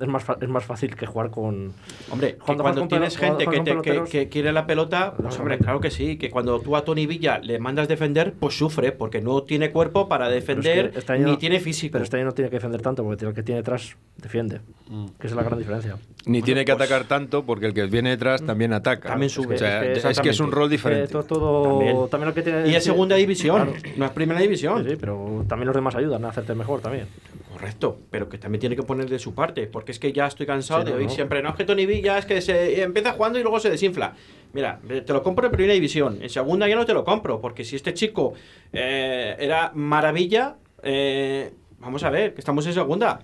es 0.00 0.08
más, 0.08 0.24
fa- 0.24 0.36
es 0.40 0.48
más 0.48 0.64
fácil 0.64 0.94
que 0.96 1.06
jugar 1.06 1.30
con. 1.30 1.72
Hombre, 2.10 2.36
Cuando 2.36 2.62
cuando 2.62 2.62
juegas 2.62 2.78
con 2.78 2.88
tienes 2.88 3.16
pelo- 3.16 3.26
gente 3.38 3.44
cuando 3.44 3.50
que, 3.50 3.70
te- 3.70 3.82
que- 3.82 3.90
peloteros- 3.92 4.08
que 4.10 4.28
quiere 4.28 4.52
la 4.52 4.66
pelota, 4.66 5.14
pues 5.16 5.38
hombre, 5.38 5.58
claro 5.58 5.80
que 5.80 5.90
sí, 5.90 6.16
que 6.16 6.30
cuando 6.30 6.60
tú 6.60 6.76
a 6.76 6.84
Tony 6.84 7.06
Villa 7.06 7.38
le 7.38 7.58
mandas 7.58 7.88
defender, 7.88 8.34
pues 8.38 8.56
sufre, 8.58 8.92
porque 8.92 9.20
no 9.20 9.42
tiene 9.42 9.70
cuerpo 9.70 10.08
para 10.08 10.28
es 10.28 10.34
defender, 10.34 10.90
que 10.90 10.98
este 10.98 11.18
ni 11.18 11.36
tiene 11.36 11.60
físico. 11.60 11.92
Pero 11.92 12.04
este 12.04 12.16
año 12.16 12.26
no 12.26 12.32
tiene 12.32 12.50
que 12.50 12.56
defender 12.56 12.82
tanto, 12.82 13.02
porque 13.04 13.24
el 13.24 13.34
que 13.34 13.42
tiene 13.42 13.60
detrás 13.60 13.96
defiende. 14.16 14.60
Mm. 14.88 15.06
Que 15.18 15.26
esa 15.26 15.28
es 15.28 15.32
la 15.36 15.42
gran 15.42 15.58
diferencia. 15.58 15.96
Ni 16.26 16.32
Bueno, 16.40 16.44
tiene 16.46 16.64
que 16.64 16.72
pues- 16.74 16.82
atacar 16.90 17.06
tanto 17.06 17.44
porque 17.44 17.66
el 17.66 17.74
que 17.74 17.84
viene 17.86 18.10
detrás 18.10 18.44
también 18.44 18.72
ataca. 18.72 19.10
También 19.10 19.26
Es 19.26 19.32
sube. 19.32 19.48
que- 19.48 19.54
O 19.54 19.58
sea, 19.58 19.84
Es 19.84 20.04
es, 20.04 20.20
que 20.20 20.30
es 20.30 20.40
un 20.40 20.50
rol 20.52 20.68
diferente. 20.70 21.08
todo, 21.08 21.22
todo- 21.24 21.62
También. 21.78 22.08
también 22.10 22.28
lo 22.28 22.34
que 22.34 22.42
tiene 22.42 22.68
Y 22.68 22.74
es 22.74 22.84
segunda 22.84 23.16
división, 23.16 23.56
Claro. 23.56 23.72
no 23.96 24.04
es 24.04 24.10
primera 24.12 24.40
división. 24.40 24.84
Sí, 24.84 24.90
sí, 24.90 24.96
pero 24.98 25.44
también 25.48 25.66
los 25.66 25.74
demás 25.74 25.94
ayudan 25.94 26.24
a 26.24 26.28
hacerte 26.28 26.54
mejor 26.54 26.80
también. 26.80 27.06
Correcto, 27.54 27.98
pero 28.10 28.28
que 28.28 28.36
también 28.36 28.58
tiene 28.58 28.74
que 28.74 28.82
poner 28.82 29.08
de 29.08 29.20
su 29.20 29.32
parte, 29.32 29.68
porque 29.68 29.92
es 29.92 30.00
que 30.00 30.12
ya 30.12 30.26
estoy 30.26 30.44
cansado 30.44 30.80
Sí, 30.80 30.86
de 30.86 30.90
no, 30.90 30.96
oír 30.98 31.06
no. 31.06 31.12
siempre, 31.14 31.40
no 31.40 31.50
es 31.50 31.54
que 31.54 31.64
Tony 31.64 31.86
Villa 31.86 32.18
es 32.18 32.26
que 32.26 32.40
se 32.40 32.82
empieza 32.82 33.12
jugando 33.12 33.38
y 33.38 33.42
luego 33.42 33.60
se 33.60 33.70
desinfla. 33.70 34.14
Mira, 34.52 34.80
te 35.06 35.12
lo 35.12 35.22
compro 35.22 35.46
en 35.46 35.52
primera 35.52 35.72
división, 35.72 36.18
en 36.20 36.28
segunda 36.30 36.66
ya 36.66 36.74
no 36.74 36.84
te 36.84 36.92
lo 36.94 37.04
compro, 37.04 37.40
porque 37.40 37.62
si 37.62 37.76
este 37.76 37.94
chico 37.94 38.32
eh, 38.72 39.36
era 39.38 39.70
maravilla, 39.72 40.56
eh, 40.82 41.52
vamos 41.78 42.02
a 42.02 42.10
ver, 42.10 42.34
que 42.34 42.40
estamos 42.40 42.66
en 42.66 42.72
segunda. 42.74 43.20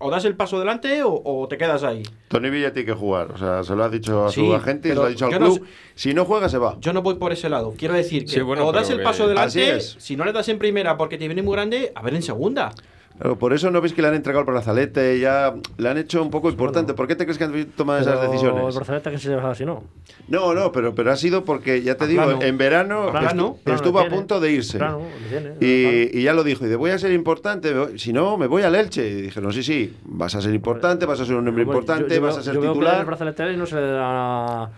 O 0.00 0.10
das 0.10 0.24
el 0.26 0.36
paso 0.36 0.58
adelante 0.58 1.02
o, 1.02 1.20
o 1.24 1.48
te 1.48 1.56
quedas 1.58 1.82
ahí. 1.82 2.04
Tony 2.28 2.50
Villa 2.50 2.72
tiene 2.72 2.86
que 2.86 2.92
jugar. 2.92 3.32
O 3.32 3.36
sea, 3.38 3.64
se 3.64 3.74
lo 3.74 3.82
ha 3.82 3.88
dicho 3.88 4.26
a 4.26 4.30
su 4.30 4.42
Sí, 4.42 4.52
agente 4.52 4.88
y 4.88 4.90
se 4.92 4.94
lo 4.94 5.02
ha 5.04 5.08
dicho 5.08 5.24
al 5.26 5.32
no 5.32 5.38
club. 5.38 5.66
Si 5.96 6.14
no 6.14 6.24
juega, 6.24 6.48
se 6.48 6.58
va. 6.58 6.76
Yo 6.80 6.92
no 6.92 7.02
voy 7.02 7.14
por 7.16 7.32
ese 7.32 7.48
lado. 7.48 7.74
Quiero 7.76 7.94
decir 7.94 8.22
que 8.26 8.30
Sí, 8.30 8.40
bueno, 8.40 8.64
o 8.64 8.70
das 8.70 8.90
el 8.90 9.02
paso 9.02 9.28
es. 9.58 9.96
si 9.98 10.14
no 10.16 10.24
le 10.24 10.32
das 10.32 10.48
en 10.50 10.58
primera 10.60 10.96
porque 10.96 11.18
te 11.18 11.26
viene 11.26 11.42
muy 11.42 11.54
grande, 11.54 11.90
a 11.96 12.02
ver 12.02 12.14
en 12.14 12.22
segunda. 12.22 12.72
Claro, 13.18 13.36
por 13.36 13.52
eso 13.52 13.70
no 13.72 13.80
veis 13.80 13.92
que 13.94 14.00
le 14.02 14.08
han 14.08 14.14
entregado 14.14 14.40
el 14.44 14.46
brazalete, 14.52 15.18
ya 15.18 15.52
le 15.76 15.88
han 15.88 15.98
hecho 15.98 16.22
un 16.22 16.30
poco 16.30 16.48
importante. 16.48 16.94
¿Por 16.94 17.08
qué 17.08 17.16
te 17.16 17.24
crees 17.24 17.36
que 17.36 17.44
han 17.44 17.64
tomado 17.76 17.98
esas 18.00 18.20
decisiones? 18.20 18.64
El 18.68 18.74
brazalete 18.76 19.10
que 19.10 19.18
se 19.18 19.28
lleva 19.30 19.50
así, 19.50 19.64
¿no? 19.64 19.82
No, 20.28 20.54
no, 20.54 20.70
pero, 20.70 20.94
pero 20.94 21.10
ha 21.10 21.16
sido 21.16 21.44
porque, 21.44 21.82
ya 21.82 21.96
te 21.96 22.06
digo, 22.06 22.22
plano. 22.24 22.42
en 22.42 22.58
verano 22.58 23.10
plano, 23.10 23.28
estu- 23.28 23.62
plano 23.64 23.76
estuvo 23.76 23.98
a 23.98 24.08
punto 24.08 24.38
de 24.38 24.52
irse. 24.52 24.78
Tiene, 24.78 25.54
Y, 25.60 26.16
y 26.18 26.22
ya 26.22 26.32
lo 26.32 26.44
dijo, 26.44 26.64
y 26.64 26.68
de 26.68 26.76
voy 26.76 26.90
a 26.92 26.98
ser 26.98 27.10
importante, 27.12 27.98
si 27.98 28.12
no, 28.12 28.36
me 28.36 28.46
voy 28.46 28.62
al 28.62 28.74
Elche. 28.76 29.08
Y 29.08 29.14
dijeron, 29.22 29.52
sí, 29.52 29.62
sí, 29.64 29.96
vas 30.04 30.34
a 30.36 30.40
ser 30.40 30.54
importante, 30.54 31.04
vas 31.04 31.18
a 31.20 31.24
ser 31.24 31.34
un 31.34 31.48
hombre 31.48 31.64
Bueno, 31.64 31.80
importante, 31.80 32.14
yo- 32.14 32.20
yo 32.20 32.22
vas 32.26 32.34
veo- 32.36 32.40
a 32.40 32.44
ser 32.44 32.54
yo 32.54 32.60
veo 32.60 32.72
titular. 32.72 33.00
el 33.00 33.06
brazalete 33.06 33.52
y 33.52 33.56
no 33.56 33.66
se 33.66 33.74
le 33.76 33.80
da 33.88 34.62
a, 34.64 34.70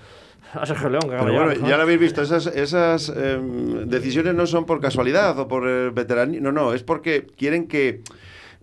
Sergio 0.66 0.88
León, 0.88 1.02
que 1.02 1.10
Pero 1.10 1.32
bueno, 1.32 1.52
ya 1.68 1.76
lo 1.76 1.82
habéis 1.82 2.00
visto, 2.00 2.22
esas, 2.22 2.46
esas 2.46 3.08
em, 3.10 3.86
decisiones 3.88 4.34
no 4.34 4.46
son 4.46 4.64
por 4.64 4.80
casualidad 4.80 5.38
o 5.38 5.46
por 5.46 5.92
veteranía, 5.92 6.40
no, 6.40 6.50
no, 6.52 6.72
es 6.72 6.82
porque 6.82 7.26
quieren 7.36 7.68
que 7.68 8.00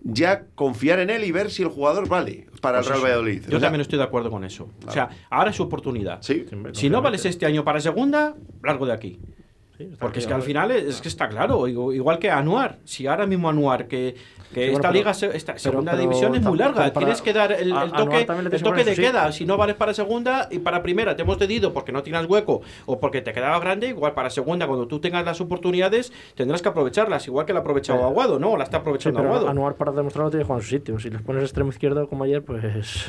ya 0.02 0.44
confiar 0.54 1.00
en 1.00 1.10
él 1.10 1.24
y 1.24 1.32
ver 1.32 1.50
si 1.50 1.62
el 1.62 1.68
jugador 1.68 2.08
vale 2.08 2.46
para 2.60 2.78
Pues 2.78 2.86
el 2.88 2.92
Real. 2.94 3.04
Valladolid. 3.04 3.42
Yo 3.42 3.46
O 3.48 3.50
sea, 3.50 3.60
también 3.60 3.80
estoy 3.80 3.98
de 3.98 4.04
acuerdo 4.04 4.30
con 4.30 4.44
eso. 4.44 4.68
O 4.86 4.90
sea, 4.90 5.08
ahora 5.30 5.50
es 5.50 5.56
su 5.56 5.62
oportunidad. 5.64 6.18
Sí. 6.22 6.44
Si 6.72 6.88
no 6.90 7.02
vales 7.02 7.24
este 7.24 7.46
año 7.46 7.64
para 7.64 7.80
segunda, 7.80 8.34
largo 8.62 8.86
de 8.86 8.92
aquí. 8.92 9.18
Porque 10.00 10.18
es 10.18 10.26
que 10.26 10.34
al 10.34 10.42
final 10.42 10.72
es, 10.72 10.84
es 10.84 11.00
que 11.00 11.06
está 11.08 11.28
claro, 11.28 11.60
igu- 11.68 11.94
igual 11.94 12.18
que 12.18 12.30
Anuar. 12.30 12.78
Si 12.84 13.06
ahora 13.06 13.26
mismo 13.26 13.48
Anuar, 13.48 13.86
que, 13.86 14.16
que 14.54 14.66
Sí, 14.66 14.70
esta 14.72 14.80
pero- 14.82 14.92
liga, 14.92 15.14
se- 15.14 15.36
esta 15.36 15.52
pero- 15.52 15.58
segunda 15.62 15.92
pero 15.92 16.02
división 16.02 16.34
es 16.34 16.42
muy 16.42 16.56
larga, 16.58 16.92
tienes 16.92 17.20
que 17.22 17.32
dar 17.32 17.52
el, 17.52 17.58
a- 17.72 17.82
el 17.84 17.94
Anuar 17.94 18.24
toque, 18.26 18.56
el 18.56 18.62
toque 18.62 18.84
de 18.84 18.94
queda. 18.94 19.30
Si 19.32 19.44
no 19.44 19.56
vales 19.56 19.76
para 19.76 19.92
segunda 19.94 20.48
y 20.50 20.58
para 20.58 20.82
primera 20.82 21.14
te 21.16 21.22
hemos 21.22 21.38
cedido 21.38 21.72
porque 21.72 21.92
no 21.92 22.02
tienes 22.02 22.26
hueco 22.26 22.62
o 22.86 22.98
porque 22.98 23.20
te 23.22 23.32
quedaba 23.32 23.58
grande, 23.60 23.88
igual 23.88 24.14
para 24.14 24.30
segunda, 24.30 24.66
cuando 24.66 24.86
tú 24.88 25.00
tengas 25.00 25.24
las 25.24 25.40
oportunidades, 25.40 26.12
tendrás 26.34 26.62
que 26.62 26.68
aprovecharlas, 26.68 27.26
igual 27.26 27.46
que 27.46 27.52
la 27.52 27.58
ha 27.58 27.62
aprovechado 27.62 27.98
Pero- 27.98 28.08
Aguado, 28.08 28.38
¿no? 28.38 28.56
La 28.56 28.64
está 28.64 28.78
Sí, 28.78 28.80
aprovechando 28.80 29.18
pero 29.20 29.28
Aguado. 29.30 29.48
Anuar 29.48 29.74
para 29.74 29.92
demostrarlo 29.92 30.30
tiene 30.30 30.42
que 30.44 30.46
jugar 30.46 30.60
en 30.60 30.64
su 30.64 30.70
sitio. 30.70 30.98
Si 30.98 31.10
les 31.10 31.22
pones 31.22 31.42
extremo 31.42 31.70
izquierdo 31.70 32.08
como 32.08 32.24
ayer, 32.24 32.42
pues. 32.42 33.06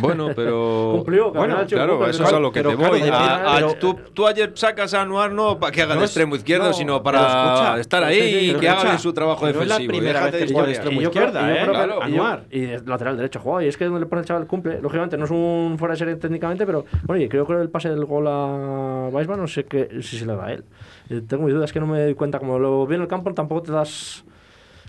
Bueno, 0.00 0.28
pero. 0.34 0.92
Cumplió, 0.96 1.32
bueno, 1.32 1.56
chico, 1.64 1.76
claro, 1.76 1.92
cumple, 1.96 2.10
eso 2.10 2.18
pero- 2.24 2.28
es 2.30 2.34
a 2.36 2.40
lo 2.40 2.52
que 2.52 2.60
pero 2.60 2.70
te 2.70 2.76
claro, 2.76 2.90
voy. 2.92 3.00
depende- 3.00 3.16
A- 3.26 3.52
a- 3.52 3.54
pero- 3.56 3.74
tú, 3.74 3.98
tú 4.14 4.26
ayer 4.26 4.52
sacas 4.54 4.94
a 4.94 5.02
Anuar 5.02 5.32
no 5.32 5.58
para 5.58 5.72
que 5.72 5.82
haga 5.82 5.94
No 5.94 6.00
de 6.00 6.06
extremo 6.06 6.36
izquierdo, 6.36 6.66
no, 6.68 6.72
sino 6.72 7.02
para 7.02 7.18
escucha, 7.20 7.80
estar 7.80 8.04
ahí 8.04 8.20
sí, 8.20 8.50
y 8.50 8.54
que 8.54 8.68
hagan 8.68 8.98
su 8.98 9.12
trabajo 9.12 9.44
que 9.46 9.52
no 9.52 9.62
es 9.62 9.68
la 9.68 9.74
defensivo. 9.78 9.92
primera 9.98 10.24
vez 10.24 10.34
que 10.46 10.52
juega 10.52 10.66
de 10.68 10.72
extremo 10.74 11.02
izquierda, 11.02 11.52
¿eh? 11.62 11.66
Claro, 11.68 12.02
Anuar. 12.02 12.44
Y 12.50 12.66
lateral 12.86 13.16
derecho 13.16 13.40
juega. 13.40 13.64
Y 13.64 13.68
es 13.68 13.76
que 13.76 13.84
donde 13.84 14.00
le 14.00 14.06
pone 14.06 14.20
el 14.22 14.26
chaval 14.26 14.46
cumple. 14.46 14.80
Lógicamente 14.80 15.18
no 15.18 15.24
es 15.26 15.30
un 15.30 15.76
fuera 15.78 15.92
de 15.94 15.98
serie 15.98 16.14
técnicamente, 16.16 16.64
pero 16.64 16.84
bueno, 17.04 17.22
y 17.22 17.28
creo 17.28 17.46
que 17.46 17.52
el 17.54 17.68
pase 17.70 17.90
del 17.90 18.04
gol 18.04 18.26
a 18.28 19.08
Weisman 19.10 19.40
no 19.40 19.46
sé 19.48 19.64
qué, 19.64 19.88
si 20.00 20.16
se 20.18 20.24
le 20.26 20.34
da 20.36 20.46
a 20.46 20.52
él. 20.52 20.64
Eh, 21.10 21.20
tengo 21.28 21.42
mis 21.44 21.52
dudas, 21.54 21.68
es 21.70 21.72
que 21.72 21.80
no 21.80 21.86
me 21.86 22.00
doy 22.02 22.14
cuenta. 22.14 22.38
Como 22.38 22.58
lo 22.58 22.86
vi 22.86 22.94
en 22.94 23.02
el 23.02 23.08
campo, 23.08 23.32
tampoco 23.34 23.62
te 23.62 23.72
das 23.72 24.24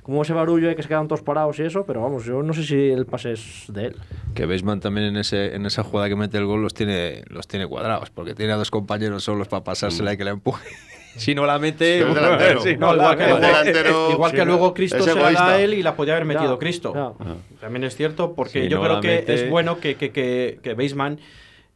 como 0.03 0.21
ese 0.21 0.33
barullo 0.33 0.67
de 0.67 0.75
que 0.75 0.83
se 0.83 0.87
quedan 0.89 1.07
todos 1.07 1.21
parados 1.21 1.57
y 1.59 1.63
eso, 1.63 1.85
pero 1.85 2.01
vamos, 2.01 2.25
yo 2.25 2.43
no 2.43 2.53
sé 2.53 2.63
si 2.63 2.89
el 2.91 3.05
pase 3.05 3.31
es 3.33 3.65
de 3.69 3.87
él. 3.87 3.95
Que 4.35 4.45
Beisman 4.45 4.79
también 4.79 5.07
en 5.07 5.17
ese 5.17 5.55
en 5.55 5.65
esa 5.65 5.83
jugada 5.83 6.09
que 6.09 6.15
mete 6.15 6.37
el 6.37 6.45
gol 6.45 6.61
los 6.61 6.73
tiene 6.73 7.23
los 7.27 7.47
tiene 7.47 7.65
cuadrados, 7.67 8.09
porque 8.09 8.35
tiene 8.35 8.53
a 8.53 8.57
dos 8.57 8.69
compañeros 8.69 9.23
solos 9.23 9.47
para 9.47 9.63
pasársela 9.63 10.13
y 10.13 10.17
que 10.17 10.23
la 10.25 10.31
empuje. 10.31 10.63
si 11.15 11.33
no 11.35 11.45
la 11.45 11.57
mete, 11.59 12.03
delantero. 12.03 12.61
si 12.61 12.75
No, 12.75 12.87
no 12.87 12.95
la 12.95 13.03
igual 13.13 13.17
que, 13.17 13.23
delantero- 13.25 14.11
igual 14.11 14.31
que 14.31 14.39
sí, 14.39 14.45
luego 14.45 14.73
Cristo 14.73 15.03
se 15.03 15.15
la 15.15 15.47
a 15.47 15.61
él 15.61 15.73
y 15.73 15.83
la 15.83 15.95
podía 15.95 16.13
haber 16.13 16.25
metido 16.25 16.53
Ya, 16.53 16.59
Cristo. 16.59 16.93
ya. 16.93 17.35
También 17.61 17.83
es 17.83 17.95
cierto, 17.95 18.33
porque 18.33 18.63
Si 18.63 18.69
yo 18.69 18.77
no 18.79 18.83
creo 18.83 19.01
que 19.01 19.07
mete- 19.19 19.33
es 19.35 19.49
bueno 19.49 19.79
que, 19.79 19.95
que, 19.95 20.11
que, 20.11 20.59
que 20.61 20.73
Baseman 20.73 21.19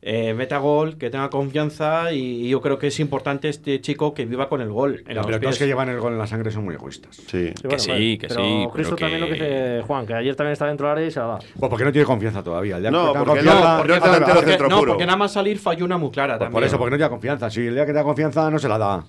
eh, 0.09 0.33
meta 0.33 0.57
gol, 0.59 0.97
que 0.97 1.09
tenga 1.09 1.29
confianza 1.29 2.13
y, 2.13 2.45
y 2.45 2.49
yo 2.49 2.61
creo 2.61 2.79
que 2.79 2.87
es 2.87 2.99
importante 3.01 3.49
este 3.49 3.81
chico 3.81 4.13
que 4.13 4.25
viva 4.25 4.47
con 4.47 4.61
el 4.61 4.71
gol 4.71 5.03
en 5.05 5.15
Los 5.15 5.25
peloteros 5.25 5.55
pies. 5.55 5.59
que 5.59 5.67
llevan 5.67 5.89
el 5.89 5.99
gol 5.99 6.13
en 6.13 6.19
la 6.19 6.27
sangre 6.27 6.49
son 6.49 6.63
muy 6.63 6.75
egoístas. 6.75 7.15
Sí. 7.17 7.25
Sí, 7.49 7.53
bueno, 7.63 7.79
sí, 7.79 7.89
vale. 7.91 8.17
que 8.17 8.27
pero 8.29 8.39
sí, 8.39 8.55
pero 8.59 8.69
Cristo 8.71 8.95
también 8.95 9.19
lo 9.19 9.27
que 9.27 9.33
que- 9.37 9.43
dice 9.43 9.81
Juan, 9.85 10.05
que 10.07 10.13
ayer 10.13 10.35
también 10.35 10.53
está 10.53 10.65
dentro 10.67 10.87
del 10.87 10.97
área 10.97 11.07
y 11.07 11.11
se 11.11 11.19
la 11.19 11.25
da. 11.25 11.39
Pues 11.59 11.69
porque 11.69 11.83
no 11.83 11.91
tiene 11.91 12.05
confianza 12.05 12.41
todavía. 12.41 12.77
El 12.77 12.83
día 12.83 12.91
No, 12.91 13.11
que 13.11 13.19
porque 13.19 13.25
confianza, 13.41 13.71
no, 13.71 13.77
porque 13.79 13.93
hace- 13.93 14.33
Porque- 14.33 14.49
centro 14.51 14.69
no, 14.69 14.79
puro. 14.79 14.91
porque 14.93 15.05
nada 15.05 15.17
más 15.17 15.33
salir 15.33 15.59
falló 15.59 15.83
una 15.85 15.97
muy 15.97 16.11
clara 16.11 16.35
Pues 16.35 16.39
también. 16.39 16.53
por 16.53 16.63
eso, 16.63 16.77
porque 16.77 16.91
no 16.91 16.97
tiene 16.97 17.09
confianza. 17.09 17.49
Si 17.49 17.67
el 17.67 17.73
día 17.75 17.85
que 17.85 17.91
tenga 17.91 18.03
confianza 18.03 18.49
no 18.49 18.59
se 18.59 18.69
la 18.69 18.77
da. 18.77 19.03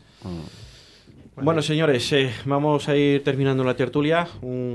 Bueno, 1.41 1.62
señores, 1.62 2.12
eh, 2.12 2.32
vamos 2.47 2.89
a 2.89 2.97
ir 2.97 3.22
terminando 3.22 3.62
la 3.62 3.74
tertulia. 3.74 4.26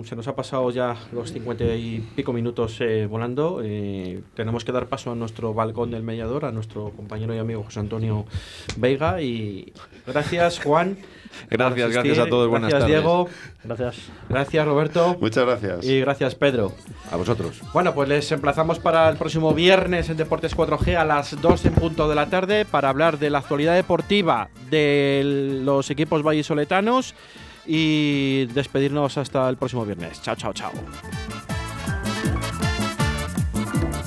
Se 0.04 0.16
nos 0.16 0.28
ha 0.28 0.36
pasado 0.36 0.72
ya 0.72 0.96
los 1.12 1.32
50 1.34 1.64
y 1.76 2.00
pico 2.16 2.32
minutos 2.32 2.78
eh, 2.80 3.06
volando. 3.06 3.62
Eh, 3.64 4.22
tenemos 4.34 4.64
que 4.64 4.72
dar 4.72 4.88
paso 4.88 5.12
a 5.12 5.16
nuestro 5.16 5.54
balcón 5.54 5.92
del 5.92 6.04
mediador, 6.04 6.46
a 6.46 6.52
nuestro 6.52 6.92
compañero 6.92 7.36
y 7.36 7.38
amigo 7.38 7.64
José 7.64 7.82
Antonio 7.82 8.26
Veiga. 8.78 9.22
Y 9.22 9.74
gracias, 10.08 10.60
Juan. 10.60 10.98
Gracias, 11.50 11.92
gracias 11.92 12.20
a 12.20 12.28
todos, 12.28 12.50
buenas 12.50 12.70
Gracias, 12.70 12.90
tardes. 12.90 13.04
Diego. 13.04 13.30
Gracias. 13.64 13.96
Gracias, 14.30 14.66
Roberto. 14.66 15.18
Muchas 15.20 15.46
gracias. 15.46 15.86
Y 15.86 16.00
gracias, 16.00 16.36
Pedro. 16.36 16.74
A 17.12 17.16
vosotros. 17.16 17.62
Bueno, 17.74 17.94
pues 17.94 18.10
les 18.10 18.32
emplazamos 18.32 18.80
para 18.80 19.10
el 19.10 19.18
próximo 19.18 19.54
viernes 19.54 20.10
en 20.10 20.18
Deportes 20.18 20.56
4G 20.56 20.96
a 20.96 21.06
las 21.06 21.40
2 21.40 21.66
en 21.66 21.74
punto 21.74 22.10
de 22.10 22.16
la 22.16 22.28
tarde 22.28 22.66
para 22.66 22.90
hablar 22.90 23.20
de 23.20 23.30
la 23.30 23.40
actualidad 23.40 23.76
deportiva 23.76 24.50
de 24.70 25.60
los 25.64 25.90
equipos 25.90 26.24
vallisoletanos 26.24 27.16
y 27.66 28.46
despedirnos 28.48 29.18
hasta 29.18 29.48
el 29.50 29.58
próximo 29.58 29.86
viernes. 29.86 30.22
Chao, 30.22 30.36
chao, 30.36 30.54
chao. 30.54 30.72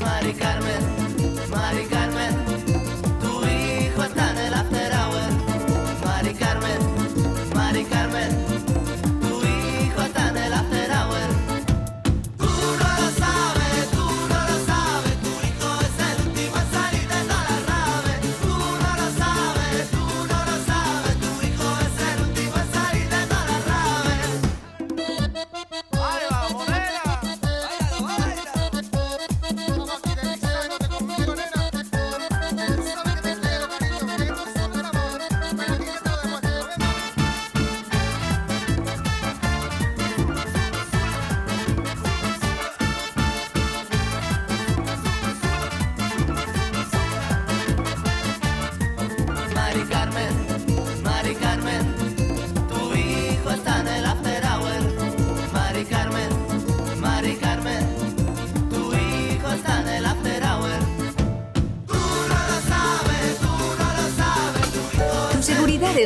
Mari 0.01 0.33
Carmen, 0.33 0.83
Mari 1.51 1.85
Carmen, 1.85 1.96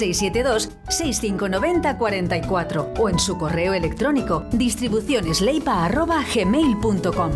672-6590-44 0.00 2.98
o 2.98 3.08
en 3.08 3.18
su 3.18 3.38
correo 3.38 3.72
electrónico 3.74 4.44
distribucionesleipa.gmail.com. 4.52 7.32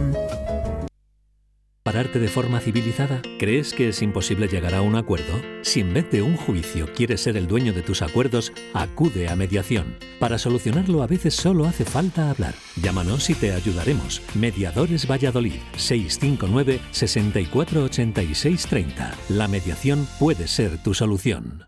¿Pararte 1.88 2.18
de 2.18 2.28
forma 2.28 2.60
civilizada? 2.60 3.22
¿Crees 3.38 3.72
que 3.72 3.88
es 3.88 4.02
imposible 4.02 4.46
llegar 4.46 4.74
a 4.74 4.82
un 4.82 4.94
acuerdo? 4.94 5.40
Si 5.62 5.80
en 5.80 5.94
vez 5.94 6.10
de 6.10 6.20
un 6.20 6.36
juicio 6.36 6.92
quieres 6.92 7.22
ser 7.22 7.38
el 7.38 7.46
dueño 7.46 7.72
de 7.72 7.80
tus 7.80 8.02
acuerdos, 8.02 8.52
acude 8.74 9.26
a 9.26 9.36
mediación. 9.36 9.96
Para 10.20 10.36
solucionarlo 10.36 11.02
a 11.02 11.06
veces 11.06 11.34
solo 11.34 11.64
hace 11.64 11.86
falta 11.86 12.28
hablar. 12.28 12.52
Llámanos 12.82 13.30
y 13.30 13.34
te 13.34 13.54
ayudaremos. 13.54 14.20
Mediadores 14.34 15.10
Valladolid 15.10 15.60
659 15.78 16.78
648630. 16.90 19.14
La 19.30 19.48
mediación 19.48 20.06
puede 20.18 20.46
ser 20.46 20.82
tu 20.82 20.92
solución. 20.92 21.67